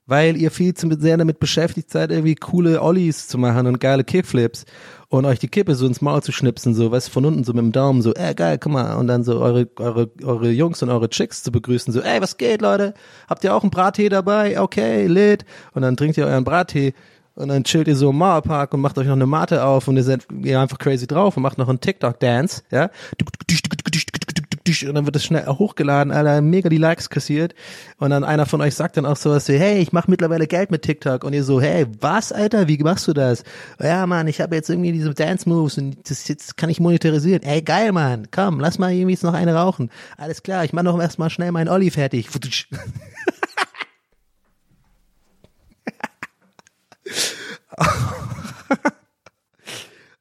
Weil 0.08 0.36
ihr 0.36 0.50
viel 0.50 0.74
zu 0.74 0.88
sehr 0.98 1.18
damit 1.18 1.38
beschäftigt 1.38 1.90
seid, 1.90 2.10
irgendwie 2.10 2.34
coole 2.34 2.82
Ollies 2.82 3.28
zu 3.28 3.36
machen 3.38 3.66
und 3.66 3.78
geile 3.78 4.04
Kickflips 4.04 4.64
und 5.08 5.26
euch 5.26 5.38
die 5.38 5.48
Kippe 5.48 5.74
so 5.74 5.86
ins 5.86 6.00
Maul 6.00 6.22
zu 6.22 6.32
schnipsen, 6.32 6.74
so, 6.74 6.90
was 6.90 7.08
von 7.08 7.24
unten 7.24 7.44
so 7.44 7.52
mit 7.52 7.62
dem 7.62 7.72
Daumen 7.72 8.02
so, 8.02 8.14
ey, 8.14 8.34
geil, 8.34 8.58
guck 8.58 8.72
mal, 8.72 8.96
und 8.96 9.06
dann 9.06 9.22
so 9.22 9.38
eure, 9.38 9.68
eure, 9.76 10.10
eure 10.24 10.50
Jungs 10.50 10.82
und 10.82 10.88
eure 10.88 11.10
Chicks 11.10 11.42
zu 11.42 11.52
begrüßen, 11.52 11.92
so, 11.92 12.00
ey, 12.00 12.20
was 12.20 12.38
geht, 12.38 12.62
Leute? 12.62 12.94
Habt 13.28 13.44
ihr 13.44 13.54
auch 13.54 13.62
einen 13.62 13.70
Brattee 13.70 14.08
dabei? 14.08 14.60
Okay, 14.60 15.06
lit. 15.06 15.44
Und 15.74 15.82
dann 15.82 15.96
trinkt 15.96 16.16
ihr 16.16 16.26
euren 16.26 16.44
Brattee 16.44 16.94
und 17.34 17.48
dann 17.48 17.64
chillt 17.64 17.86
ihr 17.86 17.96
so 17.96 18.10
im 18.10 18.16
Mauerpark 18.16 18.74
und 18.74 18.80
macht 18.80 18.98
euch 18.98 19.06
noch 19.06 19.12
eine 19.12 19.26
Mate 19.26 19.64
auf 19.64 19.88
und 19.88 19.96
ihr 19.96 20.02
seid 20.02 20.26
ihr 20.42 20.58
einfach 20.60 20.78
crazy 20.78 21.06
drauf 21.06 21.36
und 21.36 21.42
macht 21.42 21.56
noch 21.56 21.68
einen 21.68 21.80
TikTok-Dance, 21.80 22.62
ja. 22.70 22.90
Und 24.68 24.94
dann 24.94 25.06
wird 25.06 25.16
es 25.16 25.24
schnell 25.24 25.46
hochgeladen, 25.46 26.12
Alter, 26.12 26.40
mega 26.40 26.68
die 26.68 26.76
Likes 26.76 27.10
kassiert. 27.10 27.54
Und 27.98 28.10
dann 28.10 28.24
einer 28.24 28.46
von 28.46 28.60
euch 28.60 28.74
sagt 28.74 28.96
dann 28.96 29.06
auch 29.06 29.16
sowas 29.16 29.48
wie, 29.48 29.58
hey, 29.58 29.78
ich 29.78 29.92
mache 29.92 30.10
mittlerweile 30.10 30.46
Geld 30.46 30.70
mit 30.70 30.82
TikTok. 30.82 31.24
Und 31.24 31.32
ihr 31.32 31.44
so, 31.44 31.60
hey, 31.60 31.86
was, 32.00 32.32
Alter, 32.32 32.68
wie 32.68 32.78
machst 32.78 33.08
du 33.08 33.12
das? 33.12 33.44
Ja, 33.80 34.06
Mann, 34.06 34.28
ich 34.28 34.40
habe 34.40 34.54
jetzt 34.54 34.68
irgendwie 34.70 34.92
diese 34.92 35.12
Dance-Moves 35.14 35.78
und 35.78 36.10
das 36.10 36.28
jetzt 36.28 36.56
kann 36.56 36.70
ich 36.70 36.80
monetarisieren. 36.80 37.42
Ey, 37.42 37.62
geil, 37.62 37.92
Mann, 37.92 38.28
komm, 38.30 38.60
lass 38.60 38.78
mal 38.78 38.92
irgendwie 38.92 39.12
jetzt 39.12 39.24
noch 39.24 39.34
eine 39.34 39.54
rauchen. 39.54 39.90
Alles 40.16 40.42
klar, 40.42 40.64
ich 40.64 40.72
mach 40.72 40.82
noch 40.82 41.00
erstmal 41.00 41.30
schnell 41.30 41.52
meinen 41.52 41.68
Olli 41.68 41.90
fertig. 41.90 42.28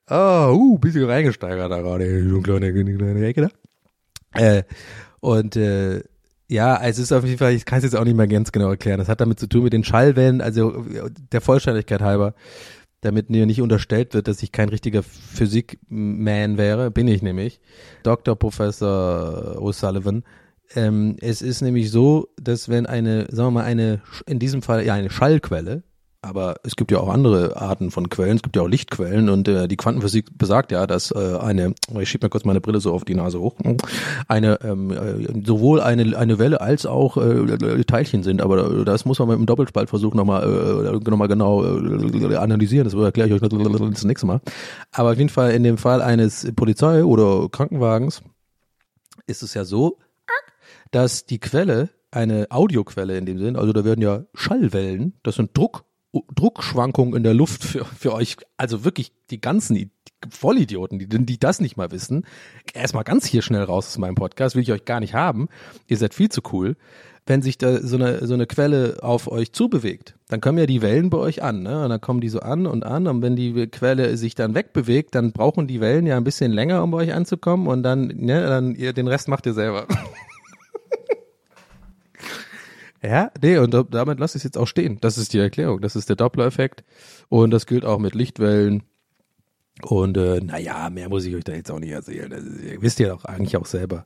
oh, 0.10 0.53
uh, 0.53 0.77
bisschen 0.77 1.05
reingesteigert 1.05 1.71
da 1.71 1.81
gerade, 1.81 2.29
so 2.29 2.41
kleine, 2.41 2.71
kleine 2.71 3.25
Ecke 3.25 3.41
da. 3.41 3.49
Äh, 4.38 4.63
und 5.19 5.56
äh, 5.56 6.04
ja, 6.50 6.82
es 6.82 6.97
ist 6.97 7.12
auf 7.12 7.26
jeden 7.26 7.38
Fall, 7.38 7.54
ich 7.54 7.65
kann 7.65 7.80
es 7.80 7.84
jetzt 7.84 7.95
auch 7.95 8.06
nicht 8.06 8.15
mehr 8.15 8.28
ganz 8.28 8.52
genau 8.52 8.69
erklären. 8.69 9.00
Das 9.00 9.10
hat 9.10 9.19
damit 9.19 9.39
zu 9.39 9.47
tun 9.47 9.63
mit 9.63 9.73
den 9.73 9.84
Schallwellen, 9.84 10.41
also 10.41 10.86
der 11.32 11.41
Vollständigkeit 11.41 12.02
halber, 12.02 12.34
damit 13.02 13.30
mir 13.30 13.45
nicht 13.45 13.62
unterstellt 13.62 14.13
wird, 14.13 14.28
dass 14.28 14.41
ich 14.41 14.52
kein 14.52 14.69
richtiger 14.69 15.04
Physikman 15.04 16.58
wäre, 16.58 16.89
bin 16.89 17.08
ich 17.08 17.21
nämlich. 17.21 17.60
Dr. 18.04 18.36
Professor 18.38 19.58
O'Sullivan. 19.60 20.23
Ähm, 20.76 21.15
es 21.21 21.41
ist 21.41 21.62
nämlich 21.62 21.91
so, 21.91 22.30
dass 22.41 22.69
wenn 22.69 22.86
eine, 22.86 23.28
sagen 23.30 23.47
wir 23.47 23.52
mal, 23.52 23.63
eine, 23.63 24.02
in 24.26 24.39
diesem 24.39 24.62
Fall 24.62 24.86
ja 24.86 24.93
eine 24.93 25.10
Schallquelle, 25.10 25.84
aber 26.21 26.56
es 26.63 26.75
gibt 26.75 26.91
ja 26.91 26.99
auch 26.99 27.10
andere 27.10 27.58
Arten 27.58 27.91
von 27.91 28.10
Quellen, 28.10 28.38
es 28.38 28.43
gibt 28.43 28.56
ja 28.56 28.62
auch 28.63 28.67
Lichtquellen 28.67 29.30
und 29.30 29.47
äh, 29.47 29.67
die 29.67 29.77
Quantenphysik 29.77 30.38
besagt 30.38 30.71
ja, 30.71 30.88
dass 30.88 31.12
äh, 31.12 31.38
eine, 31.39 31.73
ich 31.99 32.10
schieb 32.10 32.23
mir 32.23 32.30
kurz 32.30 32.43
meine 32.43 32.62
Brille 32.62 32.80
so 32.80 32.93
auf 32.93 33.06
die 33.06 33.15
Nase 33.15 33.39
hoch, 33.39 33.56
eine 34.27 34.60
ähm, 34.63 34.91
äh, 34.91 35.45
sowohl 35.45 35.82
eine 35.82 36.17
eine 36.17 36.39
Welle 36.39 36.62
als 36.62 36.86
auch 36.86 37.17
äh, 37.17 37.84
Teilchen 37.84 38.23
sind, 38.23 38.41
aber 38.41 38.84
das 38.84 39.06
muss 39.06 39.19
man 39.19 39.27
mit 39.30 39.38
dem 39.38 39.45
Doppelspaltversuch 39.45 40.13
nochmal 40.13 40.43
äh, 40.43 41.10
noch 41.10 41.27
genau 41.27 41.63
äh, 41.63 42.36
analysieren, 42.36 42.86
das 42.86 42.93
erkläre 42.93 43.30
ich 43.30 43.34
euch 43.34 43.41
das 43.41 44.03
nächste 44.03 44.27
Mal. 44.27 44.41
Aber 44.91 45.12
auf 45.12 45.17
jeden 45.17 45.30
Fall 45.30 45.51
in 45.51 45.63
dem 45.63 45.77
Fall 45.77 46.01
eines 46.01 46.51
Polizei- 46.56 47.03
oder 47.03 47.49
Krankenwagens 47.49 48.21
ist 49.27 49.43
es 49.43 49.53
ja 49.53 49.65
so, 49.65 49.97
dass 50.91 51.25
die 51.25 51.39
Quelle 51.39 51.89
eine 52.12 52.47
Audioquelle 52.49 53.17
in 53.17 53.25
dem 53.25 53.38
Sinn, 53.38 53.56
also 53.56 53.73
da 53.73 53.84
werden 53.84 54.01
ja 54.01 54.23
Schallwellen, 54.34 55.13
das 55.23 55.36
sind 55.36 55.56
Druck 55.56 55.84
Druckschwankungen 56.35 57.15
in 57.15 57.23
der 57.23 57.33
Luft 57.33 57.63
für, 57.63 57.85
für 57.85 58.13
euch, 58.13 58.37
also 58.55 58.83
wirklich 58.83 59.11
die 59.29 59.41
ganzen 59.41 59.91
Vollidioten, 60.29 60.99
die, 60.99 61.07
die 61.07 61.39
das 61.39 61.59
nicht 61.59 61.77
mal 61.77 61.91
wissen. 61.91 62.25
Erstmal 62.73 63.03
ganz 63.03 63.25
hier 63.25 63.41
schnell 63.41 63.63
raus 63.63 63.87
aus 63.87 63.97
meinem 63.97 64.15
Podcast, 64.15 64.55
will 64.55 64.63
ich 64.63 64.71
euch 64.71 64.85
gar 64.85 64.99
nicht 64.99 65.13
haben. 65.13 65.47
Ihr 65.87 65.97
seid 65.97 66.13
viel 66.13 66.29
zu 66.29 66.41
cool. 66.51 66.75
Wenn 67.29 67.41
sich 67.41 67.57
da 67.57 67.81
so 67.81 67.97
eine, 67.97 68.25
so 68.25 68.33
eine 68.33 68.47
Quelle 68.47 68.99
auf 69.01 69.29
euch 69.29 69.51
zubewegt, 69.51 70.15
dann 70.29 70.39
kommen 70.39 70.57
ja 70.59 70.65
die 70.65 70.81
Wellen 70.81 71.09
bei 71.09 71.17
euch 71.17 71.43
an, 71.43 71.61
ne? 71.61 71.83
Und 71.83 71.89
dann 71.89 71.99
kommen 71.99 72.21
die 72.21 72.29
so 72.29 72.39
an 72.39 72.65
und 72.65 72.85
an. 72.85 73.05
Und 73.05 73.21
wenn 73.21 73.35
die 73.35 73.67
Quelle 73.67 74.15
sich 74.15 74.33
dann 74.33 74.55
wegbewegt, 74.55 75.13
dann 75.13 75.33
brauchen 75.33 75.67
die 75.67 75.81
Wellen 75.81 76.07
ja 76.07 76.15
ein 76.15 76.23
bisschen 76.23 76.53
länger, 76.53 76.81
um 76.83 76.91
bei 76.91 76.99
euch 76.99 77.13
anzukommen. 77.13 77.67
Und 77.67 77.83
dann, 77.83 78.07
ne, 78.07 78.47
dann 78.47 78.75
ihr, 78.75 78.93
den 78.93 79.09
Rest 79.09 79.27
macht 79.27 79.45
ihr 79.45 79.53
selber. 79.53 79.87
Ja, 83.03 83.31
nee, 83.41 83.57
und 83.57 83.73
damit 83.91 84.19
lasse 84.19 84.38
ich 84.38 84.41
es 84.41 84.43
jetzt 84.43 84.57
auch 84.57 84.65
stehen. 84.65 84.97
Das 85.01 85.17
ist 85.17 85.33
die 85.33 85.39
Erklärung. 85.39 85.81
Das 85.81 85.95
ist 85.95 86.10
der 86.10 86.15
Doppler-Effekt. 86.15 86.83
Und 87.29 87.51
das 87.51 87.65
gilt 87.65 87.86
auch 87.86 87.99
mit 87.99 88.15
Lichtwellen. 88.15 88.83
Und 89.83 90.17
äh, 90.17 90.41
naja, 90.41 90.89
mehr 90.89 91.10
muss 91.10 91.25
ich 91.25 91.36
euch 91.36 91.43
da 91.43 91.53
jetzt 91.53 91.69
auch 91.69 91.79
nicht 91.79 91.91
erzählen. 91.91 92.29
Das 92.29 92.43
ist, 92.43 92.63
ihr 92.63 92.81
wisst 92.81 92.99
ja 92.99 93.10
doch 93.10 93.25
eigentlich 93.25 93.57
auch 93.57 93.67
selber. 93.67 94.05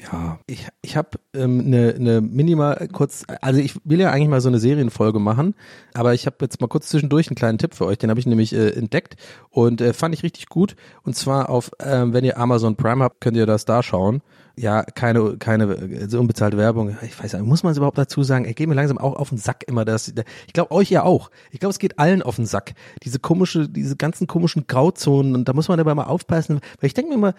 Ja, 0.00 0.38
ich, 0.46 0.66
ich 0.80 0.96
habe 0.96 1.18
ähm, 1.34 1.60
eine, 1.66 1.94
eine 1.94 2.20
minimal 2.22 2.88
kurz, 2.92 3.24
also 3.42 3.60
ich 3.60 3.74
will 3.84 4.00
ja 4.00 4.10
eigentlich 4.10 4.28
mal 4.28 4.40
so 4.40 4.48
eine 4.48 4.58
Serienfolge 4.58 5.18
machen, 5.18 5.54
aber 5.92 6.14
ich 6.14 6.24
habe 6.24 6.36
jetzt 6.40 6.62
mal 6.62 6.66
kurz 6.66 6.88
zwischendurch 6.88 7.28
einen 7.28 7.36
kleinen 7.36 7.58
Tipp 7.58 7.74
für 7.74 7.84
euch, 7.84 7.98
den 7.98 8.08
habe 8.08 8.18
ich 8.18 8.24
nämlich 8.24 8.54
äh, 8.54 8.70
entdeckt 8.70 9.16
und 9.50 9.82
äh, 9.82 9.92
fand 9.92 10.14
ich 10.14 10.22
richtig 10.22 10.46
gut. 10.48 10.76
Und 11.02 11.14
zwar 11.14 11.50
auf, 11.50 11.70
ähm, 11.78 12.14
wenn 12.14 12.24
ihr 12.24 12.38
Amazon 12.38 12.74
Prime 12.74 13.04
habt, 13.04 13.20
könnt 13.20 13.36
ihr 13.36 13.44
das 13.44 13.66
da 13.66 13.82
schauen 13.82 14.22
ja, 14.56 14.82
keine, 14.82 15.36
keine 15.38 16.08
so 16.08 16.20
unbezahlte 16.20 16.56
Werbung. 16.56 16.96
Ich 17.02 17.18
weiß 17.18 17.32
nicht, 17.32 17.44
muss 17.44 17.62
man 17.62 17.72
es 17.72 17.78
überhaupt 17.78 17.98
dazu 17.98 18.22
sagen? 18.22 18.44
Er 18.44 18.54
geht 18.54 18.68
mir 18.68 18.74
langsam 18.74 18.98
auch 18.98 19.14
auf 19.14 19.30
den 19.30 19.38
Sack 19.38 19.64
immer. 19.66 19.84
Das, 19.84 20.12
ich 20.46 20.52
glaube, 20.52 20.72
euch 20.72 20.90
ja 20.90 21.04
auch. 21.04 21.30
Ich 21.50 21.60
glaube, 21.60 21.70
es 21.70 21.78
geht 21.78 21.98
allen 21.98 22.22
auf 22.22 22.36
den 22.36 22.46
Sack. 22.46 22.74
Diese 23.02 23.18
komische, 23.18 23.68
diese 23.68 23.96
ganzen 23.96 24.26
komischen 24.26 24.66
Grauzonen 24.66 25.34
und 25.34 25.48
da 25.48 25.52
muss 25.52 25.68
man 25.68 25.78
dabei 25.78 25.94
mal 25.94 26.04
aufpassen. 26.04 26.60
Weil 26.80 26.86
ich 26.86 26.94
denke 26.94 27.10
mir 27.10 27.16
immer, 27.16 27.34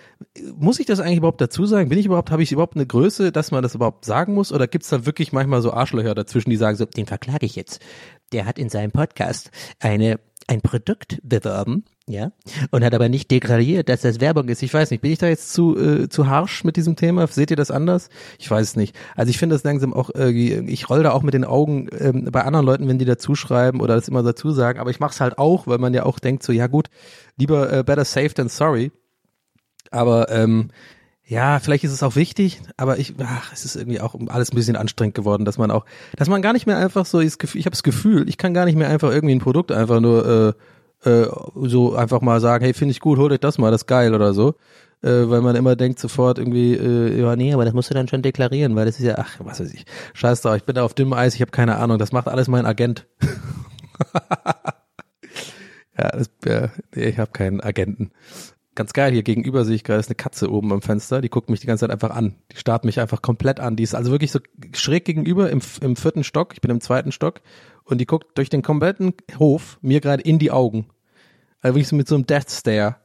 muss 0.56 0.80
ich 0.80 0.86
das 0.86 1.00
eigentlich 1.00 1.18
überhaupt 1.18 1.42
dazu 1.42 1.66
sagen? 1.66 1.90
Bin 1.90 2.00
ich 2.00 2.06
überhaupt, 2.06 2.32
habe 2.32 2.44
ich 2.44 2.52
überhaupt 2.52 2.76
eine 2.76 2.88
Größe, 2.88 3.32
dass 3.32 3.52
man 3.52 3.62
das 3.62 3.76
überhaupt 3.76 4.06
sagen 4.06 4.34
muss? 4.34 4.52
Oder 4.52 4.68
gibt's 4.68 4.90
da 4.90 5.06
wirklich 5.06 5.32
manchmal 5.32 5.62
so 5.62 5.72
Arschlöcher 5.72 6.16
dazwischen, 6.16 6.50
die 6.50 6.58
sagen 6.58 6.78
so, 6.78 6.86
den 6.86 7.06
verklage 7.06 7.46
ich 7.46 7.56
jetzt. 7.56 7.82
Der 8.32 8.46
hat 8.46 8.58
in 8.58 8.70
seinem 8.70 8.92
Podcast 8.92 9.52
eine 9.80 10.20
ein 10.48 10.62
Produkt 10.62 11.20
beworben, 11.24 11.86
ja, 12.06 12.34
und 12.72 12.84
hat 12.84 12.94
aber 12.94 13.08
nicht 13.08 13.32
degradiert, 13.32 13.88
dass 13.88 14.02
das 14.02 14.20
Werbung 14.20 14.50
ist. 14.50 14.62
Ich 14.62 14.74
weiß 14.74 14.92
nicht, 14.92 15.00
bin 15.00 15.12
ich 15.12 15.20
da 15.20 15.28
jetzt 15.28 15.54
zu 15.54 15.78
äh, 15.78 16.10
zu 16.10 16.28
harsch 16.28 16.66
mit 16.66 16.76
diesem 16.76 16.98
Thema? 16.98 17.28
Seht 17.28 17.50
ihr 17.50 17.56
das 17.56 17.72
anders? 17.72 18.10
Ich 18.40 18.52
weiß 18.52 18.70
es 18.70 18.76
nicht. 18.76 18.94
Also 19.16 19.30
ich 19.30 19.38
finde 19.38 19.56
das 19.56 19.64
langsam 19.64 19.94
auch, 19.94 20.10
äh, 20.14 20.30
ich 20.30 20.90
roll 20.90 21.04
da 21.04 21.12
auch 21.12 21.24
mit 21.24 21.34
den 21.34 21.46
Augen 21.46 21.88
ähm, 21.98 22.28
bei 22.30 22.44
anderen 22.44 22.66
Leuten, 22.66 22.90
wenn 22.90 23.00
die 23.00 23.06
dazu 23.06 23.36
schreiben 23.36 23.80
oder 23.80 23.96
das 23.96 24.10
immer 24.10 24.22
dazu 24.22 24.52
sagen, 24.52 24.80
aber 24.80 24.90
ich 24.90 25.00
mache 25.00 25.14
es 25.14 25.22
halt 25.22 25.38
auch, 25.38 25.66
weil 25.66 25.78
man 25.78 25.94
ja 25.94 26.04
auch 26.04 26.20
denkt 26.20 26.44
so, 26.44 26.52
ja 26.52 26.68
gut, 26.68 26.90
lieber 27.38 27.72
äh, 27.72 27.84
better 27.84 28.04
safe 28.04 28.34
than 28.34 28.50
sorry. 28.50 28.92
Aber 29.90 30.30
ähm, 30.30 30.72
ja, 31.26 31.60
vielleicht 31.60 31.86
ist 31.86 31.94
es 31.94 32.04
auch 32.04 32.18
wichtig, 32.18 32.62
aber 32.76 33.00
ich, 33.00 33.14
ach, 33.24 33.54
es 33.54 33.64
ist 33.64 33.78
irgendwie 33.78 34.02
auch 34.02 34.14
alles 34.28 34.52
ein 34.52 34.56
bisschen 34.56 34.76
anstrengend 34.76 35.16
geworden, 35.16 35.46
dass 35.46 35.58
man 35.58 35.72
auch, 35.72 35.86
dass 36.18 36.28
man 36.28 36.42
gar 36.42 36.52
nicht 36.52 36.68
mehr 36.68 36.78
einfach 36.78 37.06
so, 37.06 37.22
ich 37.22 37.34
habe 37.34 37.70
das 37.70 37.84
Gefühl, 37.84 38.28
ich 38.28 38.38
kann 38.38 38.54
gar 38.54 38.66
nicht 38.66 38.76
mehr 38.76 38.90
einfach 38.90 39.10
irgendwie 39.10 39.36
ein 39.36 39.40
Produkt 39.40 39.72
einfach 39.72 40.02
nur 40.02 40.26
äh, 40.26 40.54
äh, 41.06 41.28
so 41.56 41.96
einfach 41.96 42.22
mal 42.22 42.40
sagen, 42.40 42.64
hey, 42.64 42.74
finde 42.74 42.92
ich 42.92 43.00
gut, 43.00 43.18
hol 43.18 43.32
euch 43.32 43.40
das 43.40 43.58
mal, 43.58 43.72
das 43.72 43.82
ist 43.82 43.88
geil 43.88 44.14
oder 44.14 44.34
so. 44.34 44.56
Äh, 45.04 45.30
weil 45.30 45.42
man 45.42 45.58
immer 45.58 45.76
denkt 45.76 46.00
sofort 46.00 46.38
irgendwie, 46.38 46.76
äh, 46.76 47.20
ja, 47.20 47.36
nee, 47.36 47.54
aber 47.54 47.66
das 47.66 47.74
musst 47.74 47.90
du 47.90 47.94
dann 47.94 48.08
schon 48.08 48.22
deklarieren, 48.22 48.76
weil 48.78 48.86
das 48.86 49.00
ist 49.00 49.06
ja, 49.06 49.16
ach, 49.18 49.36
was 49.40 49.60
weiß 49.60 49.74
ich, 49.74 49.86
scheiß 50.14 50.42
drauf, 50.42 50.56
ich 50.56 50.64
bin 50.64 50.76
da 50.76 50.84
auf 50.86 50.94
dünnem 50.94 51.12
Eis, 51.12 51.36
ich 51.36 51.42
habe 51.42 51.52
keine 51.52 51.76
Ahnung, 51.76 51.98
das 51.98 52.14
macht 52.14 52.30
alles 52.30 52.48
mein 52.48 52.66
Agent. 52.66 53.06
ja, 55.98 56.10
das, 56.10 56.32
ja, 56.46 56.70
nee, 56.96 57.10
ich 57.10 57.20
habe 57.20 57.32
keinen 57.32 57.60
Agenten. 57.60 58.12
Ganz 58.76 58.94
geil, 58.94 59.12
hier 59.12 59.24
gegenüber 59.24 59.66
sehe 59.66 59.76
ich 59.76 59.84
gerade 59.84 60.00
ist 60.00 60.08
eine 60.08 60.16
Katze 60.16 60.50
oben 60.50 60.72
am 60.72 60.82
Fenster, 60.82 61.20
die 61.20 61.30
guckt 61.30 61.50
mich 61.50 61.60
die 61.60 61.68
ganze 61.68 61.82
Zeit 61.82 61.92
einfach 61.92 62.16
an. 62.16 62.36
Die 62.54 62.58
starrt 62.58 62.86
mich 62.86 63.02
einfach 63.02 63.22
komplett 63.22 63.60
an. 63.60 63.76
Die 63.76 63.84
ist 63.84 63.94
also 63.94 64.10
wirklich 64.10 64.32
so 64.32 64.40
schräg 64.74 65.06
gegenüber 65.06 65.52
im, 65.52 65.62
im 65.82 65.96
vierten 65.98 66.24
Stock, 66.24 66.54
ich 66.54 66.62
bin 66.62 66.72
im 66.72 66.82
zweiten 66.82 67.12
Stock 67.12 67.42
und 67.84 68.00
die 68.00 68.06
guckt 68.06 68.38
durch 68.38 68.50
den 68.50 68.62
kompletten 68.62 69.14
Hof 69.38 69.78
mir 69.82 70.00
gerade 70.00 70.24
in 70.24 70.40
die 70.40 70.50
Augen. 70.50 70.88
Also 71.64 71.76
wirklich 71.76 71.88
so 71.88 71.96
mit 71.96 72.10
so 72.10 72.16
einem 72.16 72.28
Death 72.28 72.52
Stare. 72.52 72.98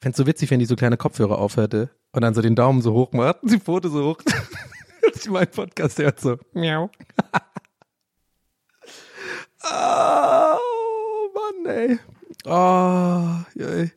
Fände 0.00 0.16
so 0.16 0.26
witzig, 0.26 0.50
wenn 0.50 0.60
die 0.60 0.64
so 0.64 0.76
kleine 0.76 0.96
Kopfhörer 0.96 1.38
aufhörte 1.38 1.90
und 2.12 2.22
dann 2.22 2.34
so 2.34 2.40
den 2.40 2.54
Daumen 2.54 2.82
so 2.82 2.94
hoch 2.94 3.10
macht 3.12 3.42
und 3.42 3.50
die 3.50 3.58
Pfote 3.58 3.90
so 3.90 4.10
hoch. 4.10 4.22
ich 5.14 5.28
mein 5.28 5.50
Podcast 5.50 5.98
hört 5.98 6.20
so. 6.20 6.38
Miau. 6.52 6.88
oh, 9.64 10.56
Mann, 11.34 11.66
ey. 11.66 11.98
Oh, 12.46 13.40
ey. 13.60 13.90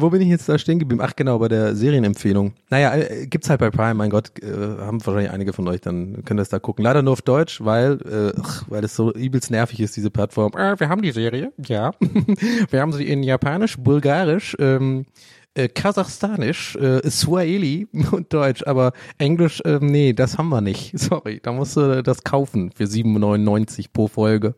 Wo 0.00 0.10
bin 0.10 0.20
ich 0.20 0.28
jetzt 0.28 0.48
da 0.48 0.58
stehen 0.58 0.78
geblieben? 0.78 1.02
Ach 1.04 1.16
genau, 1.16 1.38
bei 1.38 1.48
der 1.48 1.74
Serienempfehlung. 1.74 2.52
Naja, 2.70 2.94
äh, 2.94 3.26
gibt's 3.26 3.48
halt 3.48 3.60
bei 3.60 3.70
Prime, 3.70 3.94
mein 3.94 4.10
Gott, 4.10 4.32
äh, 4.42 4.46
haben 4.46 5.04
wahrscheinlich 5.04 5.30
einige 5.30 5.52
von 5.52 5.66
euch, 5.68 5.80
dann 5.80 6.24
können 6.24 6.38
das 6.38 6.48
da 6.48 6.58
gucken. 6.58 6.84
Leider 6.84 7.02
nur 7.02 7.14
auf 7.14 7.22
Deutsch, 7.22 7.64
weil, 7.64 7.94
äh, 8.02 8.38
weil 8.68 8.84
es 8.84 8.94
so 8.94 9.12
übelst 9.12 9.50
nervig 9.50 9.80
ist, 9.80 9.96
diese 9.96 10.10
Plattform. 10.10 10.52
Äh, 10.52 10.78
wir 10.78 10.88
haben 10.88 11.02
die 11.02 11.12
Serie, 11.12 11.52
ja. 11.66 11.92
wir 12.70 12.80
haben 12.80 12.92
sie 12.92 13.04
in 13.04 13.22
Japanisch, 13.22 13.76
Bulgarisch, 13.78 14.56
ähm, 14.58 15.06
äh, 15.54 15.68
Kasachstanisch, 15.68 16.76
äh, 16.76 17.08
Swahili 17.08 17.88
und 18.12 18.32
Deutsch, 18.32 18.62
aber 18.66 18.92
Englisch, 19.18 19.60
äh, 19.62 19.78
nee, 19.80 20.12
das 20.12 20.38
haben 20.38 20.50
wir 20.50 20.60
nicht. 20.60 20.98
Sorry, 20.98 21.40
da 21.42 21.52
musst 21.52 21.76
du 21.76 22.02
das 22.02 22.24
kaufen 22.24 22.70
für 22.72 22.84
7,99 22.84 23.86
pro 23.92 24.08
Folge 24.08 24.54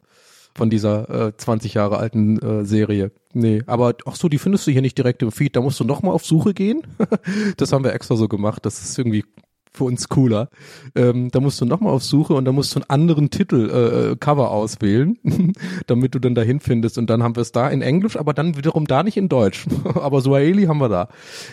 von 0.58 0.70
dieser 0.70 1.28
äh, 1.28 1.36
20 1.36 1.74
Jahre 1.74 1.98
alten 1.98 2.38
äh, 2.40 2.64
Serie. 2.64 3.12
Nee, 3.32 3.62
aber 3.66 3.94
ach 4.06 4.16
so, 4.16 4.28
die 4.28 4.38
findest 4.38 4.66
du 4.66 4.72
hier 4.72 4.82
nicht 4.82 4.98
direkt 4.98 5.22
im 5.22 5.30
Feed, 5.30 5.54
da 5.54 5.60
musst 5.60 5.78
du 5.78 5.84
nochmal 5.84 6.12
auf 6.12 6.26
Suche 6.26 6.52
gehen. 6.52 6.82
das 7.56 7.72
haben 7.72 7.84
wir 7.84 7.94
extra 7.94 8.16
so 8.16 8.26
gemacht, 8.26 8.66
das 8.66 8.82
ist 8.82 8.98
irgendwie 8.98 9.24
für 9.72 9.84
uns 9.84 10.08
cooler. 10.08 10.48
Ähm, 10.96 11.30
da 11.30 11.38
musst 11.38 11.60
du 11.60 11.64
nochmal 11.64 11.92
auf 11.92 12.02
Suche 12.02 12.34
und 12.34 12.44
da 12.44 12.50
musst 12.50 12.74
du 12.74 12.80
einen 12.80 12.90
anderen 12.90 13.30
Titel, 13.30 13.70
äh, 13.70 14.10
äh 14.10 14.16
Cover 14.16 14.50
auswählen, 14.50 15.16
damit 15.86 16.16
du 16.16 16.18
dann 16.18 16.34
dahin 16.34 16.58
findest. 16.58 16.98
Und 16.98 17.08
dann 17.08 17.22
haben 17.22 17.36
wir 17.36 17.42
es 17.42 17.52
da 17.52 17.68
in 17.68 17.80
Englisch, 17.80 18.16
aber 18.16 18.34
dann 18.34 18.56
wiederum 18.56 18.86
da 18.86 19.04
nicht 19.04 19.16
in 19.16 19.28
Deutsch. 19.28 19.66
aber 19.94 20.20
Swahili 20.20 20.64
haben 20.64 20.80
wir 20.80 20.88
da. 20.88 21.08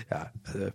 Ja, 0.10 0.32
äh, 0.56 0.72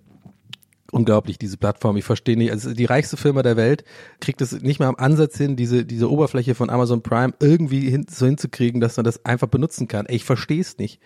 unglaublich, 0.90 1.38
diese 1.38 1.56
Plattform. 1.56 1.96
Ich 1.96 2.04
verstehe 2.04 2.36
nicht. 2.36 2.50
Also 2.50 2.72
die 2.74 2.84
reichste 2.84 3.16
Firma 3.16 3.42
der 3.42 3.56
Welt 3.56 3.84
kriegt 4.20 4.40
es 4.40 4.52
nicht 4.52 4.78
mehr 4.78 4.88
am 4.88 4.96
Ansatz 4.96 5.36
hin, 5.36 5.56
diese, 5.56 5.84
diese 5.84 6.10
Oberfläche 6.10 6.54
von 6.54 6.70
Amazon 6.70 7.02
Prime 7.02 7.32
irgendwie 7.40 7.90
hin, 7.90 8.06
so 8.08 8.26
hinzukriegen, 8.26 8.80
dass 8.80 8.96
man 8.96 9.04
das 9.04 9.24
einfach 9.24 9.48
benutzen 9.48 9.88
kann. 9.88 10.06
Ey, 10.06 10.16
ich 10.16 10.24
verstehe 10.24 10.60
es 10.60 10.78
nicht. 10.78 11.00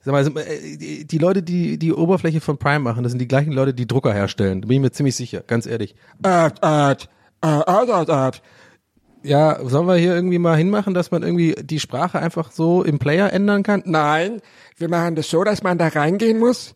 Sag 0.00 0.12
mal, 0.12 0.18
also, 0.18 0.38
äh, 0.38 1.04
die 1.04 1.18
Leute, 1.18 1.42
die 1.42 1.78
die 1.78 1.92
Oberfläche 1.92 2.40
von 2.40 2.58
Prime 2.58 2.80
machen, 2.80 3.02
das 3.02 3.10
sind 3.10 3.18
die 3.18 3.28
gleichen 3.28 3.52
Leute, 3.52 3.74
die 3.74 3.88
Drucker 3.88 4.12
herstellen. 4.12 4.62
Da 4.62 4.68
bin 4.68 4.76
ich 4.76 4.82
mir 4.82 4.92
ziemlich 4.92 5.16
sicher, 5.16 5.42
ganz 5.44 5.66
ehrlich. 5.66 5.96
Art, 6.22 6.62
Art, 6.62 7.08
Art, 7.40 7.68
Art, 7.68 8.10
Art. 8.10 8.42
Ja, 9.24 9.58
sollen 9.68 9.88
wir 9.88 9.96
hier 9.96 10.14
irgendwie 10.14 10.38
mal 10.38 10.56
hinmachen, 10.56 10.94
dass 10.94 11.10
man 11.10 11.24
irgendwie 11.24 11.56
die 11.60 11.80
Sprache 11.80 12.20
einfach 12.20 12.52
so 12.52 12.84
im 12.84 13.00
Player 13.00 13.32
ändern 13.32 13.64
kann? 13.64 13.82
Nein, 13.84 14.40
wir 14.76 14.88
machen 14.88 15.16
das 15.16 15.28
so, 15.28 15.42
dass 15.42 15.64
man 15.64 15.78
da 15.78 15.88
reingehen 15.88 16.38
muss 16.38 16.70
äh, 16.70 16.75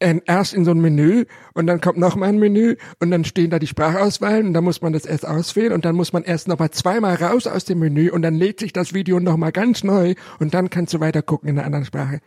erst 0.00 0.54
in 0.54 0.64
so 0.64 0.70
ein 0.70 0.80
Menü 0.80 1.26
und 1.54 1.66
dann 1.66 1.80
kommt 1.80 1.98
noch 1.98 2.16
mal 2.16 2.30
ein 2.30 2.38
Menü 2.38 2.76
und 3.00 3.10
dann 3.10 3.24
stehen 3.24 3.50
da 3.50 3.58
die 3.58 3.66
Sprachauswahlen 3.66 4.48
und 4.48 4.54
dann 4.54 4.64
muss 4.64 4.80
man 4.80 4.92
das 4.92 5.04
erst 5.04 5.26
auswählen 5.26 5.72
und 5.72 5.84
dann 5.84 5.94
muss 5.94 6.12
man 6.12 6.24
erst 6.24 6.48
noch 6.48 6.58
mal 6.58 6.70
zweimal 6.70 7.16
raus 7.16 7.46
aus 7.46 7.66
dem 7.66 7.78
Menü 7.78 8.10
und 8.10 8.22
dann 8.22 8.34
lädt 8.34 8.60
sich 8.60 8.72
das 8.72 8.94
Video 8.94 9.20
noch 9.20 9.36
mal 9.36 9.52
ganz 9.52 9.84
neu 9.84 10.14
und 10.38 10.54
dann 10.54 10.70
kannst 10.70 10.94
du 10.94 11.00
weiter 11.00 11.22
gucken 11.22 11.48
in 11.48 11.58
einer 11.58 11.66
anderen 11.66 11.84
Sprache. 11.84 12.20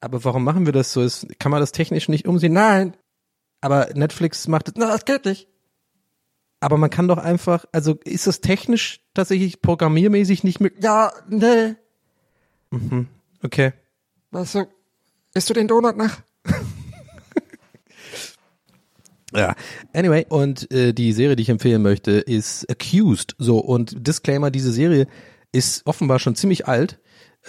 Aber 0.00 0.24
warum 0.24 0.44
machen 0.44 0.66
wir 0.66 0.72
das 0.72 0.92
so? 0.92 1.02
Ist, 1.02 1.38
kann 1.38 1.50
man 1.50 1.60
das 1.60 1.72
technisch 1.72 2.08
nicht 2.08 2.26
umsehen? 2.26 2.52
Nein. 2.52 2.94
Aber 3.60 3.88
Netflix 3.94 4.48
macht 4.48 4.68
es. 4.68 4.74
Na, 4.76 4.88
das 4.88 5.04
geht 5.04 5.24
nicht. 5.24 5.48
Aber 6.60 6.78
man 6.78 6.90
kann 6.90 7.08
doch 7.08 7.18
einfach, 7.18 7.66
also 7.72 7.98
ist 8.04 8.26
das 8.26 8.40
technisch 8.40 9.00
tatsächlich 9.12 9.60
programmiermäßig 9.60 10.44
nicht 10.44 10.60
möglich? 10.60 10.82
Ja, 10.82 11.12
nee. 11.28 11.74
Mhm. 12.70 13.08
Okay. 13.42 13.72
Was 14.30 14.52
so? 14.52 14.66
Isst 15.34 15.50
du 15.50 15.54
den 15.54 15.68
Donut 15.68 15.96
nach? 15.96 16.22
Ja, 19.36 19.56
anyway, 19.92 20.26
und 20.28 20.70
äh, 20.72 20.92
die 20.92 21.12
Serie, 21.12 21.34
die 21.34 21.42
ich 21.42 21.48
empfehlen 21.48 21.82
möchte, 21.82 22.12
ist 22.12 22.70
Accused. 22.70 23.34
So, 23.38 23.58
und 23.58 24.06
Disclaimer, 24.06 24.50
diese 24.50 24.70
Serie 24.70 25.08
ist 25.50 25.86
offenbar 25.86 26.20
schon 26.20 26.36
ziemlich 26.36 26.68
alt. 26.68 27.00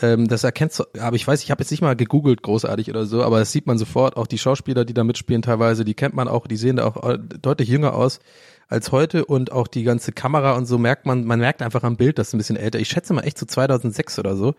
Ähm, 0.02 0.28
das 0.28 0.44
erkennst 0.44 0.80
du, 0.80 0.84
aber 1.00 1.16
ich 1.16 1.28
weiß, 1.28 1.44
ich 1.44 1.52
habe 1.52 1.62
jetzt 1.62 1.72
nicht 1.72 1.82
mal 1.82 1.96
gegoogelt, 1.96 2.42
großartig 2.42 2.90
oder 2.90 3.06
so, 3.06 3.24
aber 3.24 3.40
das 3.40 3.52
sieht 3.52 3.68
man 3.68 3.78
sofort, 3.78 4.18
auch 4.18 4.28
die 4.28 4.38
Schauspieler, 4.38 4.84
die 4.84 4.94
da 4.94 5.04
mitspielen 5.04 5.42
teilweise, 5.42 5.86
die 5.86 5.94
kennt 5.94 6.16
man 6.16 6.28
auch, 6.28 6.48
die 6.48 6.58
sehen 6.58 6.78
da 6.78 6.86
auch 6.86 7.08
äh, 7.08 7.18
deutlich 7.42 7.70
jünger 7.70 7.94
aus 7.94 8.20
als 8.68 8.92
heute 8.92 9.26
und 9.26 9.52
auch 9.52 9.68
die 9.68 9.84
ganze 9.84 10.12
Kamera 10.12 10.54
und 10.54 10.66
so 10.66 10.78
merkt 10.78 11.06
man, 11.06 11.26
man 11.26 11.40
merkt 11.40 11.62
einfach 11.62 11.84
am 11.84 11.98
Bild, 11.98 12.18
das 12.18 12.30
ist 12.30 12.34
ein 12.34 12.38
bisschen 12.40 12.58
älter. 12.58 12.80
Ich 12.80 12.90
schätze 12.90 13.14
mal 13.14 13.22
echt 13.22 13.38
so 13.38 13.46
2006 13.46 14.20
oder 14.20 14.36
so. 14.36 14.56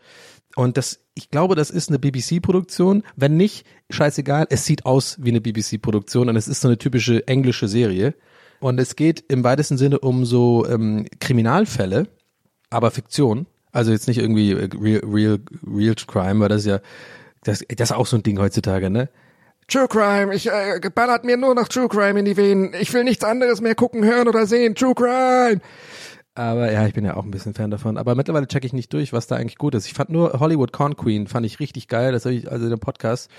Und 0.55 0.77
das, 0.77 1.01
ich 1.15 1.31
glaube, 1.31 1.55
das 1.55 1.71
ist 1.71 1.91
eine 1.91 1.99
BBC-Produktion. 1.99 3.03
Wenn 3.15 3.37
nicht, 3.37 3.67
scheißegal, 3.91 4.47
es 4.49 4.65
sieht 4.65 4.87
aus 4.87 5.19
wie 5.21 5.29
eine 5.29 5.41
BBC-Produktion 5.41 6.29
und 6.29 6.37
es 6.37 6.49
ist 6.49 6.63
so 6.63 6.69
eine 6.69 6.79
typische 6.79 7.27
englische 7.29 7.69
Serie. 7.69 8.15
Und 8.61 8.81
es 8.81 8.97
geht 8.97 9.25
im 9.29 9.45
weitesten 9.45 9.77
Sinne 9.77 9.99
um 9.99 10.25
so 10.25 10.67
ähm, 10.67 11.07
Kriminalfälle, 11.21 12.09
aber 12.71 12.91
Fiktion. 12.91 13.47
Also 13.73 13.93
jetzt 13.93 14.09
nicht 14.09 14.19
irgendwie 14.19 14.53
äh, 14.53 14.69
real, 14.81 15.03
real, 15.05 15.39
real 15.67 15.95
crime, 15.95 16.41
weil 16.41 16.49
das 16.49 16.61
ist 16.61 16.67
ja, 16.67 16.81
das, 17.45 17.63
das 17.69 17.91
ist 17.91 17.97
auch 17.97 18.07
so 18.07 18.17
ein 18.17 18.23
Ding 18.23 18.39
heutzutage, 18.39 18.89
ne? 18.89 19.11
True 19.69 19.89
Crime, 19.89 20.33
ich 20.35 20.49
äh, 20.49 20.81
ballert 20.95 21.25
mir 21.25 21.37
nur 21.37 21.55
noch 21.55 21.67
True 21.67 21.89
Crime 21.89 22.19
in 22.21 22.25
die 22.25 22.37
Venen. 22.37 22.73
Ich 22.81 22.93
will 22.93 23.03
nichts 23.03 23.25
anderes 23.25 23.61
mehr 23.61 23.75
gucken, 23.75 24.05
hören 24.05 24.29
oder 24.29 24.47
sehen. 24.47 24.75
True 24.77 24.95
Crime. 24.95 25.61
Aber 26.37 26.71
ja, 26.71 26.87
ich 26.87 26.93
bin 26.93 27.05
ja 27.05 27.17
auch 27.17 27.25
ein 27.25 27.31
bisschen 27.31 27.55
Fan 27.55 27.71
davon. 27.71 27.97
Aber 27.97 28.15
mittlerweile 28.15 28.47
checke 28.47 28.67
ich 28.67 28.73
nicht 28.73 28.93
durch, 28.93 29.13
was 29.13 29.27
da 29.27 29.37
eigentlich 29.37 29.57
gut 29.57 29.75
ist. 29.75 29.87
Ich 29.87 29.95
fand 29.95 30.11
nur 30.11 30.39
Hollywood 30.39 30.71
Corn 30.71 30.95
Queen, 30.95 31.27
fand 31.27 31.47
ich 31.47 31.59
richtig 31.61 31.89
geil. 31.89 32.13
Das 32.13 32.27
habe 32.27 32.35
ich, 32.35 32.51
also 32.51 32.69
den 32.69 32.79
Podcast, 32.79 33.31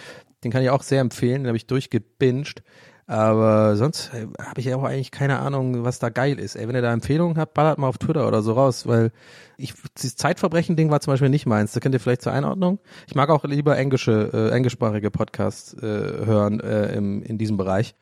den 0.44 0.52
kann 0.52 0.64
ich 0.64 0.70
auch 0.70 0.84
sehr 0.84 1.00
empfehlen. 1.00 1.44
Den 1.44 1.48
habe 1.48 1.58
ich 1.58 1.68
durchgebinged. 1.68 2.64
Aber 3.08 3.78
sonst 3.78 4.12
äh, 4.14 4.28
habe 4.40 4.60
ich 4.60 4.66
ja 4.66 4.76
auch 4.76 4.84
eigentlich 4.84 5.12
keine 5.12 5.40
Ahnung, 5.40 5.86
was 5.86 5.98
da 5.98 6.10
geil 6.10 6.40
ist. 6.40 6.56
Ey, 6.56 6.68
wenn 6.68 6.76
ihr 6.76 6.82
da 6.82 6.92
Empfehlungen 6.92 7.38
habt, 7.38 7.54
ballert 7.54 7.78
mal 7.78 7.88
auf 7.88 7.98
Twitter 7.98 8.28
oder 8.28 8.42
so 8.42 8.52
raus, 8.52 8.86
weil 8.86 9.12
ich 9.56 9.74
das 9.96 10.18
Zeitverbrechen-Ding 10.18 10.92
war 10.92 11.00
zum 11.00 11.14
Beispiel 11.14 11.30
nicht 11.30 11.46
meins. 11.46 11.72
Da 11.72 11.80
könnt 11.80 11.96
ihr 11.96 12.02
vielleicht 12.02 12.22
zur 12.22 12.34
Einordnung. 12.34 12.80
Ich 13.08 13.16
mag 13.16 13.30
auch 13.30 13.46
lieber 13.46 13.78
englische, 13.78 14.30
äh, 14.34 14.54
englischsprachige 14.54 15.10
Podcasts 15.10 15.74
äh, 15.74 15.80
hören 15.82 16.60
äh, 16.60 16.94
im, 16.96 17.24
in 17.24 17.38
diesem 17.38 17.56
Bereich 17.56 17.96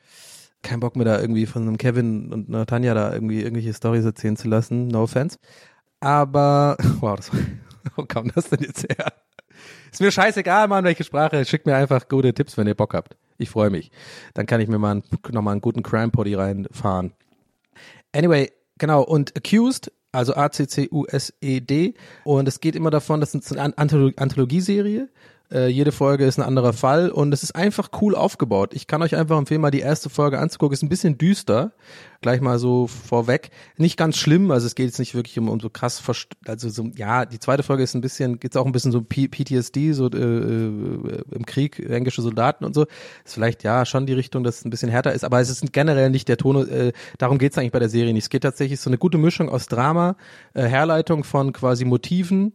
kein 0.66 0.80
Bock 0.80 0.96
mehr 0.96 1.06
da 1.06 1.20
irgendwie 1.20 1.46
von 1.46 1.62
einem 1.62 1.78
Kevin 1.78 2.34
und 2.34 2.50
einer 2.50 2.66
Tanja 2.66 2.94
da 2.94 3.14
irgendwie 3.14 3.42
irgendwelche 3.42 3.74
Stories 3.74 4.04
erzählen 4.04 4.36
zu 4.36 4.48
lassen. 4.50 4.88
No 4.88 5.04
offense. 5.04 5.38
Aber, 6.00 6.76
wow, 7.00 7.16
das, 7.16 7.32
wo 7.96 8.04
kam 8.04 8.32
das 8.34 8.50
denn 8.50 8.62
jetzt 8.62 8.84
her? 8.84 9.14
Ist 9.92 10.02
mir 10.02 10.12
scheißegal, 10.12 10.68
Mann, 10.68 10.84
welche 10.84 11.04
Sprache. 11.04 11.46
Schickt 11.46 11.66
mir 11.66 11.76
einfach 11.76 12.10
gute 12.10 12.34
Tipps, 12.34 12.58
wenn 12.58 12.68
ihr 12.68 12.76
Bock 12.76 12.94
habt. 12.94 13.16
Ich 13.38 13.50
freue 13.50 13.70
mich. 13.70 13.92
Dann 14.34 14.46
kann 14.46 14.62
ich 14.62 14.68
mir 14.68 14.80
mal 14.80 14.92
einen, 14.92 15.04
nochmal 15.32 15.54
einen 15.54 15.62
guten 15.62 15.84
Crime 15.84 16.10
Poddy 16.10 16.36
reinfahren. 16.36 17.14
Anyway, 18.14 18.52
genau. 18.78 19.04
Und 19.04 19.36
Accused, 19.36 19.92
also 20.12 20.36
A-C-C-U-S-E-D. 20.36 21.94
Und 22.24 22.48
es 22.48 22.62
geht 22.62 22.76
immer 22.76 22.92
davon, 22.92 23.20
das 23.20 23.36
ist 23.36 23.58
eine 23.58 23.78
Anthologieserie. 23.78 25.10
Äh, 25.52 25.68
jede 25.68 25.92
Folge 25.92 26.26
ist 26.26 26.40
ein 26.40 26.44
anderer 26.44 26.74
Fall 26.74 27.10
und 27.10 27.34
es 27.34 27.44
ist 27.44 27.56
einfach 27.56 27.90
cool 28.02 28.16
aufgebaut. 28.16 28.74
Ich 28.74 28.88
kann 28.88 29.02
euch 29.04 29.16
einfach 29.16 29.38
empfehlen, 29.38 29.62
mal 29.62 29.72
die 29.72 29.80
erste 29.80 30.10
Folge 30.10 30.40
anzugucken. 30.40 30.74
Ist 30.74 30.82
ein 30.82 30.90
bisschen 30.90 31.18
düster, 31.18 31.72
gleich 32.22 32.42
mal 32.42 32.58
so 32.58 32.88
vorweg. 32.88 33.52
Nicht 33.78 33.98
ganz 33.98 34.18
schlimm, 34.18 34.50
also 34.50 34.66
es 34.66 34.74
geht 34.74 34.88
jetzt 34.88 34.98
nicht 34.98 35.14
wirklich 35.14 35.38
um, 35.38 35.50
um 35.50 35.60
so 35.60 35.70
krass, 35.70 36.02
also 36.48 36.70
so, 36.70 36.90
ja, 36.96 37.26
die 37.26 37.40
zweite 37.40 37.62
Folge 37.62 37.84
ist 37.84 37.94
ein 37.94 38.02
bisschen, 38.02 38.40
geht's 38.40 38.58
auch 38.58 38.66
ein 38.66 38.72
bisschen 38.72 38.92
so 38.92 39.02
P 39.02 39.28
PTSD, 39.28 39.92
so 39.94 40.10
äh, 40.10 40.18
äh, 40.18 41.24
im 41.32 41.46
Krieg, 41.46 41.80
englische 41.80 42.24
Soldaten 42.24 42.66
und 42.66 42.74
so. 42.74 42.88
Ist 43.24 43.36
vielleicht 43.36 43.64
ja 43.64 43.86
schon 43.86 44.08
die 44.08 44.14
Richtung, 44.14 44.44
dass 44.44 44.60
es 44.60 44.66
ein 44.66 44.72
bisschen 44.72 44.90
härter 44.90 45.14
ist, 45.14 45.24
aber 45.24 45.40
es 45.40 45.50
ist 45.50 45.72
generell 45.74 46.10
nicht 46.10 46.28
der 46.28 46.38
Ton, 46.38 46.68
äh, 46.68 46.92
darum 47.20 47.38
geht's 47.38 47.58
eigentlich 47.58 47.72
bei 47.72 47.80
der 47.80 47.90
Serie 47.90 48.14
nicht. 48.14 48.24
Es 48.24 48.30
geht 48.30 48.44
tatsächlich 48.44 48.80
so 48.80 48.90
eine 48.90 48.98
gute 48.98 49.20
Mischung 49.20 49.50
aus 49.50 49.68
Drama, 49.68 50.16
äh, 50.56 50.64
Herleitung 50.64 51.24
von 51.24 51.54
quasi 51.54 51.86
Motiven, 51.86 52.54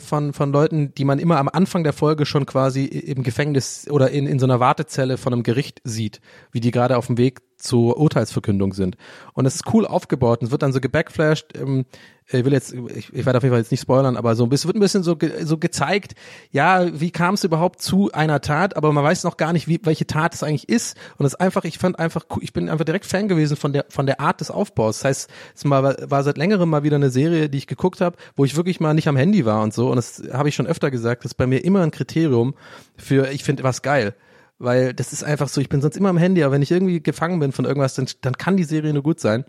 von, 0.00 0.32
von 0.32 0.52
Leuten, 0.52 0.94
die 0.94 1.04
man 1.04 1.18
immer 1.18 1.38
am 1.38 1.48
Anfang 1.48 1.84
der 1.84 1.92
Folge 1.92 2.26
schon 2.26 2.46
quasi 2.46 2.84
im 2.84 3.22
Gefängnis 3.22 3.88
oder 3.90 4.10
in, 4.10 4.26
in 4.26 4.38
so 4.38 4.46
einer 4.46 4.60
Wartezelle 4.60 5.16
von 5.16 5.32
einem 5.32 5.42
Gericht 5.42 5.80
sieht, 5.84 6.20
wie 6.52 6.60
die 6.60 6.70
gerade 6.70 6.96
auf 6.96 7.06
dem 7.06 7.18
Weg 7.18 7.40
zur 7.60 7.98
Urteilsverkündung 7.98 8.72
sind. 8.72 8.96
Und 9.34 9.46
es 9.46 9.56
ist 9.56 9.72
cool 9.72 9.86
aufgebaut 9.86 10.40
und 10.40 10.46
es 10.46 10.50
wird 10.50 10.62
dann 10.62 10.72
so 10.72 10.80
gebackflashed. 10.80 11.56
Ähm, 11.56 11.84
ich 12.32 12.44
will 12.44 12.52
jetzt, 12.52 12.72
ich, 12.72 13.12
ich 13.12 13.26
werde 13.26 13.38
auf 13.38 13.42
jeden 13.42 13.52
Fall 13.52 13.60
jetzt 13.60 13.72
nicht 13.72 13.80
spoilern, 13.80 14.16
aber 14.16 14.36
so 14.36 14.44
ein 14.44 14.50
bisschen, 14.50 14.68
wird 14.68 14.76
ein 14.76 14.80
bisschen 14.80 15.02
so, 15.02 15.16
ge, 15.16 15.44
so 15.44 15.58
gezeigt, 15.58 16.14
ja, 16.52 17.00
wie 17.00 17.10
kam 17.10 17.34
es 17.34 17.44
überhaupt 17.44 17.82
zu 17.82 18.12
einer 18.12 18.40
Tat, 18.40 18.76
aber 18.76 18.92
man 18.92 19.02
weiß 19.02 19.24
noch 19.24 19.36
gar 19.36 19.52
nicht, 19.52 19.66
wie, 19.66 19.80
welche 19.82 20.06
Tat 20.06 20.34
es 20.34 20.42
eigentlich 20.42 20.68
ist. 20.68 20.96
Und 21.18 21.26
es 21.26 21.32
ist 21.32 21.40
einfach, 21.40 21.64
ich 21.64 21.78
fand 21.78 21.98
einfach, 21.98 22.24
ich 22.40 22.52
bin 22.52 22.68
einfach 22.68 22.84
direkt 22.84 23.06
Fan 23.06 23.28
gewesen 23.28 23.56
von 23.56 23.72
der, 23.72 23.86
von 23.88 24.06
der 24.06 24.20
Art 24.20 24.40
des 24.40 24.50
Aufbaus. 24.50 24.98
Das 24.98 25.04
heißt, 25.04 25.30
es 25.56 25.68
war, 25.68 25.96
war 26.08 26.22
seit 26.22 26.38
längerem 26.38 26.70
mal 26.70 26.84
wieder 26.84 26.96
eine 26.96 27.10
Serie, 27.10 27.48
die 27.48 27.58
ich 27.58 27.66
geguckt 27.66 28.00
habe, 28.00 28.16
wo 28.36 28.44
ich 28.44 28.56
wirklich 28.56 28.80
mal 28.80 28.94
nicht 28.94 29.08
am 29.08 29.16
Handy 29.16 29.44
war 29.44 29.62
und 29.62 29.74
so. 29.74 29.90
Und 29.90 29.96
das 29.96 30.22
habe 30.32 30.48
ich 30.48 30.54
schon 30.54 30.66
öfter 30.66 30.90
gesagt, 30.90 31.24
das 31.24 31.32
ist 31.32 31.36
bei 31.36 31.46
mir 31.46 31.64
immer 31.64 31.82
ein 31.82 31.90
Kriterium 31.90 32.54
für, 32.96 33.30
ich 33.30 33.42
finde 33.42 33.64
was 33.64 33.82
geil. 33.82 34.14
Weil 34.60 34.92
das 34.92 35.14
ist 35.14 35.24
einfach 35.24 35.48
so, 35.48 35.60
ich 35.62 35.70
bin 35.70 35.80
sonst 35.80 35.96
immer 35.96 36.10
am 36.10 36.18
Handy, 36.18 36.44
aber 36.44 36.52
wenn 36.52 36.60
ich 36.60 36.70
irgendwie 36.70 37.02
gefangen 37.02 37.40
bin 37.40 37.50
von 37.50 37.64
irgendwas, 37.64 37.94
dann, 37.94 38.06
dann 38.20 38.36
kann 38.36 38.58
die 38.58 38.64
Serie 38.64 38.92
nur 38.92 39.02
gut 39.02 39.18
sein. 39.18 39.46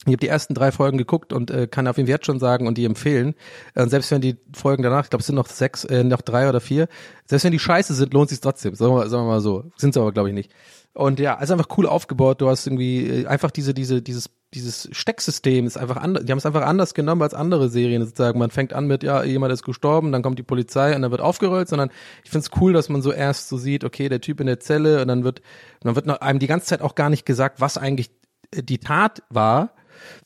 Ich 0.00 0.08
habe 0.08 0.18
die 0.18 0.28
ersten 0.28 0.52
drei 0.52 0.70
Folgen 0.70 0.98
geguckt 0.98 1.32
und 1.32 1.50
äh, 1.50 1.66
kann 1.66 1.88
auf 1.88 1.96
jeden 1.96 2.06
Fall 2.06 2.16
jetzt 2.16 2.26
schon 2.26 2.38
sagen 2.38 2.66
und 2.66 2.76
die 2.76 2.84
empfehlen. 2.84 3.34
Äh, 3.74 3.86
selbst 3.86 4.10
wenn 4.10 4.20
die 4.20 4.36
Folgen 4.54 4.82
danach, 4.82 5.04
ich 5.04 5.10
glaube 5.10 5.22
es 5.22 5.26
sind 5.26 5.36
noch 5.36 5.46
sechs, 5.46 5.84
äh, 5.84 6.04
noch 6.04 6.20
drei 6.20 6.46
oder 6.46 6.60
vier, 6.60 6.88
selbst 7.24 7.44
wenn 7.44 7.52
die 7.52 7.58
scheiße 7.58 7.94
sind, 7.94 8.12
lohnt 8.12 8.28
sich 8.28 8.40
trotzdem. 8.40 8.74
Sagen 8.74 8.94
wir, 8.94 9.08
sagen 9.08 9.24
wir 9.24 9.28
mal 9.28 9.40
so. 9.40 9.64
Sind 9.76 9.94
sie 9.94 10.00
aber, 10.00 10.12
glaube 10.12 10.28
ich, 10.28 10.34
nicht. 10.34 10.52
Und 10.92 11.20
ja, 11.20 11.34
ist 11.40 11.50
einfach 11.50 11.78
cool 11.78 11.86
aufgebaut. 11.86 12.42
Du 12.42 12.50
hast 12.50 12.66
irgendwie 12.66 13.22
äh, 13.22 13.26
einfach 13.26 13.50
diese, 13.50 13.72
diese, 13.72 14.02
dieses, 14.02 14.28
dieses 14.54 14.88
Stecksystem 14.92 15.66
ist 15.66 15.76
einfach 15.76 15.96
anders. 15.96 16.24
Die 16.24 16.30
haben 16.32 16.38
es 16.38 16.46
einfach 16.46 16.62
anders 16.62 16.94
genommen 16.94 17.22
als 17.22 17.34
andere 17.34 17.68
Serien 17.68 18.04
sozusagen. 18.04 18.38
Man 18.38 18.50
fängt 18.50 18.72
an 18.72 18.86
mit, 18.86 19.02
ja, 19.02 19.24
jemand 19.24 19.52
ist 19.52 19.64
gestorben, 19.64 20.12
dann 20.12 20.22
kommt 20.22 20.38
die 20.38 20.44
Polizei 20.44 20.94
und 20.94 21.02
dann 21.02 21.10
wird 21.10 21.20
aufgerollt, 21.20 21.68
sondern 21.68 21.90
ich 22.22 22.30
finde 22.30 22.46
es 22.46 22.60
cool, 22.60 22.72
dass 22.72 22.88
man 22.88 23.02
so 23.02 23.12
erst 23.12 23.48
so 23.48 23.56
sieht, 23.56 23.84
okay, 23.84 24.08
der 24.08 24.20
Typ 24.20 24.40
in 24.40 24.46
der 24.46 24.60
Zelle 24.60 25.02
und 25.02 25.08
dann 25.08 25.24
wird, 25.24 25.42
dann 25.80 25.96
wird 25.96 26.08
einem 26.22 26.38
die 26.38 26.46
ganze 26.46 26.66
Zeit 26.66 26.82
auch 26.82 26.94
gar 26.94 27.10
nicht 27.10 27.26
gesagt, 27.26 27.60
was 27.60 27.76
eigentlich 27.76 28.10
die 28.54 28.78
Tat 28.78 29.22
war, 29.28 29.74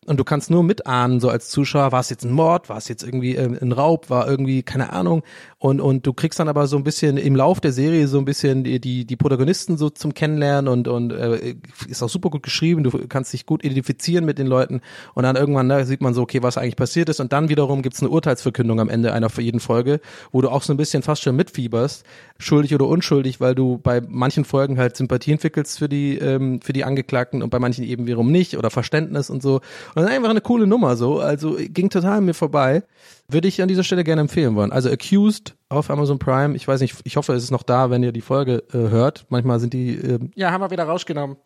und 0.08 0.18
du 0.18 0.24
kannst 0.24 0.50
nur 0.50 0.62
mitahnen, 0.62 1.20
so 1.20 1.28
als 1.28 1.50
Zuschauer, 1.50 1.92
war 1.92 2.00
es 2.00 2.10
jetzt 2.10 2.24
ein 2.24 2.32
Mord, 2.32 2.68
war 2.68 2.78
es 2.78 2.88
jetzt 2.88 3.02
irgendwie 3.02 3.36
äh, 3.36 3.44
ein 3.44 3.72
Raub, 3.72 4.10
war 4.10 4.28
irgendwie, 4.28 4.62
keine 4.62 4.92
Ahnung. 4.92 5.22
Und, 5.58 5.80
und 5.80 6.06
du 6.06 6.12
kriegst 6.12 6.38
dann 6.38 6.48
aber 6.48 6.66
so 6.66 6.76
ein 6.76 6.84
bisschen 6.84 7.16
im 7.16 7.36
Lauf 7.36 7.60
der 7.60 7.72
Serie 7.72 8.08
so 8.08 8.18
ein 8.18 8.24
bisschen 8.24 8.64
die, 8.64 8.80
die, 8.80 9.04
die 9.04 9.16
Protagonisten 9.16 9.76
so 9.76 9.90
zum 9.90 10.14
Kennenlernen 10.14 10.68
und, 10.68 10.88
und 10.88 11.12
äh, 11.12 11.56
ist 11.88 12.02
auch 12.02 12.08
super 12.08 12.30
gut 12.30 12.42
geschrieben, 12.42 12.84
du 12.84 12.90
kannst 13.08 13.32
dich 13.32 13.44
gut 13.44 13.64
identifizieren 13.64 14.24
mit 14.24 14.38
den 14.38 14.46
Leuten 14.46 14.80
und 15.14 15.24
dann 15.24 15.36
irgendwann 15.36 15.66
ne, 15.66 15.84
sieht 15.84 16.00
man 16.00 16.14
so, 16.14 16.22
okay, 16.22 16.42
was 16.42 16.56
eigentlich 16.56 16.76
passiert 16.76 17.08
ist 17.08 17.20
und 17.20 17.32
dann 17.32 17.48
wiederum 17.48 17.82
gibt's 17.82 18.00
eine 18.00 18.10
Urteilsverkündung 18.10 18.80
am 18.80 18.88
Ende 18.88 19.12
einer 19.12 19.28
jeden 19.38 19.60
Folge, 19.60 20.00
wo 20.32 20.40
du 20.40 20.48
auch 20.48 20.62
so 20.62 20.72
ein 20.72 20.76
bisschen 20.76 21.02
fast 21.02 21.22
schon 21.22 21.36
mitfieberst, 21.36 22.04
schuldig 22.38 22.74
oder 22.74 22.86
unschuldig, 22.86 23.40
weil 23.40 23.54
du 23.54 23.78
bei 23.78 24.00
manchen 24.00 24.44
Folgen 24.44 24.78
halt 24.78 24.96
Sympathie 24.96 25.32
entwickelst 25.32 25.78
für 25.78 25.88
die, 25.88 26.18
ähm, 26.18 26.60
für 26.60 26.72
die 26.72 26.84
Angeklagten 26.84 27.42
und 27.42 27.50
bei 27.50 27.58
manchen 27.58 27.84
eben 27.84 28.06
wiederum 28.06 28.30
nicht 28.30 28.56
oder 28.56 28.70
Verständnis 28.70 29.28
und 29.28 29.42
so. 29.42 29.60
Und 29.94 29.97
das 30.02 30.10
ist 30.10 30.16
einfach 30.16 30.30
eine 30.30 30.40
coole 30.40 30.66
Nummer 30.66 30.96
so, 30.96 31.20
also 31.20 31.56
ging 31.58 31.90
total 31.90 32.18
an 32.18 32.24
mir 32.24 32.34
vorbei. 32.34 32.82
Würde 33.28 33.46
ich 33.48 33.60
an 33.60 33.68
dieser 33.68 33.84
Stelle 33.84 34.04
gerne 34.04 34.22
empfehlen 34.22 34.54
wollen. 34.54 34.72
Also 34.72 34.88
Accused 34.90 35.54
auf 35.68 35.90
Amazon 35.90 36.18
Prime. 36.18 36.56
Ich 36.56 36.66
weiß 36.66 36.80
nicht, 36.80 36.96
ich 37.04 37.16
hoffe, 37.16 37.34
es 37.34 37.42
ist 37.44 37.50
noch 37.50 37.62
da, 37.62 37.90
wenn 37.90 38.02
ihr 38.02 38.12
die 38.12 38.22
Folge 38.22 38.64
äh, 38.72 38.78
hört. 38.78 39.26
Manchmal 39.28 39.60
sind 39.60 39.74
die. 39.74 39.96
Äh, 39.96 40.18
Ja, 40.34 40.50
haben 40.50 40.62
wir 40.62 40.70
wieder 40.70 40.84
rausgenommen. 40.84 41.36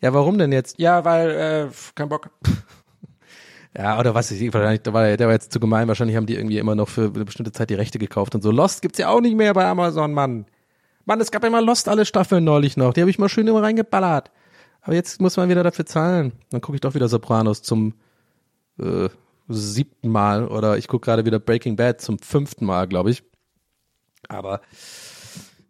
ja, 0.00 0.12
warum 0.12 0.36
denn 0.38 0.50
jetzt? 0.52 0.78
Ja, 0.80 1.04
weil, 1.04 1.30
äh, 1.30 1.66
kein 1.94 2.08
Bock. 2.08 2.30
Ja, 3.76 3.98
oder 4.00 4.14
was 4.14 4.30
ich, 4.30 4.52
wahrscheinlich, 4.52 4.82
der 4.82 4.92
war, 4.92 5.16
der 5.16 5.26
war 5.26 5.34
jetzt 5.34 5.52
zu 5.52 5.60
gemein. 5.60 5.86
Wahrscheinlich 5.86 6.16
haben 6.16 6.26
die 6.26 6.34
irgendwie 6.34 6.58
immer 6.58 6.74
noch 6.74 6.88
für 6.88 7.12
eine 7.14 7.24
bestimmte 7.24 7.52
Zeit 7.52 7.70
die 7.70 7.74
Rechte 7.74 7.98
gekauft 7.98 8.34
und 8.34 8.42
so. 8.42 8.50
Lost 8.50 8.82
gibt's 8.82 8.98
ja 8.98 9.08
auch 9.08 9.20
nicht 9.20 9.36
mehr 9.36 9.54
bei 9.54 9.66
Amazon, 9.66 10.12
Mann. 10.14 10.46
Mann, 11.04 11.20
es 11.20 11.30
gab 11.30 11.44
immer 11.44 11.60
Lost 11.62 11.88
alle 11.88 12.04
Staffeln 12.04 12.42
neulich 12.44 12.76
noch. 12.76 12.92
Die 12.92 13.00
habe 13.02 13.10
ich 13.10 13.18
mal 13.18 13.28
schön 13.28 13.46
immer 13.46 13.62
reingeballert. 13.62 14.30
Aber 14.80 14.94
jetzt 14.94 15.20
muss 15.20 15.36
man 15.36 15.48
wieder 15.48 15.62
dafür 15.62 15.86
zahlen. 15.86 16.32
Dann 16.50 16.60
gucke 16.60 16.76
ich 16.76 16.80
doch 16.80 16.94
wieder 16.94 17.08
Sopranos 17.08 17.62
zum 17.62 17.94
äh, 18.78 19.08
siebten 19.48 20.08
Mal 20.08 20.46
oder 20.46 20.78
ich 20.78 20.88
gucke 20.88 21.06
gerade 21.06 21.24
wieder 21.24 21.38
Breaking 21.38 21.76
Bad 21.76 22.00
zum 22.00 22.18
fünften 22.18 22.64
Mal, 22.64 22.86
glaube 22.86 23.10
ich. 23.10 23.22
Aber 24.28 24.60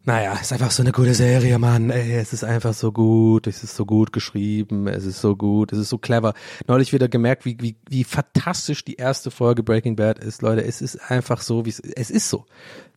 naja, 0.09 0.33
ist 0.41 0.55
einfach 0.55 0.71
so 0.71 0.83
eine 0.83 0.93
gute 0.93 1.13
Serie, 1.13 1.59
Mann. 1.59 1.91
Ey, 1.91 2.15
es 2.15 2.33
ist 2.33 2.43
einfach 2.43 2.73
so 2.73 2.93
gut, 2.93 3.47
es 3.47 3.63
ist 3.63 3.77
so 3.77 3.85
gut 3.85 4.11
geschrieben, 4.11 4.89
es 4.89 5.05
ist 5.05 5.21
so 5.21 5.37
gut, 5.37 5.71
es 5.71 5.79
ist 5.79 5.91
so 5.91 5.99
clever. 5.99 6.33
Neulich 6.67 6.95
wieder 6.95 7.09
gemerkt, 7.09 7.45
wie, 7.45 7.59
wie, 7.61 7.77
wie 7.91 8.05
fantastisch 8.05 8.87
die 8.87 8.95
erste 8.95 9.31
Folge 9.31 9.63
Breaking 9.63 9.97
Bad 9.97 10.19
ist, 10.19 10.41
Leute. 10.41 10.65
Es 10.65 10.81
ist 10.81 11.11
einfach 11.11 11.43
so, 11.43 11.67
wie 11.67 11.69
es, 11.69 11.81
es 11.81 12.11
ist 12.11 12.31
so. 12.31 12.47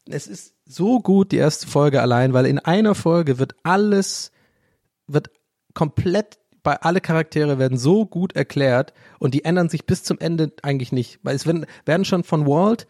Es 0.09 0.25
ist 0.25 0.55
so 0.65 1.01
gut, 1.01 1.33
die 1.33 1.37
erste 1.37 1.67
Folge 1.67 2.01
allein, 2.01 2.31
weil 2.31 2.45
in 2.45 2.59
einer 2.59 2.95
Folge 2.95 3.39
wird 3.39 3.55
alles, 3.63 4.31
wird 5.05 5.31
komplett 5.73 6.37
bei 6.63 6.79
alle 6.81 7.01
Charaktere 7.01 7.57
werden 7.59 7.77
so 7.77 8.05
gut 8.05 8.35
erklärt 8.35 8.93
und 9.19 9.33
die 9.33 9.45
ändern 9.45 9.69
sich 9.69 9.85
bis 9.85 10.03
zum 10.03 10.19
Ende 10.19 10.51
eigentlich 10.61 10.91
nicht. 10.91 11.19
Weil 11.23 11.35
es 11.35 11.45
werden, 11.45 12.05
schon 12.05 12.23
von 12.23 12.45
Walt 12.45 12.87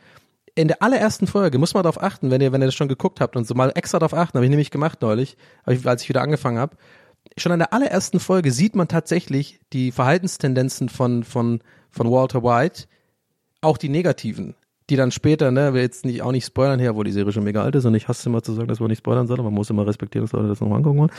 in 0.55 0.67
der 0.67 0.83
allerersten 0.83 1.27
Folge, 1.27 1.57
muss 1.57 1.73
man 1.73 1.83
darauf 1.83 2.01
achten, 2.01 2.29
wenn 2.31 2.41
ihr, 2.41 2.51
wenn 2.51 2.61
ihr 2.61 2.65
das 2.65 2.75
schon 2.75 2.89
geguckt 2.89 3.21
habt 3.21 3.35
und 3.35 3.47
so 3.47 3.55
mal 3.55 3.71
extra 3.75 3.99
darauf 3.99 4.13
achten, 4.13 4.37
habe 4.37 4.45
ich 4.45 4.49
nämlich 4.49 4.71
gemacht 4.71 5.01
neulich, 5.01 5.37
als 5.63 6.03
ich 6.03 6.09
wieder 6.09 6.21
angefangen 6.21 6.57
habe. 6.57 6.75
Schon 7.37 7.53
in 7.53 7.59
der 7.59 7.71
allerersten 7.71 8.19
Folge 8.19 8.51
sieht 8.51 8.75
man 8.75 8.87
tatsächlich 8.87 9.61
die 9.71 9.91
Verhaltenstendenzen 9.91 10.89
von, 10.89 11.23
von, 11.23 11.61
von 11.89 12.11
Walter 12.11 12.43
White, 12.43 12.85
auch 13.61 13.77
die 13.77 13.89
negativen, 13.89 14.55
die 14.89 14.97
dann 14.97 15.11
später, 15.11 15.51
ne, 15.51 15.73
will 15.73 15.81
jetzt 15.81 16.03
nicht, 16.03 16.21
auch 16.23 16.31
nicht 16.31 16.45
spoilern 16.45 16.79
her, 16.79 16.95
wo 16.95 17.03
die 17.03 17.11
Serie 17.11 17.31
schon 17.31 17.43
mega 17.43 17.63
alt 17.63 17.75
ist 17.75 17.85
und 17.85 17.95
ich 17.95 18.09
hasse 18.09 18.27
immer 18.27 18.41
zu 18.41 18.53
sagen, 18.53 18.67
dass 18.67 18.81
man 18.81 18.89
nicht 18.89 18.97
spoilern 18.97 19.27
soll, 19.27 19.39
aber 19.39 19.49
man 19.49 19.53
muss 19.53 19.69
immer 19.69 19.87
respektieren, 19.87 20.25
dass 20.25 20.33
Leute 20.33 20.49
das 20.49 20.59
nochmal 20.59 20.79
angucken 20.79 20.99
wollen. 20.99 21.11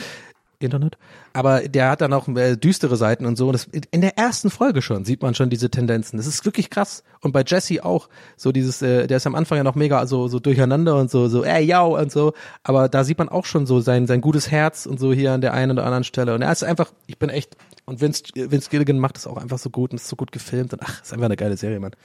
Internet. 0.63 0.97
Aber 1.33 1.61
der 1.67 1.89
hat 1.89 2.01
dann 2.01 2.13
auch 2.13 2.27
äh, 2.27 2.55
düstere 2.55 2.97
Seiten 2.97 3.25
und 3.25 3.37
so. 3.37 3.51
Das, 3.51 3.65
in 3.65 4.01
der 4.01 4.17
ersten 4.17 4.49
Folge 4.49 4.81
schon 4.81 5.05
sieht 5.05 5.21
man 5.21 5.35
schon 5.35 5.49
diese 5.49 5.69
Tendenzen. 5.69 6.17
Das 6.17 6.27
ist 6.27 6.45
wirklich 6.45 6.69
krass. 6.69 7.03
Und 7.21 7.31
bei 7.31 7.43
Jesse 7.45 7.83
auch 7.83 8.09
so 8.37 8.51
dieses, 8.51 8.81
äh, 8.81 9.07
der 9.07 9.17
ist 9.17 9.27
am 9.27 9.35
Anfang 9.35 9.57
ja 9.57 9.63
noch 9.63 9.75
mega 9.75 10.05
so 10.07 10.27
so 10.27 10.39
durcheinander 10.39 10.95
und 10.97 11.11
so 11.11 11.27
so, 11.27 11.43
ey, 11.43 11.63
yo 11.63 11.97
und 11.99 12.11
so. 12.11 12.33
Aber 12.63 12.89
da 12.89 13.03
sieht 13.03 13.17
man 13.17 13.29
auch 13.29 13.45
schon 13.45 13.65
so 13.65 13.79
sein 13.79 14.07
sein 14.07 14.21
gutes 14.21 14.49
Herz 14.51 14.85
und 14.85 14.99
so 14.99 15.13
hier 15.13 15.33
an 15.33 15.41
der 15.41 15.53
einen 15.53 15.71
oder 15.71 15.85
anderen 15.85 16.03
Stelle. 16.03 16.33
Und 16.33 16.41
er 16.41 16.51
ist 16.51 16.63
einfach, 16.63 16.91
ich 17.07 17.19
bin 17.19 17.29
echt 17.29 17.55
und 17.85 18.01
Vince 18.01 18.23
Vince 18.35 18.69
Gilligan 18.69 18.99
macht 18.99 19.17
das 19.17 19.27
auch 19.27 19.37
einfach 19.37 19.59
so 19.59 19.69
gut 19.69 19.91
und 19.91 19.97
ist 19.97 20.07
so 20.07 20.15
gut 20.15 20.31
gefilmt 20.31 20.73
und 20.73 20.81
ach, 20.83 21.01
ist 21.01 21.13
einfach 21.13 21.25
eine 21.25 21.35
geile 21.35 21.57
Serie, 21.57 21.79
Mann. 21.79 21.95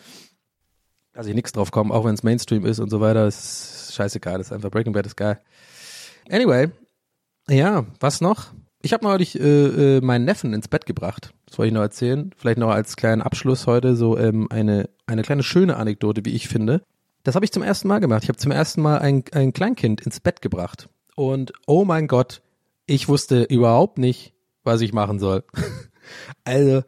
Also 1.14 1.30
ich 1.30 1.34
nichts 1.34 1.52
drauf 1.52 1.70
kommen, 1.70 1.90
auch 1.90 2.04
wenn 2.04 2.14
es 2.14 2.22
Mainstream 2.22 2.64
ist 2.64 2.78
und 2.78 2.90
so 2.90 3.00
weiter, 3.00 3.26
ist 3.26 3.92
scheißegal. 3.94 4.38
Das 4.38 4.48
ist 4.48 4.52
einfach 4.52 4.70
Breaking 4.70 4.92
Bad 4.92 5.06
ist 5.06 5.16
geil. 5.16 5.40
Anyway, 6.30 6.68
ja, 7.50 7.86
was 8.00 8.20
noch? 8.20 8.52
Ich 8.80 8.92
habe 8.92 9.04
neulich 9.04 9.38
äh, 9.38 9.96
äh, 9.96 10.00
meinen 10.00 10.24
Neffen 10.24 10.54
ins 10.54 10.68
Bett 10.68 10.86
gebracht. 10.86 11.32
Das 11.46 11.58
wollte 11.58 11.68
ich 11.68 11.74
noch 11.74 11.82
erzählen. 11.82 12.30
Vielleicht 12.36 12.58
noch 12.58 12.70
als 12.70 12.96
kleinen 12.96 13.22
Abschluss 13.22 13.66
heute 13.66 13.96
so 13.96 14.16
ähm, 14.16 14.46
eine, 14.50 14.88
eine 15.06 15.22
kleine 15.22 15.42
schöne 15.42 15.76
Anekdote, 15.76 16.24
wie 16.24 16.34
ich 16.34 16.48
finde. 16.48 16.82
Das 17.24 17.34
habe 17.34 17.44
ich 17.44 17.52
zum 17.52 17.62
ersten 17.62 17.88
Mal 17.88 17.98
gemacht. 17.98 18.22
Ich 18.22 18.28
habe 18.28 18.38
zum 18.38 18.52
ersten 18.52 18.80
Mal 18.80 18.98
ein, 18.98 19.24
ein 19.32 19.52
Kleinkind 19.52 20.00
ins 20.00 20.20
Bett 20.20 20.42
gebracht. 20.42 20.88
Und 21.16 21.52
oh 21.66 21.84
mein 21.84 22.06
Gott, 22.06 22.42
ich 22.86 23.08
wusste 23.08 23.42
überhaupt 23.42 23.98
nicht, 23.98 24.32
was 24.62 24.80
ich 24.80 24.92
machen 24.92 25.18
soll. 25.18 25.44
also, 26.44 26.82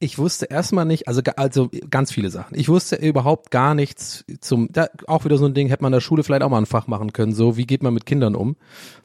ich 0.00 0.18
wusste 0.18 0.46
erstmal 0.46 0.84
nicht, 0.84 1.08
also, 1.08 1.22
also 1.36 1.70
ganz 1.90 2.12
viele 2.12 2.30
Sachen. 2.30 2.56
Ich 2.56 2.68
wusste 2.68 2.96
überhaupt 2.96 3.50
gar 3.50 3.74
nichts 3.74 4.24
zum, 4.40 4.70
da, 4.70 4.86
auch 5.06 5.24
wieder 5.24 5.38
so 5.38 5.46
ein 5.46 5.54
Ding, 5.54 5.68
hätte 5.68 5.82
man 5.82 5.92
in 5.92 5.96
der 5.96 6.00
Schule 6.00 6.22
vielleicht 6.22 6.42
auch 6.42 6.50
mal 6.50 6.58
ein 6.58 6.66
Fach 6.66 6.86
machen 6.86 7.12
können, 7.12 7.32
so, 7.32 7.56
wie 7.56 7.66
geht 7.66 7.82
man 7.82 7.94
mit 7.94 8.06
Kindern 8.06 8.36
um? 8.36 8.56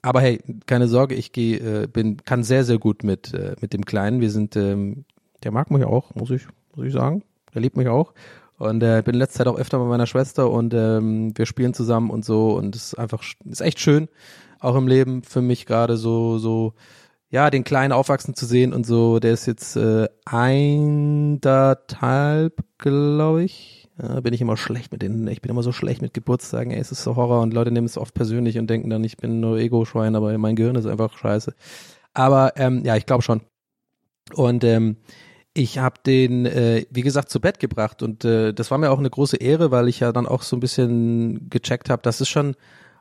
Aber 0.01 0.21
hey, 0.21 0.39
keine 0.67 0.87
Sorge, 0.87 1.15
ich 1.15 1.31
gehe, 1.31 1.83
äh, 1.83 1.87
bin, 1.87 2.17
kann 2.25 2.43
sehr, 2.43 2.63
sehr 2.63 2.77
gut 2.77 3.03
mit, 3.03 3.33
äh, 3.33 3.55
mit 3.59 3.73
dem 3.73 3.85
Kleinen. 3.85 4.21
Wir 4.21 4.29
sind, 4.29 4.55
ähm, 4.55 5.05
der 5.43 5.51
mag 5.51 5.71
mich 5.71 5.83
auch, 5.83 6.13
muss 6.13 6.29
ich, 6.29 6.43
muss 6.75 6.85
ich 6.85 6.93
sagen. 6.93 7.23
Der 7.53 7.61
liebt 7.61 7.77
mich 7.77 7.87
auch. 7.87 8.13
Und 8.59 8.83
äh, 8.83 9.01
bin 9.03 9.15
in 9.15 9.19
letzter 9.19 9.39
Zeit 9.39 9.47
auch 9.47 9.57
öfter 9.57 9.79
bei 9.79 9.85
meiner 9.85 10.05
Schwester 10.05 10.49
und 10.51 10.73
ähm, 10.75 11.35
wir 11.35 11.47
spielen 11.47 11.73
zusammen 11.73 12.11
und 12.11 12.23
so 12.23 12.55
und 12.55 12.75
es 12.75 12.93
ist 12.93 12.99
einfach, 12.99 13.23
ist 13.45 13.61
echt 13.61 13.79
schön, 13.79 14.09
auch 14.59 14.75
im 14.75 14.87
Leben 14.87 15.23
für 15.23 15.41
mich 15.41 15.65
gerade 15.65 15.97
so, 15.97 16.37
so, 16.37 16.73
ja, 17.33 17.49
den 17.49 17.63
Kleinen 17.63 17.93
aufwachsen 17.93 18.35
zu 18.35 18.45
sehen 18.45 18.73
und 18.73 18.85
so, 18.85 19.19
der 19.19 19.33
ist 19.33 19.47
jetzt 19.47 19.75
äh, 19.75 20.07
eineinhalb, 20.23 21.41
glaube 22.77 23.43
ich. 23.43 23.89
Ja, 23.99 24.19
bin 24.21 24.35
ich 24.35 24.41
immer 24.41 24.55
schlecht 24.55 24.91
mit 24.91 25.01
denen. 25.01 25.27
Ich 25.27 25.41
bin 25.41 25.49
immer 25.49 25.63
so 25.63 25.71
schlecht 25.71 26.03
mit 26.03 26.13
Geburtstagen. 26.13 26.69
Ey, 26.71 26.79
es 26.79 26.91
ist 26.91 27.01
so 27.01 27.15
Horror 27.15 27.41
und 27.41 27.51
Leute 27.51 27.71
nehmen 27.71 27.87
es 27.87 27.97
oft 27.97 28.13
persönlich 28.13 28.59
und 28.59 28.69
denken 28.69 28.91
dann, 28.91 29.03
ich 29.03 29.17
bin 29.17 29.39
nur 29.39 29.57
Ego-Schwein, 29.57 30.15
aber 30.15 30.37
mein 30.37 30.55
Gehirn 30.55 30.75
ist 30.75 30.85
einfach 30.85 31.17
scheiße. 31.17 31.55
Aber 32.13 32.53
ähm, 32.55 32.83
ja, 32.85 32.97
ich 32.97 33.07
glaube 33.07 33.23
schon. 33.23 33.41
Und 34.35 34.63
ähm, 34.63 34.97
ich 35.55 35.79
habe 35.79 35.95
den, 36.05 36.45
äh, 36.45 36.85
wie 36.91 37.01
gesagt, 37.01 37.31
zu 37.31 37.41
Bett 37.41 37.59
gebracht 37.59 38.03
und 38.03 38.25
äh, 38.25 38.53
das 38.53 38.69
war 38.69 38.77
mir 38.77 38.91
auch 38.91 38.99
eine 38.99 39.09
große 39.09 39.37
Ehre, 39.37 39.71
weil 39.71 39.87
ich 39.87 40.01
ja 40.01 40.11
dann 40.11 40.27
auch 40.27 40.43
so 40.43 40.55
ein 40.55 40.59
bisschen 40.59 41.49
gecheckt 41.49 41.89
habe, 41.89 42.03
das 42.03 42.21
ist 42.21 42.29
schon 42.29 42.55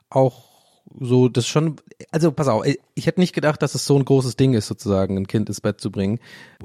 auch 0.09 0.52
so, 1.01 1.29
das 1.29 1.47
schon, 1.47 1.77
also 2.11 2.33
pass 2.33 2.49
auf, 2.49 2.65
ich 2.95 3.07
hätte 3.07 3.21
nicht 3.21 3.35
gedacht, 3.35 3.63
dass 3.63 3.75
es 3.75 3.85
so 3.85 3.97
ein 3.97 4.05
großes 4.05 4.37
Ding 4.37 4.55
ist, 4.55 4.67
sozusagen, 4.67 5.17
ein 5.17 5.27
Kind 5.27 5.49
ins 5.49 5.61
Bett 5.61 5.81
zu 5.81 5.91
bringen. 5.91 6.19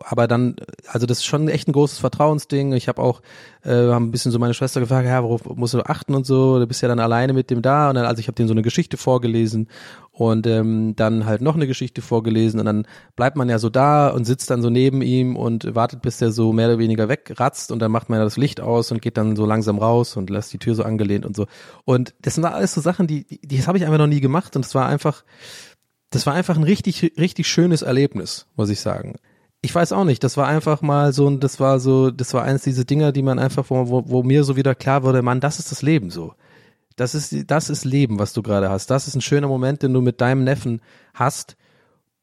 Aber 0.03 0.27
dann, 0.27 0.55
also 0.87 1.05
das 1.05 1.19
ist 1.19 1.25
schon 1.25 1.47
echt 1.47 1.67
ein 1.67 1.71
großes 1.73 1.99
Vertrauensding. 1.99 2.73
Ich 2.73 2.87
habe 2.87 3.01
auch, 3.01 3.21
äh, 3.63 3.71
haben 3.71 4.07
ein 4.07 4.11
bisschen 4.11 4.31
so 4.31 4.39
meine 4.39 4.53
Schwester 4.53 4.79
gefragt, 4.79 5.07
ja, 5.07 5.23
worauf 5.23 5.45
musst 5.45 5.73
du 5.73 5.81
achten 5.81 6.15
und 6.15 6.25
so, 6.25 6.59
du 6.59 6.67
bist 6.67 6.81
ja 6.81 6.87
dann 6.87 6.99
alleine 6.99 7.33
mit 7.33 7.49
dem 7.49 7.61
da. 7.61 7.89
Und 7.89 7.95
dann, 7.95 8.05
also 8.05 8.19
ich 8.19 8.27
habe 8.27 8.35
denen 8.35 8.47
so 8.47 8.53
eine 8.53 8.61
Geschichte 8.61 8.97
vorgelesen 8.97 9.69
und 10.17 10.47
ähm, 10.47 10.95
dann 10.95 11.27
halt 11.27 11.41
noch 11.41 11.53
eine 11.53 11.67
Geschichte 11.67 12.01
vorgelesen 12.01 12.59
und 12.59 12.65
dann 12.65 12.87
bleibt 13.15 13.37
man 13.37 13.49
ja 13.49 13.59
so 13.59 13.69
da 13.69 14.09
und 14.09 14.25
sitzt 14.25 14.49
dann 14.49 14.63
so 14.63 14.71
neben 14.71 15.03
ihm 15.03 15.35
und 15.35 15.75
wartet, 15.75 16.01
bis 16.01 16.17
der 16.17 16.31
so 16.31 16.53
mehr 16.53 16.69
oder 16.69 16.79
weniger 16.79 17.07
wegratzt 17.07 17.71
und 17.71 17.79
dann 17.79 17.91
macht 17.91 18.09
man 18.09 18.17
ja 18.17 18.25
das 18.25 18.35
Licht 18.35 18.59
aus 18.59 18.91
und 18.91 18.99
geht 18.99 19.15
dann 19.15 19.35
so 19.35 19.45
langsam 19.45 19.77
raus 19.77 20.17
und 20.17 20.31
lässt 20.31 20.51
die 20.53 20.57
Tür 20.57 20.73
so 20.73 20.81
angelehnt 20.81 21.23
und 21.23 21.35
so. 21.35 21.45
Und 21.85 22.15
das 22.19 22.33
sind 22.33 22.45
alles 22.45 22.73
so 22.73 22.81
Sachen, 22.81 23.05
die, 23.05 23.25
die 23.25 23.57
das 23.57 23.67
habe 23.67 23.77
ich 23.77 23.85
einfach 23.85 23.99
noch 23.99 24.07
nie 24.07 24.19
gemacht 24.19 24.55
und 24.55 24.65
es 24.65 24.73
war 24.73 24.87
einfach, 24.87 25.23
das 26.09 26.25
war 26.25 26.33
einfach 26.33 26.57
ein 26.57 26.63
richtig, 26.63 27.13
richtig 27.19 27.47
schönes 27.47 27.83
Erlebnis, 27.83 28.47
muss 28.55 28.69
ich 28.69 28.79
sagen. 28.79 29.17
Ich 29.61 29.73
weiß 29.75 29.91
auch 29.91 30.03
nicht, 30.03 30.23
das 30.23 30.35
war 30.35 30.47
einfach 30.47 30.81
mal 30.81 31.13
so, 31.13 31.29
das 31.29 31.59
war 31.59 31.79
so, 31.79 32.09
das 32.09 32.33
war 32.33 32.41
eines 32.43 32.63
dieser 32.63 32.85
Dinger, 32.85 33.11
die 33.11 33.21
man 33.21 33.37
einfach, 33.37 33.65
wo, 33.69 33.87
wo, 33.87 34.03
wo 34.07 34.23
mir 34.23 34.43
so 34.43 34.55
wieder 34.55 34.73
klar 34.73 35.03
wurde, 35.03 35.21
Mann, 35.21 35.41
das 35.41 35.59
ist 35.59 35.71
das 35.71 35.83
Leben 35.83 36.09
so. 36.09 36.33
Das 36.97 37.15
ist, 37.15 37.49
das 37.49 37.69
ist 37.69 37.85
Leben, 37.85 38.19
was 38.19 38.33
du 38.33 38.41
gerade 38.41 38.69
hast. 38.69 38.87
Das 38.87 39.07
ist 39.07 39.15
ein 39.15 39.21
schöner 39.21 39.47
Moment, 39.47 39.83
den 39.83 39.93
du 39.93 40.01
mit 40.01 40.19
deinem 40.19 40.43
Neffen 40.43 40.81
hast. 41.13 41.55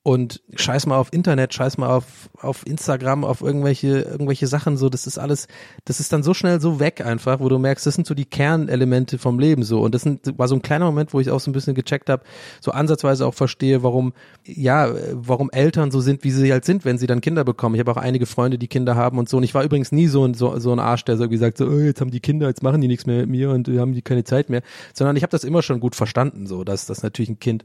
Und 0.07 0.43
scheiß 0.55 0.85
mal 0.85 0.99
auf 0.99 1.15
Internet, 1.15 1.55
scheiß 1.55 1.79
mal 1.79 1.89
auf, 1.89 2.29
auf 2.39 2.67
Instagram, 2.67 3.25
auf 3.25 3.41
irgendwelche, 3.41 4.01
irgendwelche 4.03 4.47
Sachen, 4.47 4.77
so, 4.77 4.91
das 4.91 5.07
ist 5.07 5.17
alles, 5.17 5.49
das 5.87 5.99
ist 5.99 6.13
dann 6.13 6.23
so 6.23 6.35
schnell 6.35 6.61
so 6.61 6.79
weg 6.79 7.01
einfach, 7.01 7.41
wo 7.41 7.49
du 7.49 7.59
merkst, 7.59 7.87
das 7.87 7.95
sind 7.95 8.07
so 8.07 8.13
die 8.13 8.27
Kernelemente 8.27 9.17
vom 9.17 9.39
Leben 9.39 9.63
so. 9.63 9.81
Und 9.81 9.95
das 9.95 10.03
sind, 10.03 10.39
war 10.39 10.47
so 10.47 10.57
ein 10.57 10.61
kleiner 10.61 10.85
Moment, 10.85 11.15
wo 11.15 11.21
ich 11.21 11.31
auch 11.31 11.41
so 11.41 11.51
ein 11.51 11.55
bisschen 11.55 11.75
gecheckt 11.75 12.11
habe, 12.11 12.23
so 12.61 12.73
ansatzweise 12.73 13.27
auch 13.27 13.33
verstehe, 13.33 13.83
warum, 13.83 14.13
ja, 14.45 14.93
warum 15.13 15.51
Eltern 15.51 15.91
so 15.91 16.03
sind, 16.03 16.23
wie 16.23 16.33
sie 16.33 16.53
halt 16.53 16.67
sind, 16.67 16.85
wenn 16.85 16.99
sie 16.99 17.07
dann 17.07 17.23
Kinder 17.23 17.43
bekommen. 17.43 17.75
Ich 17.75 17.81
habe 17.81 17.91
auch 17.91 17.97
einige 17.97 18.27
Freunde, 18.27 18.59
die 18.59 18.69
Kinder 18.69 18.97
haben 18.97 19.17
und 19.17 19.31
so. 19.31 19.39
Und 19.39 19.43
ich 19.45 19.55
war 19.55 19.65
übrigens 19.65 19.91
nie 19.91 20.09
so 20.09 20.23
ein, 20.27 20.35
so, 20.35 20.59
so 20.59 20.71
ein 20.71 20.81
Arsch, 20.81 21.07
der 21.07 21.17
so 21.17 21.31
gesagt 21.31 21.57
so, 21.57 21.65
oh, 21.67 21.79
jetzt 21.79 22.03
haben 22.03 22.11
die 22.11 22.21
Kinder, 22.21 22.49
jetzt 22.49 22.63
machen 22.63 22.83
die 22.83 22.89
nichts 22.89 23.07
mehr 23.07 23.21
mit 23.21 23.31
mir 23.31 23.49
und 23.53 23.69
äh, 23.69 23.79
haben 23.79 23.95
die 23.95 24.03
keine 24.03 24.25
Zeit 24.25 24.51
mehr. 24.51 24.61
Sondern 24.93 25.17
ich 25.17 25.23
habe 25.23 25.31
das 25.31 25.45
immer 25.45 25.63
schon 25.63 25.81
gut 25.81 25.95
verstanden, 25.95 26.47
so, 26.47 26.63
dass 26.63 26.85
das 26.85 27.03
natürlich 27.03 27.31
ein 27.31 27.39
Kind 27.39 27.65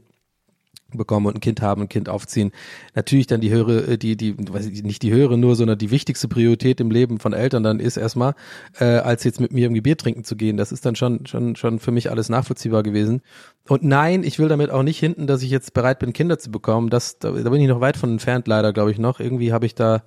bekommen 0.98 1.26
und 1.26 1.36
ein 1.36 1.40
Kind 1.40 1.62
haben, 1.62 1.82
ein 1.82 1.88
Kind 1.88 2.08
aufziehen. 2.08 2.52
Natürlich 2.94 3.26
dann 3.26 3.40
die 3.40 3.50
höhere, 3.50 3.98
die, 3.98 4.16
die, 4.16 4.36
weiß 4.38 4.66
ich, 4.66 4.82
nicht 4.82 5.02
die 5.02 5.12
höhere 5.12 5.38
nur, 5.38 5.56
sondern 5.56 5.78
die 5.78 5.90
wichtigste 5.90 6.28
Priorität 6.28 6.80
im 6.80 6.90
Leben 6.90 7.18
von 7.18 7.32
Eltern 7.32 7.62
dann 7.62 7.80
ist 7.80 7.96
erstmal, 7.96 8.34
äh, 8.78 8.84
als 8.84 9.24
jetzt 9.24 9.40
mit 9.40 9.52
mir 9.52 9.64
irgendwie 9.64 9.80
Bier 9.82 9.96
trinken 9.96 10.24
zu 10.24 10.36
gehen. 10.36 10.56
Das 10.56 10.72
ist 10.72 10.86
dann 10.86 10.96
schon, 10.96 11.26
schon, 11.26 11.56
schon 11.56 11.78
für 11.78 11.90
mich 11.90 12.10
alles 12.10 12.28
nachvollziehbar 12.28 12.82
gewesen. 12.82 13.22
Und 13.68 13.82
nein, 13.82 14.24
ich 14.24 14.38
will 14.38 14.48
damit 14.48 14.70
auch 14.70 14.82
nicht 14.82 14.98
hinten, 14.98 15.26
dass 15.26 15.42
ich 15.42 15.50
jetzt 15.50 15.74
bereit 15.74 15.98
bin, 15.98 16.12
Kinder 16.12 16.38
zu 16.38 16.50
bekommen. 16.50 16.90
Das, 16.90 17.18
da, 17.18 17.30
da 17.30 17.50
bin 17.50 17.60
ich 17.60 17.68
noch 17.68 17.80
weit 17.80 17.96
von 17.96 18.10
entfernt, 18.10 18.48
leider, 18.48 18.72
glaube 18.72 18.90
ich 18.90 18.98
noch. 18.98 19.20
Irgendwie 19.20 19.52
habe 19.52 19.66
ich 19.66 19.74
da 19.74 20.02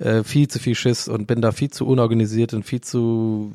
äh, 0.00 0.24
viel 0.24 0.48
zu 0.48 0.58
viel 0.58 0.74
Schiss 0.74 1.08
und 1.08 1.26
bin 1.26 1.40
da 1.40 1.52
viel 1.52 1.70
zu 1.70 1.86
unorganisiert 1.86 2.54
und 2.54 2.64
viel 2.64 2.80
zu, 2.80 3.52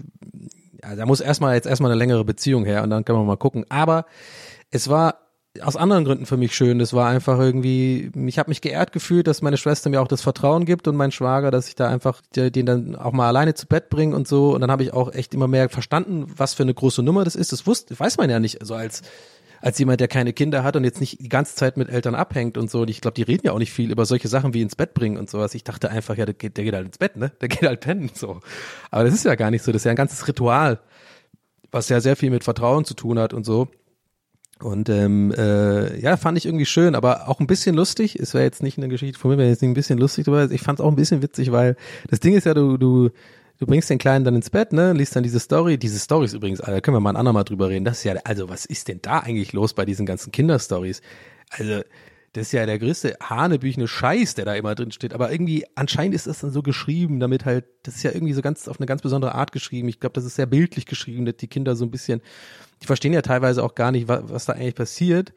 ja, 0.81 0.95
da 0.95 1.05
muss 1.05 1.19
erstmal 1.19 1.55
jetzt 1.55 1.65
erstmal 1.65 1.91
eine 1.91 1.99
längere 1.99 2.23
Beziehung 2.23 2.65
her 2.65 2.83
und 2.83 2.91
dann 2.91 3.03
können 3.03 3.19
wir 3.19 3.25
mal 3.25 3.35
gucken. 3.35 3.65
Aber 3.69 4.05
es 4.71 4.89
war 4.89 5.24
aus 5.61 5.75
anderen 5.75 6.05
Gründen 6.05 6.25
für 6.25 6.37
mich 6.37 6.55
schön. 6.55 6.79
Das 6.79 6.93
war 6.93 7.07
einfach 7.07 7.39
irgendwie, 7.39 8.11
ich 8.27 8.39
habe 8.39 8.49
mich 8.49 8.61
geehrt 8.61 8.91
gefühlt, 8.91 9.27
dass 9.27 9.41
meine 9.41 9.57
Schwester 9.57 9.89
mir 9.89 10.01
auch 10.01 10.07
das 10.07 10.21
Vertrauen 10.21 10.65
gibt 10.65 10.87
und 10.87 10.95
mein 10.95 11.11
Schwager, 11.11 11.51
dass 11.51 11.67
ich 11.67 11.75
da 11.75 11.87
einfach 11.87 12.21
den 12.35 12.65
dann 12.65 12.95
auch 12.95 13.11
mal 13.11 13.27
alleine 13.27 13.53
zu 13.53 13.67
Bett 13.67 13.89
bringe 13.89 14.15
und 14.15 14.27
so. 14.27 14.53
Und 14.53 14.61
dann 14.61 14.71
habe 14.71 14.83
ich 14.83 14.93
auch 14.93 15.13
echt 15.13 15.33
immer 15.33 15.47
mehr 15.47 15.69
verstanden, 15.69 16.25
was 16.35 16.53
für 16.53 16.63
eine 16.63 16.73
große 16.73 17.03
Nummer 17.03 17.23
das 17.23 17.35
ist. 17.35 17.51
Das 17.51 17.67
wusste, 17.67 17.99
weiß 17.99 18.17
man 18.17 18.29
ja 18.29 18.39
nicht. 18.39 18.61
Also 18.61 18.75
als 18.75 19.01
als 19.61 19.79
jemand, 19.79 19.99
der 19.99 20.07
keine 20.07 20.31
Kinder 20.31 20.63
hat 20.63 20.75
und 20.75 20.83
jetzt 20.83 20.99
nicht 20.99 21.19
die 21.21 21.29
ganze 21.29 21.55
Zeit 21.55 21.75
mit 21.75 21.89
Eltern 21.89 22.13
abhängt 22.13 22.55
und 22.55 22.69
so. 22.69 22.81
Und 22.81 22.89
ich 22.89 23.01
glaube, 23.01 23.15
die 23.15 23.23
reden 23.23 23.47
ja 23.47 23.51
auch 23.51 23.57
nicht 23.57 23.73
viel 23.73 23.89
über 23.91 24.05
solche 24.05 24.27
Sachen 24.27 24.53
wie 24.53 24.61
ins 24.61 24.75
Bett 24.75 24.93
bringen 24.93 25.17
und 25.17 25.27
sowas. 25.27 25.55
Ich 25.55 25.63
dachte 25.63 25.89
einfach, 25.89 26.15
ja, 26.17 26.25
der 26.25 26.35
geht, 26.35 26.57
der 26.57 26.63
geht 26.63 26.75
halt 26.75 26.85
ins 26.85 26.99
Bett, 26.99 27.15
ne? 27.15 27.31
Der 27.41 27.47
geht 27.49 27.63
halt 27.63 27.79
pennen, 27.79 28.11
so. 28.13 28.41
Aber 28.91 29.05
das 29.05 29.15
ist 29.15 29.25
ja 29.25 29.33
gar 29.33 29.49
nicht 29.49 29.63
so. 29.63 29.71
Das 29.71 29.81
ist 29.81 29.85
ja 29.85 29.91
ein 29.91 29.97
ganzes 29.97 30.27
Ritual, 30.27 30.79
was 31.71 31.89
ja 31.89 31.99
sehr 31.99 32.15
viel 32.15 32.29
mit 32.29 32.43
Vertrauen 32.43 32.85
zu 32.85 32.93
tun 32.93 33.17
hat 33.17 33.33
und 33.33 33.43
so. 33.43 33.69
Und 34.61 34.87
ähm, 34.89 35.33
äh, 35.37 35.99
ja, 35.99 36.15
fand 36.15 36.37
ich 36.37 36.45
irgendwie 36.45 36.65
schön, 36.65 36.95
aber 36.95 37.27
auch 37.27 37.39
ein 37.39 37.47
bisschen 37.47 37.75
lustig. 37.75 38.17
Es 38.17 38.33
wäre 38.33 38.45
jetzt 38.45 38.63
nicht 38.63 38.77
eine 38.77 38.87
Geschichte 38.87 39.19
von 39.19 39.31
mir, 39.31 39.37
wäre 39.37 39.49
jetzt 39.49 39.61
nicht 39.61 39.71
ein 39.71 39.75
bisschen 39.75 39.99
lustig, 39.99 40.27
aber 40.27 40.49
ich 40.49 40.61
fand 40.61 40.79
es 40.79 40.85
auch 40.85 40.89
ein 40.89 40.95
bisschen 40.95 41.21
witzig, 41.21 41.51
weil 41.51 41.75
das 42.09 42.21
Ding 42.21 42.35
ist 42.35 42.45
ja, 42.45 42.53
du, 42.53 42.77
du, 42.77 43.09
du 43.59 43.65
bringst 43.65 43.89
den 43.89 43.97
Kleinen 43.97 44.23
dann 44.23 44.35
ins 44.35 44.49
Bett, 44.49 44.71
ne, 44.71 44.93
liest 44.93 45.15
dann 45.15 45.23
diese 45.23 45.39
Story. 45.39 45.77
Diese 45.77 45.99
Stories 45.99 46.33
übrigens, 46.33 46.59
da 46.59 46.79
können 46.79 46.95
wir 46.95 47.01
mal 47.01 47.11
ein 47.11 47.17
andermal 47.17 47.43
drüber 47.43 47.67
reden. 47.67 47.83
Das 47.83 47.97
ist 47.97 48.05
ja, 48.05 48.15
also 48.23 48.47
was 48.47 48.65
ist 48.65 48.87
denn 48.87 48.99
da 49.01 49.19
eigentlich 49.19 49.51
los 49.51 49.73
bei 49.73 49.83
diesen 49.83 50.05
ganzen 50.05 50.31
Kinderstories? 50.31 51.01
Also 51.49 51.81
das 52.35 52.47
ist 52.47 52.51
ja 52.51 52.65
der 52.65 52.79
größte 52.79 53.15
hanebüchene 53.21 53.87
Scheiß, 53.87 54.35
der 54.35 54.43
da 54.43 54.55
immer 54.55 54.75
drin 54.75 54.91
steht. 54.91 55.13
Aber 55.13 55.31
irgendwie, 55.31 55.65
anscheinend 55.75 56.15
ist 56.15 56.27
das 56.27 56.41
dann 56.41 56.51
so 56.51 56.61
geschrieben, 56.61 57.21
damit 57.21 57.45
halt, 57.45 57.63
das 57.83 57.95
ist 57.95 58.03
ja 58.03 58.11
irgendwie 58.11 58.33
so 58.33 58.41
ganz 58.41 58.67
auf 58.67 58.77
eine 58.77 58.87
ganz 58.87 59.01
besondere 59.01 59.35
Art 59.35 59.53
geschrieben. 59.53 59.87
Ich 59.87 60.01
glaube, 60.01 60.13
das 60.13 60.25
ist 60.25 60.35
sehr 60.35 60.45
bildlich 60.45 60.85
geschrieben, 60.85 61.25
dass 61.25 61.37
die 61.37 61.47
Kinder 61.47 61.77
so 61.77 61.85
ein 61.85 61.91
bisschen, 61.91 62.21
die 62.81 62.87
verstehen 62.87 63.13
ja 63.13 63.21
teilweise 63.21 63.63
auch 63.63 63.73
gar 63.73 63.93
nicht, 63.93 64.09
was, 64.09 64.23
was 64.27 64.45
da 64.45 64.53
eigentlich 64.53 64.75
passiert. 64.75 65.33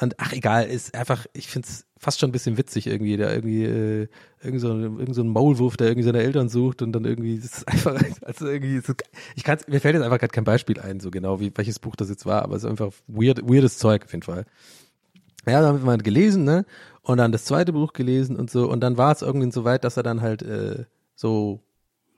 Und 0.00 0.14
ach 0.18 0.32
egal, 0.34 0.66
ist 0.66 0.94
einfach, 0.94 1.26
ich 1.32 1.48
finde 1.48 1.66
es 1.66 1.84
fast 1.98 2.20
schon 2.20 2.28
ein 2.28 2.32
bisschen 2.32 2.58
witzig 2.58 2.86
irgendwie, 2.86 3.16
da 3.16 3.32
irgendwie 3.32 3.64
äh, 3.64 4.08
irgend, 4.40 4.60
so, 4.60 4.68
irgend 4.68 5.14
so 5.16 5.22
ein 5.22 5.28
Maulwurf, 5.28 5.76
der 5.76 5.88
irgendwie 5.88 6.04
seine 6.04 6.22
Eltern 6.22 6.48
sucht 6.48 6.82
und 6.82 6.92
dann 6.92 7.04
irgendwie, 7.04 7.38
das 7.40 7.58
ist 7.58 7.68
einfach, 7.68 8.00
also 8.22 8.46
irgendwie, 8.46 8.78
so, 8.78 8.92
ich 9.34 9.42
kann 9.42 9.58
mir 9.66 9.80
fällt 9.80 9.94
jetzt 9.94 10.04
einfach 10.04 10.18
gerade 10.18 10.32
kein 10.32 10.44
Beispiel 10.44 10.78
ein, 10.78 11.00
so 11.00 11.10
genau 11.10 11.40
wie 11.40 11.50
welches 11.56 11.80
Buch 11.80 11.96
das 11.96 12.08
jetzt 12.08 12.24
war, 12.24 12.42
aber 12.42 12.54
es 12.54 12.62
ist 12.62 12.70
einfach 12.70 12.92
weird, 13.08 13.40
weirdes 13.48 13.78
Zeug 13.78 14.04
auf 14.04 14.12
jeden 14.12 14.22
Fall. 14.22 14.44
Ja, 15.46 15.60
dann 15.60 15.80
haben 15.80 15.86
wir 15.86 15.98
gelesen, 15.98 16.44
ne? 16.44 16.64
Und 17.02 17.18
dann 17.18 17.32
das 17.32 17.44
zweite 17.44 17.72
Buch 17.72 17.92
gelesen 17.92 18.36
und 18.36 18.50
so. 18.50 18.68
Und 18.68 18.80
dann 18.80 18.98
war 18.98 19.12
es 19.12 19.22
irgendwie 19.22 19.50
so 19.52 19.64
weit, 19.64 19.84
dass 19.84 19.96
er 19.96 20.02
dann 20.02 20.20
halt 20.20 20.42
äh, 20.42 20.84
so 21.14 21.62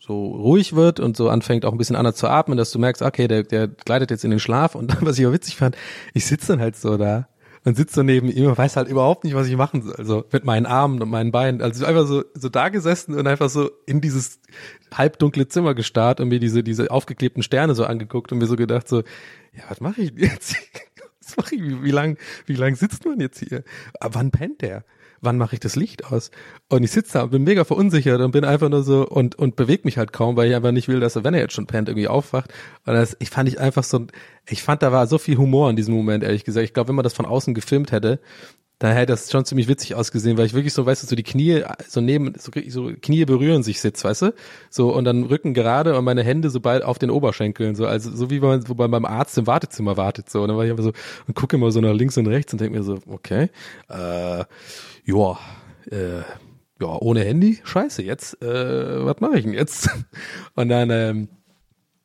so 0.01 0.27
ruhig 0.27 0.75
wird 0.75 1.01
und 1.01 1.17
so 1.17 1.29
anfängt 1.29 1.65
auch 1.65 1.73
ein 1.73 1.79
bisschen 1.79 1.97
anders 1.97 2.17
zu 2.17 2.29
atmen, 2.29 2.57
dass 2.57 2.71
du 2.71 2.79
merkst, 2.79 3.03
okay, 3.03 3.29
der, 3.29 3.43
der 3.43 3.69
gleitet 3.69 4.11
jetzt 4.11 4.25
in 4.25 4.31
den 4.31 4.41
Schlaf. 4.41 4.75
Und 4.75 4.97
was 5.05 5.19
ich 5.19 5.27
auch 5.27 5.33
witzig 5.33 5.57
fand, 5.57 5.77
ich 6.15 6.25
sitze 6.25 6.53
dann 6.53 6.61
halt 6.61 6.77
so 6.77 6.97
da 6.97 7.29
und 7.65 7.77
sitze 7.77 7.97
so 7.97 8.03
neben 8.03 8.29
ihm 8.29 8.47
und 8.47 8.57
weiß 8.59 8.77
halt 8.77 8.89
überhaupt 8.89 9.25
nicht, 9.25 9.35
was 9.35 9.49
ich 9.49 9.57
machen 9.57 9.83
soll. 9.83 9.95
Also 9.97 10.25
mit 10.33 10.45
meinen 10.45 10.67
Armen 10.67 11.03
und 11.03 11.11
meinen 11.11 11.33
Beinen. 11.33 11.61
Also 11.61 11.85
einfach 11.85 12.07
so, 12.07 12.25
so 12.35 12.49
da 12.49 12.69
gesessen 12.69 13.15
und 13.15 13.27
einfach 13.27 13.51
so 13.51 13.71
in 13.87 14.01
dieses 14.01 14.41
halbdunkle 14.95 15.49
Zimmer 15.49 15.75
gestarrt 15.75 16.21
und 16.21 16.29
mir 16.29 16.41
diese, 16.41 16.63
diese 16.63 16.91
aufgeklebten 16.91 17.43
Sterne 17.43 17.75
so 17.75 17.85
angeguckt 17.85 18.33
und 18.33 18.39
mir 18.39 18.47
so 18.47 18.57
gedacht 18.57 18.89
so, 18.89 19.01
ja, 19.01 19.65
was 19.69 19.81
mache 19.81 20.01
ich 20.01 20.13
jetzt? 20.17 20.57
Sorry, 21.37 21.63
wie, 21.63 21.83
wie 21.83 21.91
lang, 21.91 22.19
wie 22.47 22.55
lang 22.55 22.75
sitzt 22.75 23.05
man 23.05 23.21
jetzt 23.21 23.39
hier? 23.41 23.65
Aber 24.01 24.17
wann 24.17 24.31
pennt 24.31 24.63
der? 24.63 24.85
Wann 25.21 25.37
mache 25.37 25.55
ich 25.55 25.61
das 25.61 25.75
Licht 25.75 26.05
aus? 26.05 26.31
Und 26.69 26.85
ich 26.85 26.93
sitze 26.93 27.15
da 27.15 27.25
und 27.25 27.31
bin 27.31 27.43
mega 27.43 27.65
verunsichert 27.65 28.21
und 28.21 28.31
bin 28.31 28.45
einfach 28.45 28.69
nur 28.69 28.85
so 28.85 29.07
und, 29.07 29.35
und 29.35 29.57
bewege 29.57 29.83
mich 29.85 29.99
halt 29.99 30.13
kaum, 30.13 30.37
weil 30.37 30.49
ich 30.49 30.55
einfach 30.55 30.71
nicht 30.71 30.87
will, 30.87 31.01
dass 31.01 31.17
er, 31.17 31.25
wenn 31.25 31.35
er 31.35 31.41
jetzt 31.41 31.55
schon 31.55 31.67
pennt, 31.67 31.89
irgendwie 31.89 32.07
aufwacht. 32.07 32.53
Und 32.87 32.95
das, 32.95 33.17
ich 33.19 33.31
fand 33.31 33.49
ich 33.49 33.59
einfach 33.59 33.83
so, 33.83 34.07
ich 34.47 34.63
fand, 34.63 34.83
da 34.83 34.93
war 34.93 35.09
so 35.09 35.19
viel 35.19 35.37
Humor 35.37 35.71
in 35.71 35.77
diesem 35.77 35.95
Moment, 35.95 36.23
ehrlich 36.23 36.45
gesagt. 36.45 36.65
Ich 36.65 36.73
glaube, 36.73 36.89
wenn 36.89 36.95
man 36.95 37.03
das 37.03 37.15
von 37.15 37.27
außen 37.27 37.53
gefilmt 37.53 37.91
hätte, 37.91 38.21
da 38.79 38.93
hätte 38.93 39.13
das 39.13 39.31
schon 39.31 39.45
ziemlich 39.45 39.67
witzig 39.67 39.97
ausgesehen, 39.97 40.39
weil 40.39 40.47
ich 40.47 40.55
wirklich 40.55 40.73
so, 40.73 40.87
weißt 40.87 41.03
du, 41.03 41.09
so 41.09 41.17
die 41.17 41.25
Knie, 41.25 41.65
so 41.89 42.01
neben, 42.01 42.35
so, 42.39 42.53
so 42.69 42.93
Knie 43.01 43.25
berühren 43.25 43.65
sich 43.65 43.81
sitzt, 43.81 44.05
weißt 44.05 44.23
du? 44.23 44.35
So, 44.71 44.95
und 44.95 45.05
dann 45.05 45.25
Rücken 45.25 45.53
gerade 45.53 45.99
und 45.99 46.05
meine 46.05 46.23
Hände 46.23 46.49
so 46.49 46.61
bald 46.61 46.85
auf 46.85 46.99
den 46.99 47.11
Oberschenkeln, 47.11 47.75
so, 47.75 47.87
also, 47.87 48.15
so 48.15 48.31
wie 48.31 48.39
man, 48.39 48.69
wo 48.69 48.75
man 48.75 48.91
beim 48.91 49.05
Arzt 49.05 49.37
im 49.37 49.49
Wartezimmer 49.49 49.97
wartet, 49.97 50.31
so. 50.31 50.43
Und 50.43 50.49
dann 50.49 50.57
war 50.57 50.65
ich 50.65 50.71
einfach 50.71 50.85
so, 50.85 50.93
und 51.27 51.35
gucke 51.35 51.57
immer 51.57 51.73
so 51.73 51.81
nach 51.81 51.93
links 51.93 52.17
und 52.19 52.29
rechts 52.29 52.53
und 52.53 52.61
denke 52.61 52.79
mir 52.79 52.85
so, 52.85 52.99
okay, 53.09 53.51
äh, 53.89 54.45
ja, 55.05 55.39
äh, 55.91 56.23
ja, 56.81 56.97
ohne 57.01 57.25
Handy, 57.25 57.59
scheiße, 57.65 58.05
jetzt, 58.05 58.41
äh, 58.43 59.05
was 59.05 59.19
mache 59.19 59.39
ich 59.39 59.45
denn 59.45 59.55
jetzt? 59.55 59.91
Und 60.55 60.69
dann, 60.69 60.91
ähm, 60.91 61.29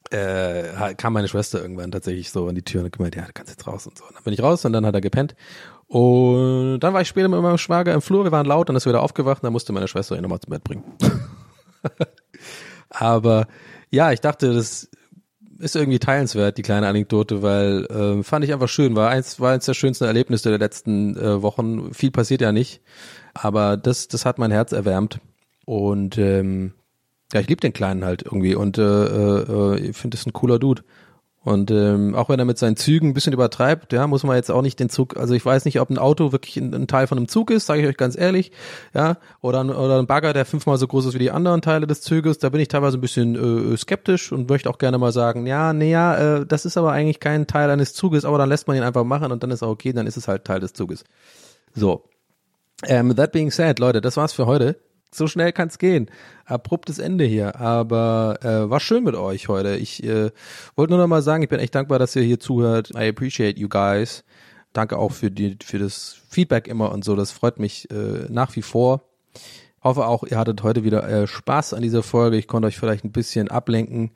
äh, 0.10 0.94
kam 0.96 1.14
meine 1.14 1.28
Schwester 1.28 1.62
irgendwann 1.62 1.92
tatsächlich 1.92 2.32
so 2.32 2.48
an 2.48 2.56
die 2.56 2.62
Tür 2.62 2.84
und 2.84 2.92
gemeint, 2.92 3.16
ja, 3.16 3.24
du 3.26 3.34
kannst 3.34 3.52
jetzt 3.52 3.66
raus 3.66 3.88
und 3.88 3.98
so. 3.98 4.06
Und 4.06 4.16
dann 4.16 4.24
bin 4.24 4.34
ich 4.34 4.44
raus 4.44 4.64
und 4.64 4.74
dann 4.74 4.86
hat 4.86 4.94
er 4.94 5.02
gepennt 5.02 5.36
und 5.94 6.80
dann 6.80 6.96
war 6.96 7.02
ich 7.02 7.08
später 7.08 7.28
mit 7.28 7.40
meinem 7.40 7.60
Schwager 7.60 7.94
im 7.94 8.02
Flur, 8.02 8.24
wir 8.24 8.32
waren 8.32 8.48
laut, 8.48 8.68
dann 8.68 8.76
ist 8.76 8.88
er 8.88 8.94
wieder 8.94 9.04
aufgewacht 9.04 9.44
und 9.44 9.44
dann 9.44 9.54
musste 9.54 9.74
meine 9.74 9.88
Schwester 9.88 10.16
ihn 10.16 10.24
nochmal 10.24 10.40
zum 10.40 10.50
Bett 10.50 10.64
bringen. 10.64 10.84
Aber 12.90 13.46
ja, 13.92 14.12
ich 14.12 14.20
dachte, 14.20 14.56
das 14.56 14.90
ist 15.60 15.76
irgendwie 15.76 16.00
teilenswert, 16.00 16.58
die 16.58 16.64
kleine 16.64 16.88
Anekdote, 16.88 17.44
weil 17.44 17.86
äh, 17.86 18.24
fand 18.24 18.44
ich 18.44 18.52
einfach 18.52 18.70
schön, 18.70 18.96
war 18.96 19.12
eins, 19.12 19.40
war 19.40 19.52
eins 19.52 19.66
der 19.66 19.76
schönsten 19.76 20.06
Erlebnisse 20.06 20.50
der 20.50 20.58
letzten 20.58 21.16
äh, 21.16 21.44
Wochen. 21.44 21.94
Viel 21.94 22.10
passiert 22.10 22.42
ja 22.42 22.52
nicht, 22.52 22.82
aber 23.36 23.78
das, 23.78 24.08
das 24.08 24.26
hat 24.26 24.40
mein 24.40 24.50
Herz 24.50 24.72
erwärmt. 24.72 25.20
Und 25.64 26.18
ähm, 26.18 26.74
ja, 27.32 27.40
ich 27.40 27.48
liebe 27.48 27.62
den 27.62 27.74
Kleinen 27.74 28.04
halt 28.04 28.24
irgendwie 28.24 28.56
und 28.56 28.80
äh, 28.80 28.82
äh, 28.82 29.80
ich 29.80 29.96
finde 29.96 30.18
das 30.18 30.26
ein 30.26 30.34
cooler 30.34 30.58
Dude. 30.58 30.82
Und 31.44 31.72
ähm, 31.72 32.16
auch 32.16 32.30
wenn 32.30 32.40
er 32.40 32.46
mit 32.46 32.58
seinen 32.58 32.78
Zügen 32.78 33.10
ein 33.10 33.14
bisschen 33.14 33.34
übertreibt, 33.34 33.92
ja, 33.92 34.08
muss 34.08 34.24
man 34.24 34.38
jetzt 34.38 34.50
auch 34.50 34.62
nicht 34.62 34.80
den 34.80 34.90
Zug, 34.90 35.18
also 35.18 35.34
ich 35.34 35.46
weiß 35.46 35.66
nicht, 35.66 35.82
ob 35.82 35.90
ein 35.90 35.98
Auto 35.98 36.32
wirklich 36.32 36.56
ein, 36.56 36.74
ein 36.74 36.88
Teil 36.88 37.06
von 37.06 37.18
einem 37.18 37.28
Zug 37.28 37.52
ist, 37.52 37.66
sage 37.66 37.82
ich 37.82 37.88
euch 37.88 37.98
ganz 37.98 38.18
ehrlich, 38.18 38.54
ja, 38.94 39.18
oder 39.42 39.62
ein, 39.62 39.70
oder 39.70 40.00
ein 40.00 40.08
Bagger, 40.08 40.32
der 40.32 40.46
fünfmal 40.46 40.78
so 40.78 40.88
groß 40.88 41.08
ist 41.08 41.16
wie 41.16 41.20
die 41.20 41.32
anderen 41.32 41.62
Teile 41.62 41.86
des 41.86 42.02
Zuges, 42.02 42.38
da 42.38 42.48
bin 42.48 42.62
ich 42.62 42.70
teilweise 42.70 42.98
ein 42.98 43.02
bisschen 43.02 43.74
äh, 43.74 43.76
skeptisch 43.76 44.32
und 44.32 44.50
möchte 44.50 44.70
auch 44.70 44.78
gerne 44.78 44.98
mal 44.98 45.12
sagen, 45.12 45.46
ja, 45.46 45.74
nee, 45.74 45.92
ja, 45.92 46.38
äh, 46.38 46.46
das 46.46 46.66
ist 46.66 46.78
aber 46.78 46.94
eigentlich 46.94 47.20
kein 47.20 47.46
Teil 47.46 47.70
eines 47.70 47.94
Zuges, 47.94 48.24
aber 48.24 48.38
dann 48.38 48.48
lässt 48.48 48.68
man 48.70 48.78
ihn 48.78 48.84
einfach 48.84 49.04
machen 49.04 49.34
und 49.34 49.44
dann 49.44 49.52
ist 49.52 49.62
er 49.64 49.70
okay, 49.70 49.92
dann 49.92 50.08
ist 50.08 50.16
es 50.16 50.30
halt 50.30 50.46
Teil 50.46 50.62
des 50.62 50.72
Zuges. 50.72 51.04
So. 51.76 52.06
Ähm, 52.86 53.16
that 53.16 53.34
being 53.34 53.52
said, 53.52 53.80
Leute, 53.80 54.00
das 54.00 54.16
war's 54.16 54.32
für 54.32 54.46
heute 54.46 54.78
so 55.14 55.28
schnell 55.28 55.52
kann's 55.52 55.78
gehen. 55.78 56.10
Abruptes 56.46 57.00
Ende 57.00 57.26
hier, 57.26 57.60
aber 57.60 58.40
äh, 58.42 58.70
war 58.70 58.80
schön 58.80 59.04
mit 59.04 59.16
euch 59.16 59.48
heute. 59.48 59.78
Ich 59.78 60.04
äh, 60.04 60.32
wollte 60.76 60.94
nur 60.94 61.02
noch 61.02 61.08
mal 61.08 61.22
sagen, 61.22 61.44
ich 61.44 61.50
bin 61.50 61.60
echt 61.60 61.76
dankbar, 61.76 62.00
dass 62.00 62.16
ihr 62.16 62.24
hier 62.24 62.40
zuhört. 62.40 62.92
I 62.96 63.08
appreciate 63.10 63.60
you 63.60 63.70
guys. 63.70 64.24
danke 64.74 64.98
auch 64.98 65.12
für 65.12 65.32
die 65.32 65.58
für 65.64 65.80
das 65.80 66.18
Feedback 66.30 66.68
immer 66.68 66.92
und 66.92 67.06
so. 67.06 67.16
Das 67.16 67.32
freut 67.32 67.60
mich 67.60 67.90
äh, 67.92 68.26
nach 68.30 68.56
wie 68.56 68.62
vor. 68.62 69.02
Hoffe 69.84 70.08
auch, 70.08 70.24
ihr 70.24 70.38
hattet 70.38 70.64
heute 70.64 70.84
wieder 70.84 71.08
äh, 71.08 71.28
Spaß 71.28 71.74
an 71.74 71.82
dieser 71.82 72.04
Folge. 72.04 72.38
Ich 72.38 72.48
konnte 72.48 72.68
euch 72.68 72.78
vielleicht 72.78 73.04
ein 73.04 73.12
bisschen 73.12 73.50
ablenken 73.50 74.12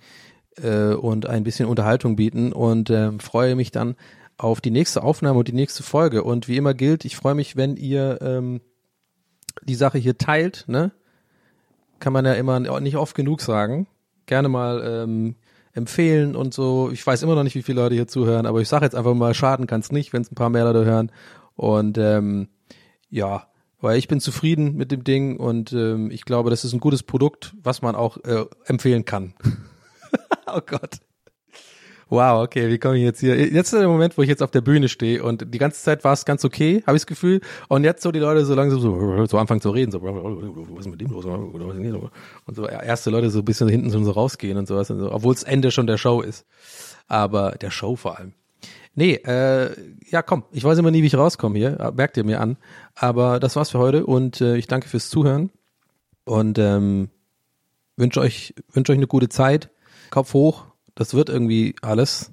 äh, 0.62 0.94
und 0.94 1.26
ein 1.26 1.44
bisschen 1.44 1.68
Unterhaltung 1.68 2.16
bieten 2.16 2.54
und 2.54 2.90
ähm, 2.90 3.20
freue 3.20 3.56
mich 3.56 3.72
dann 3.72 3.96
auf 4.38 4.62
die 4.62 4.72
nächste 4.72 5.04
Aufnahme 5.04 5.40
und 5.40 5.48
die 5.48 5.54
nächste 5.54 5.84
Folge. 5.84 6.24
Und 6.24 6.48
wie 6.48 6.58
immer 6.58 6.74
gilt, 6.74 7.06
ich 7.06 7.16
freue 7.18 7.36
mich, 7.36 7.56
wenn 7.56 7.76
ihr 7.76 8.20
ähm, 8.22 8.62
die 9.68 9.76
Sache 9.76 9.98
hier 9.98 10.18
teilt. 10.18 10.66
Ne? 10.68 10.92
Kann 12.00 12.14
man 12.14 12.26
ja 12.26 12.34
immer 12.34 12.60
nicht 12.80 12.98
oft 12.98 13.16
genug 13.16 13.42
sagen. 13.42 13.88
Gerne 14.26 14.50
mal 14.50 14.84
ähm, 14.86 15.36
empfehlen 15.74 16.36
und 16.36 16.54
so. 16.54 16.90
Ich 16.92 17.06
weiß 17.06 17.24
immer 17.24 17.36
noch 17.36 17.44
nicht, 17.44 17.56
wie 17.56 17.62
viele 17.62 17.82
Leute 17.82 17.96
hier 17.96 18.08
zuhören, 18.08 18.46
aber 18.46 18.62
ich 18.62 18.68
sage 18.68 18.86
jetzt 18.86 18.96
einfach 18.96 19.14
mal, 19.14 19.34
schaden 19.34 19.68
kann 19.68 19.80
es 19.80 19.92
nicht, 19.92 20.12
wenn 20.12 20.22
es 20.22 20.32
ein 20.32 20.36
paar 20.36 20.50
mehr 20.50 20.66
Leute 20.66 20.86
hören. 20.86 21.12
Und 21.56 21.98
ähm, 21.98 22.50
ja, 23.10 23.48
weil 23.80 23.98
ich 23.98 24.08
bin 24.08 24.20
zufrieden 24.20 24.76
mit 24.76 24.92
dem 24.92 25.04
Ding 25.04 25.38
und 25.38 25.72
ähm, 25.74 26.10
ich 26.12 26.26
glaube, 26.26 26.50
das 26.50 26.66
ist 26.66 26.74
ein 26.74 26.80
gutes 26.80 27.04
Produkt, 27.04 27.54
was 27.62 27.82
man 27.82 27.96
auch 27.96 28.18
äh, 28.26 28.46
empfehlen 28.66 29.06
kann. 29.06 29.34
oh 30.48 30.62
Gott. 30.66 31.00
Wow, 32.10 32.44
okay, 32.44 32.70
wie 32.70 32.78
komme 32.78 32.98
ich 32.98 33.04
jetzt 33.04 33.20
hier? 33.20 33.36
Jetzt 33.38 33.74
ist 33.74 33.80
der 33.80 33.88
Moment, 33.88 34.18
wo 34.18 34.22
ich 34.22 34.30
jetzt 34.30 34.42
auf 34.42 34.52
der 34.52 34.62
Bühne 34.62 34.88
stehe 34.88 35.22
und 35.22 35.54
die 35.54 35.58
ganze 35.58 35.82
Zeit 35.82 36.04
war 36.06 36.14
es 36.14 36.24
ganz 36.24 36.46
okay, 36.46 36.82
habe 36.88 36.96
ich 36.96 37.04
das 37.04 37.08
Gefühl. 37.08 37.42
Und 37.68 37.84
jetzt 37.84 38.02
so 38.02 38.12
die 38.12 38.20
Leute 38.20 38.46
so 38.46 38.56
langsam 38.56 38.80
so, 38.80 39.26
so 39.26 39.38
anfangen 39.38 39.60
zu 39.60 39.72
reden, 39.72 39.92
so, 39.92 40.02
was 40.02 40.86
ist 40.86 40.92
mit 40.92 41.02
dem 41.02 41.12
los? 41.12 41.26
Und 42.46 42.56
so 42.56 42.66
erste 42.66 43.10
Leute 43.10 43.30
so 43.30 43.40
ein 43.40 43.46
bisschen 43.46 43.68
hinten 43.68 43.90
so 43.90 44.12
rausgehen 44.12 44.58
und 44.58 44.68
sowas, 44.68 44.90
und 44.90 45.00
so, 45.00 45.12
obwohl 45.12 45.34
es 45.34 45.44
Ende 45.44 45.72
schon 45.72 45.88
der 45.88 45.98
Show 45.98 46.22
ist. 46.22 46.46
Aber 47.08 47.52
der 47.52 47.72
Show 47.72 47.96
vor 47.96 48.18
allem. 48.18 48.34
Nee, 48.96 49.14
äh, 49.26 49.70
ja 50.10 50.22
komm, 50.24 50.44
ich 50.52 50.64
weiß 50.64 50.78
immer 50.80 50.92
nie, 50.92 51.04
wie 51.04 51.08
ich 51.08 51.16
rauskomme 51.16 51.58
hier, 51.58 51.94
merkt 51.96 52.18
ihr 52.18 52.24
mir 52.24 52.42
an. 52.42 52.58
Aber 52.96 53.40
das 53.40 53.56
war's 53.56 53.70
für 53.70 53.80
heute 53.80 54.06
und 54.06 54.42
äh, 54.42 54.56
ich 54.56 54.68
danke 54.68 54.88
fürs 54.88 55.10
Zuhören 55.10 55.52
und 56.24 56.58
ähm, 56.58 57.10
wünsche 57.96 58.22
euch, 58.22 58.56
wünsche 58.72 58.94
euch 58.94 58.98
eine 58.98 59.08
gute 59.08 59.30
Zeit. 59.30 59.70
Kopf 60.10 60.34
hoch, 60.34 60.66
das 60.98 61.14
wird 61.14 61.30
irgendwie 61.30 61.76
alles. 61.82 62.32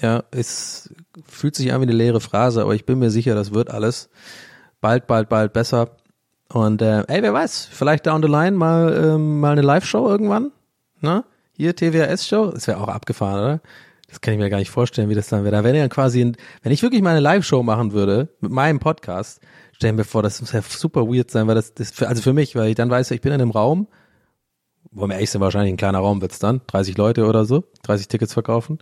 Ja, 0.00 0.24
es 0.30 0.94
fühlt 1.26 1.56
sich 1.56 1.72
an 1.72 1.80
wie 1.80 1.84
eine 1.84 1.92
leere 1.92 2.20
Phrase, 2.20 2.62
aber 2.62 2.74
ich 2.74 2.86
bin 2.86 2.98
mir 2.98 3.10
sicher, 3.10 3.34
das 3.34 3.52
wird 3.52 3.70
alles. 3.70 4.08
Bald, 4.80 5.06
bald, 5.06 5.28
bald 5.28 5.52
besser. 5.52 5.96
Und 6.48 6.82
äh, 6.82 7.04
ey, 7.08 7.22
wer 7.22 7.32
weiß, 7.32 7.68
vielleicht 7.70 8.06
down 8.06 8.22
the 8.22 8.28
line 8.28 8.52
mal, 8.52 8.94
ähm, 8.94 9.40
mal 9.40 9.52
eine 9.52 9.62
Live-Show 9.62 10.08
irgendwann. 10.08 10.52
Ne? 11.00 11.24
Hier 11.56 11.74
TWS-Show, 11.74 12.52
das 12.52 12.66
wäre 12.66 12.78
auch 12.78 12.88
abgefahren, 12.88 13.40
oder? 13.40 13.60
Das 14.08 14.20
kann 14.20 14.34
ich 14.34 14.40
mir 14.40 14.50
gar 14.50 14.58
nicht 14.58 14.70
vorstellen, 14.70 15.08
wie 15.08 15.14
das 15.14 15.28
dann 15.28 15.44
wäre. 15.44 15.56
Da 15.56 15.64
wäre 15.64 15.78
ja 15.78 15.88
quasi, 15.88 16.20
ein, 16.20 16.36
wenn 16.62 16.72
ich 16.72 16.82
wirklich 16.82 17.00
mal 17.00 17.10
eine 17.10 17.20
Live-Show 17.20 17.62
machen 17.62 17.92
würde 17.92 18.28
mit 18.40 18.52
meinem 18.52 18.78
Podcast, 18.78 19.40
stellen 19.72 19.96
wir 19.96 20.04
vor, 20.04 20.22
das 20.22 20.42
muss 20.42 20.52
ja 20.52 20.60
super 20.60 21.06
weird 21.06 21.30
sein, 21.30 21.46
weil 21.46 21.54
das, 21.54 21.72
das 21.72 21.90
für, 21.90 22.08
also 22.08 22.20
für 22.20 22.34
mich, 22.34 22.54
weil 22.54 22.68
ich 22.68 22.74
dann 22.74 22.90
weiß, 22.90 23.10
ich 23.12 23.22
bin 23.22 23.32
in 23.32 23.40
einem 23.40 23.50
Raum, 23.50 23.88
wo 24.92 25.06
mir 25.06 25.16
echt 25.16 25.32
sind, 25.32 25.40
wahrscheinlich 25.40 25.72
ein 25.72 25.78
kleiner 25.78 25.98
Raum 25.98 26.20
wird's 26.20 26.38
dann, 26.38 26.60
30 26.66 26.96
Leute 26.96 27.26
oder 27.26 27.44
so, 27.44 27.64
30 27.82 28.08
Tickets 28.08 28.32
verkaufen. 28.32 28.78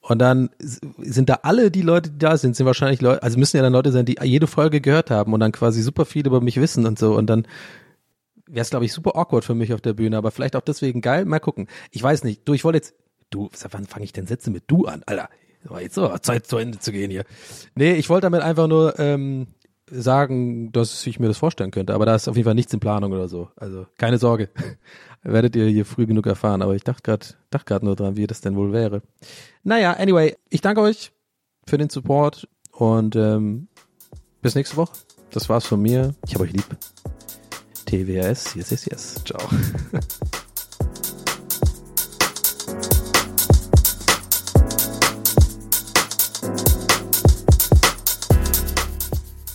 Und 0.00 0.18
dann 0.18 0.50
sind 0.58 1.28
da 1.28 1.40
alle 1.42 1.70
die 1.70 1.82
Leute, 1.82 2.10
die 2.10 2.18
da 2.18 2.36
sind, 2.36 2.56
sind 2.56 2.66
wahrscheinlich 2.66 3.00
Leute, 3.00 3.22
also 3.22 3.38
müssen 3.38 3.56
ja 3.56 3.62
dann 3.62 3.72
Leute 3.72 3.92
sein, 3.92 4.04
die 4.04 4.16
jede 4.22 4.48
Folge 4.48 4.80
gehört 4.80 5.12
haben 5.12 5.32
und 5.32 5.38
dann 5.38 5.52
quasi 5.52 5.80
super 5.80 6.04
viel 6.04 6.26
über 6.26 6.40
mich 6.40 6.60
wissen 6.60 6.86
und 6.86 6.98
so. 6.98 7.14
Und 7.14 7.28
dann 7.28 7.46
wäre 8.46 8.62
es, 8.62 8.70
glaube 8.70 8.84
ich, 8.84 8.92
super 8.92 9.14
awkward 9.14 9.44
für 9.44 9.54
mich 9.54 9.72
auf 9.72 9.80
der 9.80 9.92
Bühne, 9.92 10.16
aber 10.16 10.32
vielleicht 10.32 10.56
auch 10.56 10.62
deswegen 10.62 11.00
geil. 11.00 11.24
Mal 11.24 11.38
gucken. 11.38 11.68
Ich 11.92 12.02
weiß 12.02 12.24
nicht. 12.24 12.46
Du, 12.46 12.52
ich 12.52 12.64
wollte 12.64 12.78
jetzt, 12.78 12.94
du, 13.30 13.48
wann 13.70 13.86
fange 13.86 14.04
ich 14.04 14.12
denn 14.12 14.26
Sätze 14.26 14.50
mit 14.50 14.64
du 14.66 14.86
an? 14.86 15.04
Alter, 15.06 15.28
war 15.64 15.80
jetzt 15.80 15.94
so, 15.94 16.08
Zeit 16.18 16.48
zu 16.48 16.56
Ende 16.56 16.80
zu 16.80 16.90
gehen 16.90 17.12
hier. 17.12 17.24
Nee, 17.76 17.94
ich 17.94 18.10
wollte 18.10 18.26
damit 18.26 18.42
einfach 18.42 18.66
nur 18.66 18.98
ähm, 18.98 19.46
sagen, 19.92 20.72
dass 20.72 21.06
ich 21.06 21.20
mir 21.20 21.28
das 21.28 21.38
vorstellen 21.38 21.70
könnte, 21.70 21.94
aber 21.94 22.06
da 22.06 22.14
ist 22.14 22.28
auf 22.28 22.36
jeden 22.36 22.46
Fall 22.46 22.54
nichts 22.54 22.72
in 22.72 22.80
Planung 22.80 23.12
oder 23.12 23.28
so. 23.28 23.50
Also 23.56 23.86
keine 23.98 24.18
Sorge 24.18 24.48
werdet 25.22 25.54
ihr 25.54 25.66
hier 25.66 25.84
früh 25.84 26.06
genug 26.06 26.26
erfahren. 26.26 26.62
Aber 26.62 26.74
ich 26.74 26.84
dachte 26.84 27.02
gerade 27.02 27.26
dachte 27.50 27.66
gerade 27.66 27.84
nur 27.84 27.96
dran, 27.96 28.16
wie 28.16 28.26
das 28.26 28.40
denn 28.40 28.56
wohl 28.56 28.72
wäre. 28.72 29.02
Naja, 29.62 29.92
anyway, 29.92 30.36
ich 30.48 30.60
danke 30.60 30.80
euch 30.80 31.12
für 31.66 31.78
den 31.78 31.90
Support 31.90 32.48
und 32.72 33.16
ähm, 33.16 33.68
bis 34.40 34.54
nächste 34.54 34.76
Woche. 34.76 34.92
Das 35.30 35.48
war's 35.48 35.66
von 35.66 35.80
mir. 35.80 36.14
Ich 36.26 36.34
habe 36.34 36.44
euch 36.44 36.52
lieb. 36.52 36.66
TWS, 37.86 38.54
yes, 38.54 38.70
yes, 38.70 38.86
yes. 38.86 39.24
Ciao. 39.24 39.40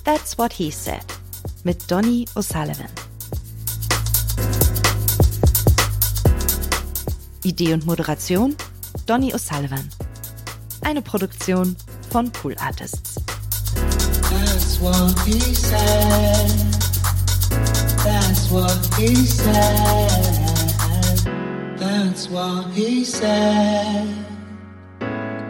That's 0.08 0.38
what 0.38 0.53
he 0.53 0.72
said 0.72 1.03
mit 1.66 1.91
Donny 1.91 2.26
O'Sullivan. 2.34 2.88
Idee 7.43 7.74
und 7.74 7.86
Moderation 7.86 8.55
Donny 9.05 9.34
O'Sullivan. 9.34 9.89
Eine 10.80 11.01
Produktion 11.01 11.76
von 12.10 12.32
Pool 12.32 12.55
Artists. 12.58 13.16
That's 14.30 14.80
what 14.80 15.20
he 15.26 15.41
said. 15.53 16.51
That's 18.05 18.49
what 18.49 18.80
he 18.97 19.14
said. 19.14 20.10
That's 21.78 22.30
what 22.30 22.72
he 22.74 23.03
said. 23.03 24.08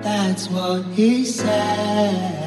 That's 0.01 0.49
what 0.49 0.83
he 0.95 1.25
said. 1.25 2.46